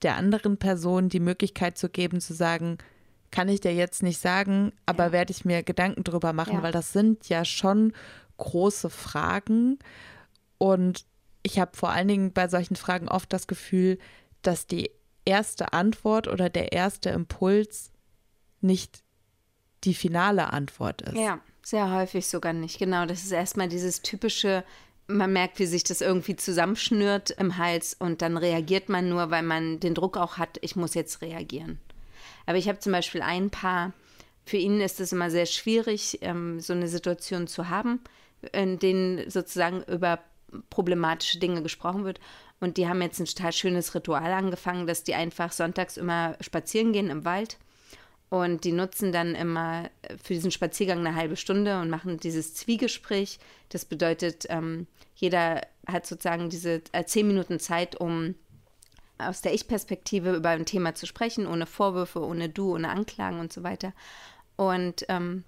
der 0.02 0.16
anderen 0.16 0.58
Person 0.58 1.10
die 1.10 1.20
Möglichkeit 1.20 1.78
zu 1.78 1.90
geben, 1.90 2.22
zu 2.22 2.34
sagen, 2.34 2.78
kann 3.32 3.50
ich 3.50 3.62
dir 3.62 3.74
jetzt 3.74 4.04
nicht 4.04 4.20
sagen, 4.20 4.72
aber 4.86 5.08
ja. 5.08 5.12
werde 5.12 5.32
ich 5.32 5.46
mir 5.46 5.64
Gedanken 5.64 6.04
drüber 6.04 6.34
machen, 6.34 6.56
ja. 6.56 6.64
weil 6.64 6.72
das 6.72 6.94
sind 6.94 7.30
ja 7.30 7.46
schon 7.46 7.94
große 8.38 8.90
Fragen. 8.90 9.80
Und 10.58 11.06
ich 11.44 11.60
habe 11.60 11.76
vor 11.76 11.90
allen 11.90 12.08
Dingen 12.08 12.34
bei 12.34 12.48
solchen 12.48 12.76
Fragen 12.76 13.08
oft 13.08 13.32
das 13.32 13.48
Gefühl, 13.48 13.98
dass 14.42 14.68
die 14.68 14.90
erste 15.26 15.74
Antwort 15.74 16.28
oder 16.28 16.50
der 16.50 16.72
erste 16.72 17.10
Impuls 17.10 17.92
nicht 18.62 19.04
die 19.84 19.94
finale 19.94 20.52
Antwort 20.52 21.02
ist. 21.02 21.16
Ja, 21.16 21.40
sehr 21.62 21.92
häufig 21.94 22.28
sogar 22.28 22.54
nicht. 22.54 22.80
Genau, 22.80 23.06
das 23.06 23.24
ist 23.24 23.32
erstmal 23.32 23.70
dieses 23.70 24.02
typische 24.02 24.64
man 25.10 25.34
merkt, 25.34 25.60
wie 25.60 25.66
sich 25.66 25.84
das 25.84 26.02
irgendwie 26.02 26.36
zusammenschnürt 26.36 27.32
im 27.32 27.58
Hals 27.58 27.96
und 27.98 28.22
dann 28.22 28.38
reagiert 28.38 28.90
man 28.90 29.10
nur, 29.10 29.32
weil 29.32 29.44
man 29.44 29.80
den 29.80 29.96
Druck 29.96 30.18
auch 30.18 30.38
hat, 30.38 30.60
ich 30.62 30.76
muss 30.76 30.94
jetzt 30.94 31.22
reagieren. 31.22 31.80
Aber 32.50 32.58
ich 32.58 32.68
habe 32.68 32.80
zum 32.80 32.94
Beispiel 32.94 33.22
ein 33.22 33.52
Paar, 33.52 33.94
für 34.44 34.58
ihn 34.58 34.82
ist 34.82 35.00
es 35.00 35.12
immer 35.12 35.30
sehr 35.30 35.46
schwierig, 35.46 36.18
ähm, 36.22 36.60
so 36.60 36.74
eine 36.74 36.88
Situation 36.88 37.46
zu 37.46 37.70
haben, 37.70 38.02
in 38.54 38.80
denen 38.80 39.30
sozusagen 39.30 39.84
über 39.84 40.18
problematische 40.72 41.38
Dinge 41.38 41.62
gesprochen 41.62 42.06
wird. 42.06 42.20
Und 42.60 42.78
die 42.78 42.88
haben 42.88 43.04
jetzt 43.04 43.20
ein 43.20 43.28
total 43.28 43.54
schönes 43.54 43.94
Ritual 43.94 44.34
angefangen, 44.34 44.88
dass 44.88 45.04
die 45.04 45.14
einfach 45.14 45.52
sonntags 45.52 45.96
immer 45.96 46.38
spazieren 46.42 46.92
gehen 46.92 47.12
im 47.12 47.24
Wald 47.24 47.60
und 48.30 48.64
die 48.64 48.72
nutzen 48.72 49.12
dann 49.12 49.36
immer 49.36 49.92
für 50.20 50.34
diesen 50.34 50.50
Spaziergang 50.50 51.06
eine 51.06 51.14
halbe 51.14 51.36
Stunde 51.36 51.80
und 51.80 51.92
machen 51.92 52.18
dieses 52.18 52.56
Zwiegespräch. 52.56 53.38
Das 53.70 53.86
bedeutet, 53.86 54.48
ähm, 54.50 54.88
jeder 55.14 55.62
hat 55.86 56.08
sozusagen 56.08 56.50
diese 56.50 56.82
äh, 56.94 57.04
zehn 57.06 57.28
Minuten 57.28 57.60
Zeit, 57.60 58.02
um 58.02 58.34
aus 59.20 59.42
der 59.42 59.54
Ich-Perspektive 59.54 60.36
über 60.36 60.50
ein 60.50 60.66
Thema 60.66 60.96
zu 60.96 61.06
sprechen, 61.06 61.48
ohne 61.48 61.66
Vorwürfe, 61.66 62.22
ohne 62.22 62.50
Du, 62.50 62.74
ohne 62.76 62.90
Anklagen 62.90 63.40
und 63.40 63.54
so 63.54 63.64
weiter. 63.64 63.94
Und 64.56 65.06
ähm, 65.10 65.44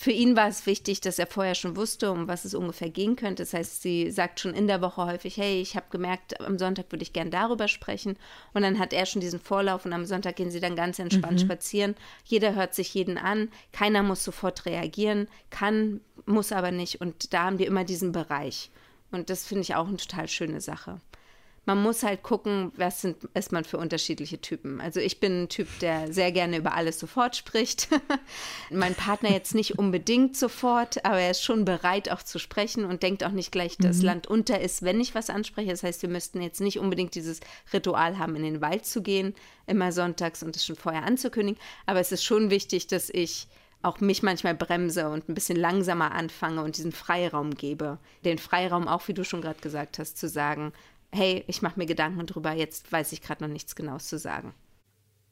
für 0.00 0.12
ihn 0.12 0.36
war 0.36 0.46
es 0.46 0.64
wichtig, 0.66 1.00
dass 1.00 1.18
er 1.18 1.26
vorher 1.26 1.56
schon 1.56 1.74
wusste, 1.74 2.12
um 2.12 2.28
was 2.28 2.44
es 2.44 2.54
ungefähr 2.54 2.88
gehen 2.88 3.16
könnte. 3.16 3.42
Das 3.42 3.52
heißt, 3.52 3.82
sie 3.82 4.12
sagt 4.12 4.38
schon 4.38 4.54
in 4.54 4.68
der 4.68 4.80
Woche 4.80 5.04
häufig, 5.04 5.36
hey, 5.36 5.60
ich 5.60 5.74
habe 5.74 5.86
gemerkt, 5.90 6.40
am 6.40 6.56
Sonntag 6.56 6.92
würde 6.92 7.02
ich 7.02 7.12
gern 7.12 7.32
darüber 7.32 7.66
sprechen. 7.66 8.16
Und 8.54 8.62
dann 8.62 8.78
hat 8.78 8.92
er 8.92 9.06
schon 9.06 9.20
diesen 9.20 9.40
Vorlauf 9.40 9.86
und 9.86 9.92
am 9.92 10.04
Sonntag 10.04 10.36
gehen 10.36 10.52
sie 10.52 10.60
dann 10.60 10.76
ganz 10.76 11.00
entspannt 11.00 11.40
mhm. 11.40 11.46
spazieren. 11.46 11.94
Jeder 12.24 12.54
hört 12.54 12.76
sich 12.76 12.94
jeden 12.94 13.18
an, 13.18 13.50
keiner 13.72 14.04
muss 14.04 14.22
sofort 14.22 14.66
reagieren, 14.66 15.26
kann, 15.50 16.00
muss 16.26 16.52
aber 16.52 16.70
nicht. 16.70 17.00
Und 17.00 17.32
da 17.32 17.44
haben 17.44 17.58
wir 17.58 17.66
immer 17.66 17.82
diesen 17.82 18.12
Bereich. 18.12 18.70
Und 19.10 19.30
das 19.30 19.46
finde 19.46 19.62
ich 19.62 19.74
auch 19.74 19.88
eine 19.88 19.96
total 19.96 20.28
schöne 20.28 20.60
Sache 20.60 21.00
man 21.68 21.82
muss 21.82 22.02
halt 22.02 22.22
gucken, 22.22 22.72
was 22.76 23.02
sind, 23.02 23.24
ist 23.34 23.52
man 23.52 23.62
für 23.62 23.76
unterschiedliche 23.76 24.40
Typen. 24.40 24.80
Also 24.80 25.00
ich 25.00 25.20
bin 25.20 25.42
ein 25.42 25.48
Typ, 25.50 25.68
der 25.80 26.10
sehr 26.10 26.32
gerne 26.32 26.56
über 26.56 26.72
alles 26.72 26.98
sofort 26.98 27.36
spricht. 27.36 27.88
mein 28.70 28.94
Partner 28.94 29.30
jetzt 29.30 29.54
nicht 29.54 29.78
unbedingt 29.78 30.34
sofort, 30.34 31.04
aber 31.04 31.18
er 31.18 31.32
ist 31.32 31.44
schon 31.44 31.66
bereit 31.66 32.10
auch 32.10 32.22
zu 32.22 32.38
sprechen 32.38 32.86
und 32.86 33.02
denkt 33.02 33.22
auch 33.22 33.32
nicht 33.32 33.52
gleich, 33.52 33.76
dass 33.76 33.98
mhm. 33.98 34.04
Land 34.04 34.26
unter 34.26 34.62
ist, 34.62 34.80
wenn 34.80 34.98
ich 34.98 35.14
was 35.14 35.28
anspreche. 35.28 35.70
Das 35.70 35.82
heißt, 35.82 36.00
wir 36.00 36.08
müssten 36.08 36.40
jetzt 36.40 36.62
nicht 36.62 36.78
unbedingt 36.78 37.14
dieses 37.14 37.40
Ritual 37.70 38.16
haben, 38.16 38.34
in 38.34 38.44
den 38.44 38.62
Wald 38.62 38.86
zu 38.86 39.02
gehen, 39.02 39.34
immer 39.66 39.92
sonntags 39.92 40.42
und 40.42 40.56
das 40.56 40.64
schon 40.64 40.76
vorher 40.76 41.02
anzukündigen. 41.02 41.60
Aber 41.84 42.00
es 42.00 42.12
ist 42.12 42.24
schon 42.24 42.48
wichtig, 42.48 42.86
dass 42.86 43.10
ich 43.10 43.46
auch 43.82 44.00
mich 44.00 44.22
manchmal 44.22 44.54
bremse 44.54 45.10
und 45.10 45.28
ein 45.28 45.34
bisschen 45.34 45.58
langsamer 45.58 46.12
anfange 46.12 46.62
und 46.62 46.78
diesen 46.78 46.92
Freiraum 46.92 47.54
gebe. 47.54 47.98
Den 48.24 48.38
Freiraum 48.38 48.88
auch, 48.88 49.06
wie 49.06 49.14
du 49.14 49.22
schon 49.22 49.42
gerade 49.42 49.60
gesagt 49.60 49.98
hast, 49.98 50.16
zu 50.16 50.30
sagen, 50.30 50.72
hey, 51.12 51.44
ich 51.46 51.62
mache 51.62 51.78
mir 51.78 51.86
Gedanken 51.86 52.26
drüber, 52.26 52.52
jetzt 52.52 52.90
weiß 52.90 53.12
ich 53.12 53.22
gerade 53.22 53.44
noch 53.44 53.50
nichts 53.50 53.74
Genaues 53.74 54.08
zu 54.08 54.18
sagen. 54.18 54.54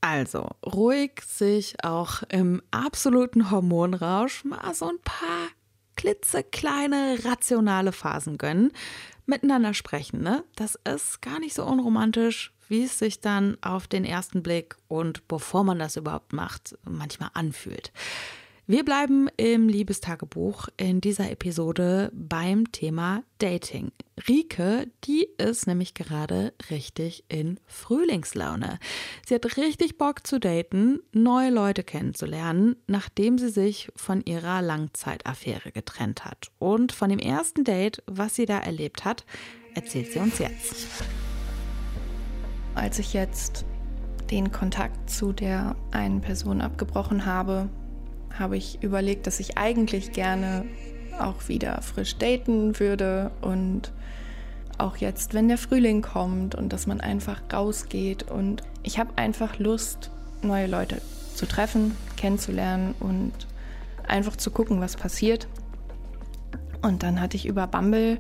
Also, 0.01 0.49
ruhig 0.65 1.23
sich 1.27 1.83
auch 1.83 2.23
im 2.29 2.63
absoluten 2.71 3.51
Hormonrausch 3.51 4.45
mal 4.45 4.75
so 4.75 4.89
ein 4.89 5.01
paar 5.03 5.49
klitzekleine 5.97 7.19
rationale 7.25 7.93
Phasen 7.93 8.39
gönnen. 8.39 8.73
Miteinander 9.25 9.75
sprechen, 9.75 10.23
ne? 10.23 10.45
Das 10.55 10.79
ist 10.85 11.21
gar 11.23 11.41
nicht 11.41 11.55
so 11.55 11.65
unromantisch, 11.65 12.53
wie 12.69 12.85
es 12.85 12.99
sich 12.99 13.21
dann 13.21 13.57
auf 13.63 13.89
den 13.89 14.05
ersten 14.05 14.43
Blick 14.43 14.77
und 14.87 15.27
bevor 15.27 15.65
man 15.65 15.79
das 15.79 15.97
überhaupt 15.97 16.33
macht, 16.33 16.79
manchmal 16.85 17.31
anfühlt. 17.35 17.93
Wir 18.69 18.85
bleiben 18.85 19.29
im 19.37 19.69
Liebestagebuch 19.69 20.67
in 20.77 21.01
dieser 21.01 21.31
Episode 21.31 22.11
beim 22.13 22.73
Thema 22.73 23.23
Dating. 23.39 23.93
Rike, 24.29 24.89
die 25.05 25.29
ist 25.39 25.69
nämlich 25.69 25.95
gerade 25.95 26.53
richtig 26.69 27.23
in 27.29 27.61
Frühlingslaune. 27.67 28.81
Sie 29.25 29.37
hat 29.37 29.57
richtig 29.57 29.99
Bock 29.99 30.27
zu 30.27 30.41
daten, 30.41 30.99
neue 31.13 31.51
Leute 31.51 31.85
kennenzulernen, 31.85 32.75
nachdem 32.89 33.39
sie 33.39 33.51
sich 33.51 33.89
von 33.95 34.21
ihrer 34.23 34.63
Langzeitaffäre 34.63 35.71
getrennt 35.71 36.25
hat. 36.25 36.51
Und 36.59 36.91
von 36.91 37.09
dem 37.09 37.21
ersten 37.21 37.63
Date, 37.63 38.03
was 38.07 38.35
sie 38.35 38.47
da 38.47 38.59
erlebt 38.59 39.05
hat, 39.05 39.25
erzählt 39.77 40.11
sie 40.11 40.19
uns 40.19 40.41
jetzt. 40.41 41.05
Als 42.75 42.99
ich 42.99 43.13
jetzt 43.13 43.65
den 44.33 44.51
Kontakt 44.51 45.09
zu 45.09 45.33
der 45.33 45.77
einen 45.93 46.21
Person 46.21 46.61
abgebrochen 46.61 47.27
habe, 47.27 47.71
habe 48.39 48.57
ich 48.57 48.83
überlegt, 48.83 49.27
dass 49.27 49.41
ich 49.41 49.59
eigentlich 49.59 50.13
gerne 50.13 50.65
auch 51.19 51.49
wieder 51.49 51.81
frisch 51.83 52.17
daten 52.17 52.79
würde 52.79 53.31
und 53.41 53.93
auch 54.79 54.97
jetzt, 54.99 55.33
wenn 55.33 55.49
der 55.49 55.59
Frühling 55.59 56.03
kommt 56.03 56.55
und 56.55 56.73
dass 56.73 56.87
man 56.87 57.01
einfach 57.01 57.41
rausgeht 57.53 58.31
und 58.31 58.63
ich 58.83 58.99
habe 58.99 59.17
einfach 59.17 59.59
Lust, 59.59 60.11
neue 60.43 60.67
Leute 60.67 61.01
zu 61.35 61.47
treffen, 61.47 61.97
kennenzulernen 62.17 62.95
und 63.01 63.33
einfach 64.07 64.37
zu 64.37 64.51
gucken, 64.51 64.81
was 64.81 64.97
passiert. 64.97 65.49
Und 66.83 67.03
dann 67.03 67.21
hatte 67.21 67.37
ich 67.37 67.47
über 67.47 67.67
Bumble 67.67 68.19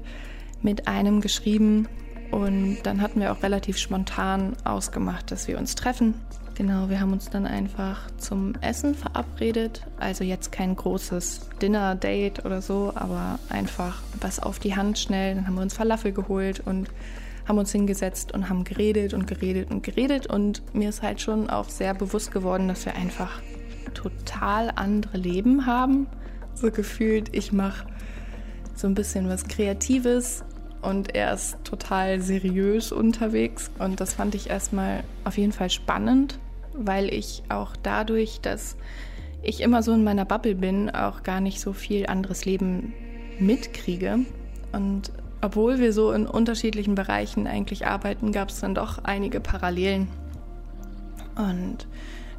mit 0.62 0.88
einem 0.88 1.20
geschrieben 1.20 1.88
und 2.30 2.78
dann 2.82 3.00
hatten 3.00 3.20
wir 3.20 3.32
auch 3.32 3.42
relativ 3.42 3.76
spontan 3.76 4.56
ausgemacht, 4.64 5.30
dass 5.30 5.46
wir 5.46 5.58
uns 5.58 5.74
treffen 5.74 6.14
Genau, 6.56 6.88
wir 6.88 7.00
haben 7.00 7.12
uns 7.12 7.28
dann 7.28 7.44
einfach 7.44 8.10
zum 8.16 8.54
Essen 8.62 8.94
verabredet. 8.94 9.82
Also 10.00 10.24
jetzt 10.24 10.52
kein 10.52 10.74
großes 10.74 11.50
Dinner-Date 11.60 12.46
oder 12.46 12.62
so, 12.62 12.92
aber 12.94 13.38
einfach 13.50 14.00
was 14.22 14.40
auf 14.40 14.58
die 14.58 14.74
Hand 14.74 14.98
schnell. 14.98 15.34
Dann 15.34 15.46
haben 15.46 15.56
wir 15.56 15.60
uns 15.60 15.74
Falafel 15.74 16.12
geholt 16.12 16.62
und 16.64 16.88
haben 17.46 17.58
uns 17.58 17.72
hingesetzt 17.72 18.32
und 18.32 18.48
haben 18.48 18.64
geredet 18.64 19.12
und 19.12 19.26
geredet 19.26 19.70
und 19.70 19.82
geredet. 19.82 20.28
Und 20.28 20.62
mir 20.74 20.88
ist 20.88 21.02
halt 21.02 21.20
schon 21.20 21.50
auch 21.50 21.68
sehr 21.68 21.92
bewusst 21.92 22.32
geworden, 22.32 22.68
dass 22.68 22.86
wir 22.86 22.94
einfach 22.94 23.42
total 23.92 24.72
andere 24.76 25.18
Leben 25.18 25.66
haben. 25.66 26.06
So 26.54 26.70
gefühlt, 26.70 27.36
ich 27.36 27.52
mache 27.52 27.86
so 28.74 28.86
ein 28.86 28.94
bisschen 28.94 29.28
was 29.28 29.46
Kreatives 29.46 30.42
und 30.80 31.14
er 31.14 31.34
ist 31.34 31.58
total 31.64 32.22
seriös 32.22 32.92
unterwegs. 32.92 33.70
Und 33.78 34.00
das 34.00 34.14
fand 34.14 34.34
ich 34.34 34.48
erstmal 34.48 35.04
auf 35.24 35.36
jeden 35.36 35.52
Fall 35.52 35.68
spannend 35.68 36.38
weil 36.78 37.12
ich 37.12 37.42
auch 37.48 37.74
dadurch, 37.82 38.40
dass 38.40 38.76
ich 39.42 39.60
immer 39.60 39.82
so 39.82 39.92
in 39.92 40.04
meiner 40.04 40.24
Bubble 40.24 40.54
bin, 40.54 40.90
auch 40.90 41.22
gar 41.22 41.40
nicht 41.40 41.60
so 41.60 41.72
viel 41.72 42.06
anderes 42.06 42.44
Leben 42.44 42.92
mitkriege. 43.38 44.20
Und 44.72 45.12
obwohl 45.40 45.78
wir 45.78 45.92
so 45.92 46.12
in 46.12 46.26
unterschiedlichen 46.26 46.94
Bereichen 46.94 47.46
eigentlich 47.46 47.86
arbeiten, 47.86 48.32
gab 48.32 48.48
es 48.48 48.60
dann 48.60 48.74
doch 48.74 49.04
einige 49.04 49.40
Parallelen. 49.40 50.08
Und 51.36 51.86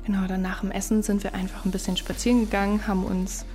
genau, 0.06 0.28
dann 0.28 0.42
nach 0.42 0.62
dem 0.62 0.72
Essen 0.72 1.04
sind 1.04 1.24
wir 1.24 1.34
einfach 1.34 1.66
ein 1.66 1.72
bisschen 1.72 1.98
spazieren 1.98 2.42
gegangen, 2.42 2.88
haben 2.88 3.06
uns 3.06 3.46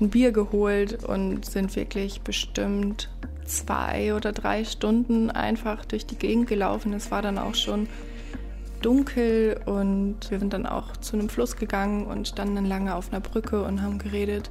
ein 0.00 0.10
Bier 0.10 0.32
geholt 0.32 1.04
und 1.04 1.44
sind 1.44 1.74
wirklich 1.76 2.20
bestimmt 2.20 3.08
zwei 3.44 4.14
oder 4.14 4.32
drei 4.32 4.64
Stunden 4.64 5.30
einfach 5.30 5.84
durch 5.84 6.06
die 6.06 6.16
Gegend 6.16 6.48
gelaufen. 6.48 6.92
Es 6.92 7.10
war 7.10 7.22
dann 7.22 7.38
auch 7.38 7.54
schon 7.54 7.88
dunkel 8.80 9.60
und 9.66 10.30
wir 10.30 10.38
sind 10.38 10.52
dann 10.52 10.66
auch 10.66 10.96
zu 10.96 11.16
einem 11.16 11.28
Fluss 11.28 11.56
gegangen 11.56 12.06
und 12.06 12.28
standen 12.28 12.56
dann 12.56 12.66
lange 12.66 12.94
auf 12.94 13.12
einer 13.12 13.20
Brücke 13.20 13.62
und 13.62 13.82
haben 13.82 13.98
geredet. 13.98 14.50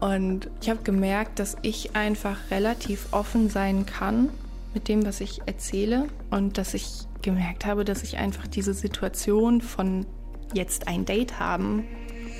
Und 0.00 0.48
ich 0.60 0.70
habe 0.70 0.82
gemerkt, 0.82 1.38
dass 1.38 1.56
ich 1.62 1.96
einfach 1.96 2.36
relativ 2.50 3.12
offen 3.12 3.50
sein 3.50 3.84
kann 3.86 4.28
mit 4.74 4.88
dem, 4.88 5.04
was 5.04 5.20
ich 5.20 5.40
erzähle 5.46 6.06
und 6.30 6.56
dass 6.58 6.74
ich 6.74 7.06
gemerkt 7.22 7.66
habe, 7.66 7.84
dass 7.84 8.02
ich 8.02 8.18
einfach 8.18 8.46
diese 8.46 8.74
Situation 8.74 9.60
von 9.60 10.06
jetzt 10.54 10.88
ein 10.88 11.04
Date 11.04 11.40
haben 11.40 11.84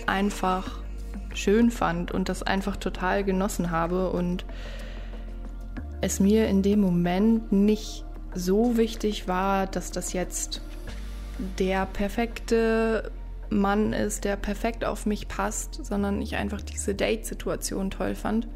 einfach 0.07 0.81
schön 1.35 1.71
fand 1.71 2.11
und 2.11 2.29
das 2.29 2.43
einfach 2.43 2.77
total 2.77 3.25
genossen 3.25 3.71
habe 3.71 4.11
und 4.11 4.45
es 6.01 6.21
mir 6.21 6.49
in 6.49 6.63
dem 6.63 6.81
Moment 6.81 7.53
nicht 7.53 8.05
so 8.39 8.77
wichtig 8.77 9.29
war, 9.29 9.67
dass 9.67 9.91
das 9.91 10.13
jetzt 10.13 10.63
der 11.59 11.87
perfekte 11.87 13.11
Mann 13.51 13.93
ist, 13.93 14.25
der 14.25 14.37
perfekt 14.37 14.85
auf 14.85 15.07
mich 15.07 15.29
passt, 15.29 15.85
sondern 15.85 16.21
ich 16.21 16.37
einfach 16.37 16.61
diese 16.61 16.95
Date-Situation 16.95 17.91
toll 17.91 18.15
fand. 18.15 18.49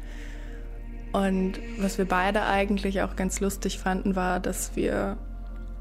Und 1.11 1.59
was 1.77 1.97
wir 1.97 2.05
beide 2.05 2.43
eigentlich 2.43 3.01
auch 3.01 3.15
ganz 3.15 3.39
lustig 3.39 3.79
fanden, 3.79 4.15
war, 4.15 4.39
dass 4.39 4.75
wir 4.75 5.17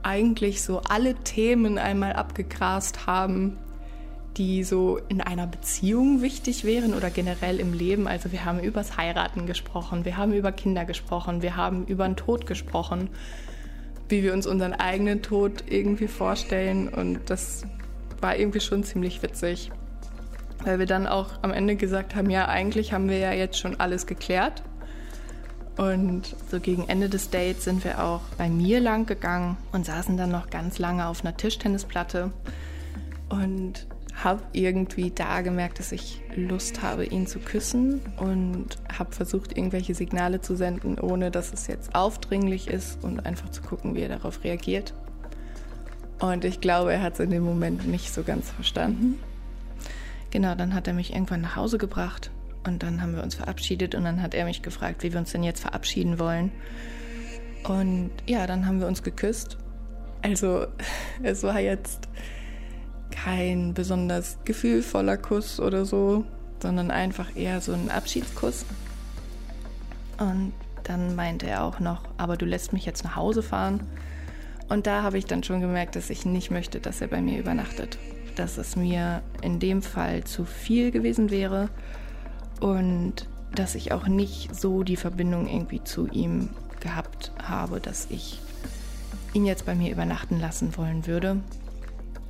eigentlich 0.03 0.62
so 0.62 0.80
alle 0.88 1.14
Themen 1.14 1.78
einmal 1.78 2.14
abgegrast 2.14 3.07
haben, 3.07 3.57
die 4.36 4.64
so 4.64 4.98
in 5.09 5.20
einer 5.20 5.46
Beziehung 5.46 6.22
wichtig 6.22 6.64
wären 6.64 6.94
oder 6.94 7.11
generell 7.11 7.61
im 7.61 7.74
Leben. 7.74 8.09
Also 8.09 8.32
wir 8.32 8.44
haben 8.44 8.61
übers 8.61 8.96
Heiraten 8.96 9.46
gesprochen, 9.46 10.05
wir 10.05 10.16
haben 10.16 10.32
über 10.32 10.53
Kinder 10.53 10.84
gesprochen, 10.84 11.42
wir 11.42 11.57
haben 11.57 11.86
über 11.86 12.07
den 12.07 12.16
Tod 12.16 12.46
gesprochen 12.46 13.11
wie 14.12 14.22
wir 14.22 14.34
uns 14.34 14.46
unseren 14.46 14.74
eigenen 14.74 15.22
Tod 15.22 15.64
irgendwie 15.68 16.06
vorstellen. 16.06 16.88
Und 16.88 17.30
das 17.30 17.64
war 18.20 18.36
irgendwie 18.36 18.60
schon 18.60 18.84
ziemlich 18.84 19.22
witzig. 19.22 19.72
Weil 20.62 20.78
wir 20.78 20.86
dann 20.86 21.08
auch 21.08 21.30
am 21.42 21.50
Ende 21.50 21.74
gesagt 21.74 22.14
haben, 22.14 22.30
ja, 22.30 22.46
eigentlich 22.46 22.92
haben 22.92 23.08
wir 23.08 23.18
ja 23.18 23.32
jetzt 23.32 23.58
schon 23.58 23.80
alles 23.80 24.06
geklärt. 24.06 24.62
Und 25.78 26.36
so 26.50 26.60
gegen 26.60 26.88
Ende 26.88 27.08
des 27.08 27.30
Dates 27.30 27.64
sind 27.64 27.82
wir 27.82 28.04
auch 28.04 28.20
bei 28.36 28.48
mir 28.50 28.80
lang 28.80 29.06
gegangen 29.06 29.56
und 29.72 29.86
saßen 29.86 30.16
dann 30.18 30.30
noch 30.30 30.50
ganz 30.50 30.78
lange 30.78 31.06
auf 31.06 31.24
einer 31.24 31.36
Tischtennisplatte. 31.36 32.30
Und 33.30 33.86
habe 34.24 34.42
irgendwie 34.52 35.10
da 35.10 35.40
gemerkt, 35.40 35.78
dass 35.78 35.92
ich 35.92 36.20
Lust 36.36 36.82
habe, 36.82 37.04
ihn 37.04 37.26
zu 37.26 37.38
küssen 37.38 38.00
und 38.18 38.76
habe 38.96 39.12
versucht, 39.12 39.56
irgendwelche 39.56 39.94
Signale 39.94 40.40
zu 40.40 40.56
senden, 40.56 40.98
ohne 40.98 41.30
dass 41.30 41.52
es 41.52 41.66
jetzt 41.66 41.94
aufdringlich 41.94 42.68
ist 42.68 43.02
und 43.02 43.26
einfach 43.26 43.50
zu 43.50 43.62
gucken, 43.62 43.94
wie 43.94 44.02
er 44.02 44.08
darauf 44.08 44.44
reagiert. 44.44 44.94
Und 46.20 46.44
ich 46.44 46.60
glaube, 46.60 46.92
er 46.92 47.02
hat 47.02 47.14
es 47.14 47.20
in 47.20 47.30
dem 47.30 47.42
Moment 47.42 47.86
nicht 47.88 48.12
so 48.12 48.22
ganz 48.22 48.50
verstanden. 48.50 49.18
Genau, 50.30 50.54
dann 50.54 50.74
hat 50.74 50.86
er 50.86 50.94
mich 50.94 51.12
irgendwann 51.12 51.40
nach 51.40 51.56
Hause 51.56 51.78
gebracht 51.78 52.30
und 52.64 52.82
dann 52.82 53.02
haben 53.02 53.16
wir 53.16 53.22
uns 53.22 53.34
verabschiedet 53.34 53.94
und 53.94 54.04
dann 54.04 54.22
hat 54.22 54.34
er 54.34 54.44
mich 54.44 54.62
gefragt, 54.62 55.02
wie 55.02 55.12
wir 55.12 55.18
uns 55.18 55.32
denn 55.32 55.42
jetzt 55.42 55.60
verabschieden 55.60 56.18
wollen. 56.18 56.52
Und 57.64 58.10
ja, 58.26 58.46
dann 58.46 58.66
haben 58.66 58.80
wir 58.80 58.86
uns 58.86 59.02
geküsst. 59.02 59.58
Also 60.22 60.66
es 61.22 61.42
war 61.42 61.60
jetzt 61.60 62.08
kein 63.12 63.74
besonders 63.74 64.38
gefühlvoller 64.44 65.16
Kuss 65.16 65.60
oder 65.60 65.84
so, 65.84 66.24
sondern 66.60 66.90
einfach 66.90 67.36
eher 67.36 67.60
so 67.60 67.72
ein 67.72 67.90
Abschiedskuss. 67.90 68.64
Und 70.18 70.52
dann 70.84 71.14
meinte 71.14 71.46
er 71.46 71.62
auch 71.62 71.78
noch, 71.78 72.02
aber 72.16 72.36
du 72.36 72.46
lässt 72.46 72.72
mich 72.72 72.84
jetzt 72.84 73.04
nach 73.04 73.16
Hause 73.16 73.42
fahren. 73.42 73.80
Und 74.68 74.86
da 74.86 75.02
habe 75.02 75.18
ich 75.18 75.26
dann 75.26 75.42
schon 75.42 75.60
gemerkt, 75.60 75.96
dass 75.96 76.10
ich 76.10 76.24
nicht 76.24 76.50
möchte, 76.50 76.80
dass 76.80 77.00
er 77.00 77.08
bei 77.08 77.20
mir 77.20 77.38
übernachtet. 77.38 77.98
Dass 78.36 78.58
es 78.58 78.74
mir 78.74 79.22
in 79.42 79.60
dem 79.60 79.82
Fall 79.82 80.24
zu 80.24 80.44
viel 80.44 80.90
gewesen 80.90 81.30
wäre 81.30 81.68
und 82.60 83.28
dass 83.54 83.74
ich 83.74 83.92
auch 83.92 84.08
nicht 84.08 84.54
so 84.54 84.82
die 84.82 84.96
Verbindung 84.96 85.46
irgendwie 85.46 85.84
zu 85.84 86.08
ihm 86.08 86.48
gehabt 86.80 87.32
habe, 87.42 87.80
dass 87.80 88.06
ich 88.10 88.40
ihn 89.34 89.44
jetzt 89.44 89.66
bei 89.66 89.74
mir 89.74 89.92
übernachten 89.92 90.40
lassen 90.40 90.76
wollen 90.76 91.06
würde 91.06 91.36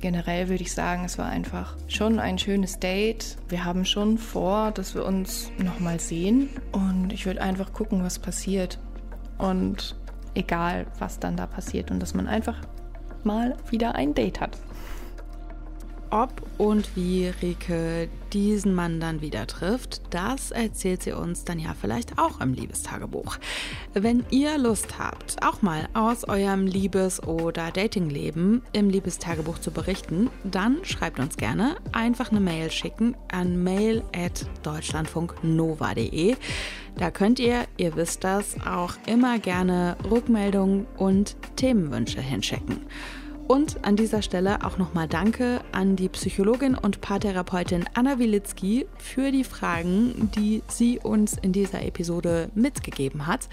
generell 0.03 0.49
würde 0.49 0.63
ich 0.63 0.73
sagen, 0.73 1.05
es 1.05 1.17
war 1.17 1.27
einfach 1.27 1.77
schon 1.87 2.19
ein 2.19 2.37
schönes 2.37 2.77
Date. 2.77 3.37
Wir 3.47 3.63
haben 3.63 3.85
schon 3.85 4.17
vor, 4.17 4.71
dass 4.71 4.95
wir 4.95 5.05
uns 5.05 5.49
nochmal 5.57 5.97
sehen 5.97 6.49
und 6.73 7.13
ich 7.13 7.25
würde 7.25 7.41
einfach 7.41 7.71
gucken, 7.71 8.03
was 8.03 8.19
passiert. 8.19 8.79
Und 9.37 9.95
egal, 10.33 10.87
was 10.99 11.19
dann 11.19 11.37
da 11.37 11.47
passiert 11.47 11.89
und 11.89 12.01
dass 12.01 12.13
man 12.13 12.27
einfach 12.27 12.57
mal 13.23 13.55
wieder 13.69 13.95
ein 13.95 14.13
Date 14.13 14.41
hat 14.41 14.57
ob 16.13 16.43
und 16.59 16.95
wie 16.95 17.33
Rike 17.41 18.07
diesen 18.33 18.75
Mann 18.75 18.99
dann 18.99 19.21
wieder 19.21 19.47
trifft, 19.47 20.01
das 20.11 20.51
erzählt 20.51 21.01
sie 21.01 21.13
uns 21.13 21.43
dann 21.43 21.57
ja 21.57 21.73
vielleicht 21.79 22.19
auch 22.19 22.39
im 22.39 22.53
Liebestagebuch. 22.53 23.39
Wenn 23.93 24.23
ihr 24.29 24.59
Lust 24.59 24.99
habt, 24.99 25.43
auch 25.43 25.63
mal 25.63 25.89
aus 25.93 26.27
eurem 26.27 26.67
Liebes- 26.67 27.23
oder 27.23 27.71
Datingleben 27.71 28.61
im 28.73 28.89
Liebestagebuch 28.89 29.57
zu 29.57 29.71
berichten, 29.71 30.29
dann 30.43 30.85
schreibt 30.85 31.19
uns 31.19 31.35
gerne 31.35 31.77
einfach 31.93 32.29
eine 32.29 32.41
Mail 32.41 32.69
schicken 32.69 33.17
an 33.31 33.63
mail@deutschlandfunknova.de. 33.63 36.35
Da 36.95 37.09
könnt 37.09 37.39
ihr, 37.39 37.65
ihr 37.77 37.95
wisst 37.95 38.23
das, 38.23 38.55
auch 38.67 38.93
immer 39.07 39.39
gerne 39.39 39.97
Rückmeldungen 40.09 40.85
und 40.95 41.35
Themenwünsche 41.55 42.21
hinschicken. 42.21 42.81
Und 43.47 43.83
an 43.83 43.95
dieser 43.95 44.21
Stelle 44.21 44.63
auch 44.63 44.77
nochmal 44.77 45.07
Danke 45.07 45.61
an 45.73 45.95
die 45.95 46.09
Psychologin 46.09 46.75
und 46.75 47.01
Paartherapeutin 47.01 47.85
Anna 47.93 48.17
Wilitzki 48.17 48.87
für 48.97 49.31
die 49.31 49.43
Fragen, 49.43 50.31
die 50.35 50.63
sie 50.67 50.99
uns 50.99 51.37
in 51.41 51.51
dieser 51.51 51.83
Episode 51.83 52.49
mitgegeben 52.55 53.27
hat, 53.27 53.49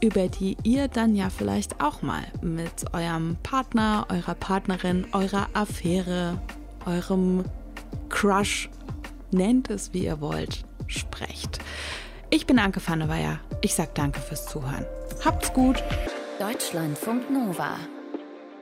über 0.00 0.28
die 0.28 0.56
ihr 0.62 0.88
dann 0.88 1.16
ja 1.16 1.30
vielleicht 1.30 1.82
auch 1.82 2.00
mal 2.02 2.22
mit 2.42 2.92
eurem 2.92 3.36
Partner, 3.42 4.06
eurer 4.08 4.34
Partnerin, 4.34 5.06
eurer 5.12 5.48
Affäre, 5.52 6.40
eurem 6.86 7.44
Crush, 8.08 8.70
nennt 9.32 9.68
es 9.68 9.92
wie 9.92 10.04
ihr 10.04 10.20
wollt, 10.20 10.64
sprecht. 10.86 11.58
Ich 12.30 12.46
bin 12.46 12.58
Anke 12.58 12.80
Pfanneweyer. 12.80 13.40
Ich 13.62 13.74
sag 13.74 13.94
danke 13.94 14.20
fürs 14.20 14.46
Zuhören. 14.46 14.84
Habt's 15.24 15.52
gut. 15.52 15.82
Deutschlandfunk 16.38 17.30
Nova. 17.30 17.76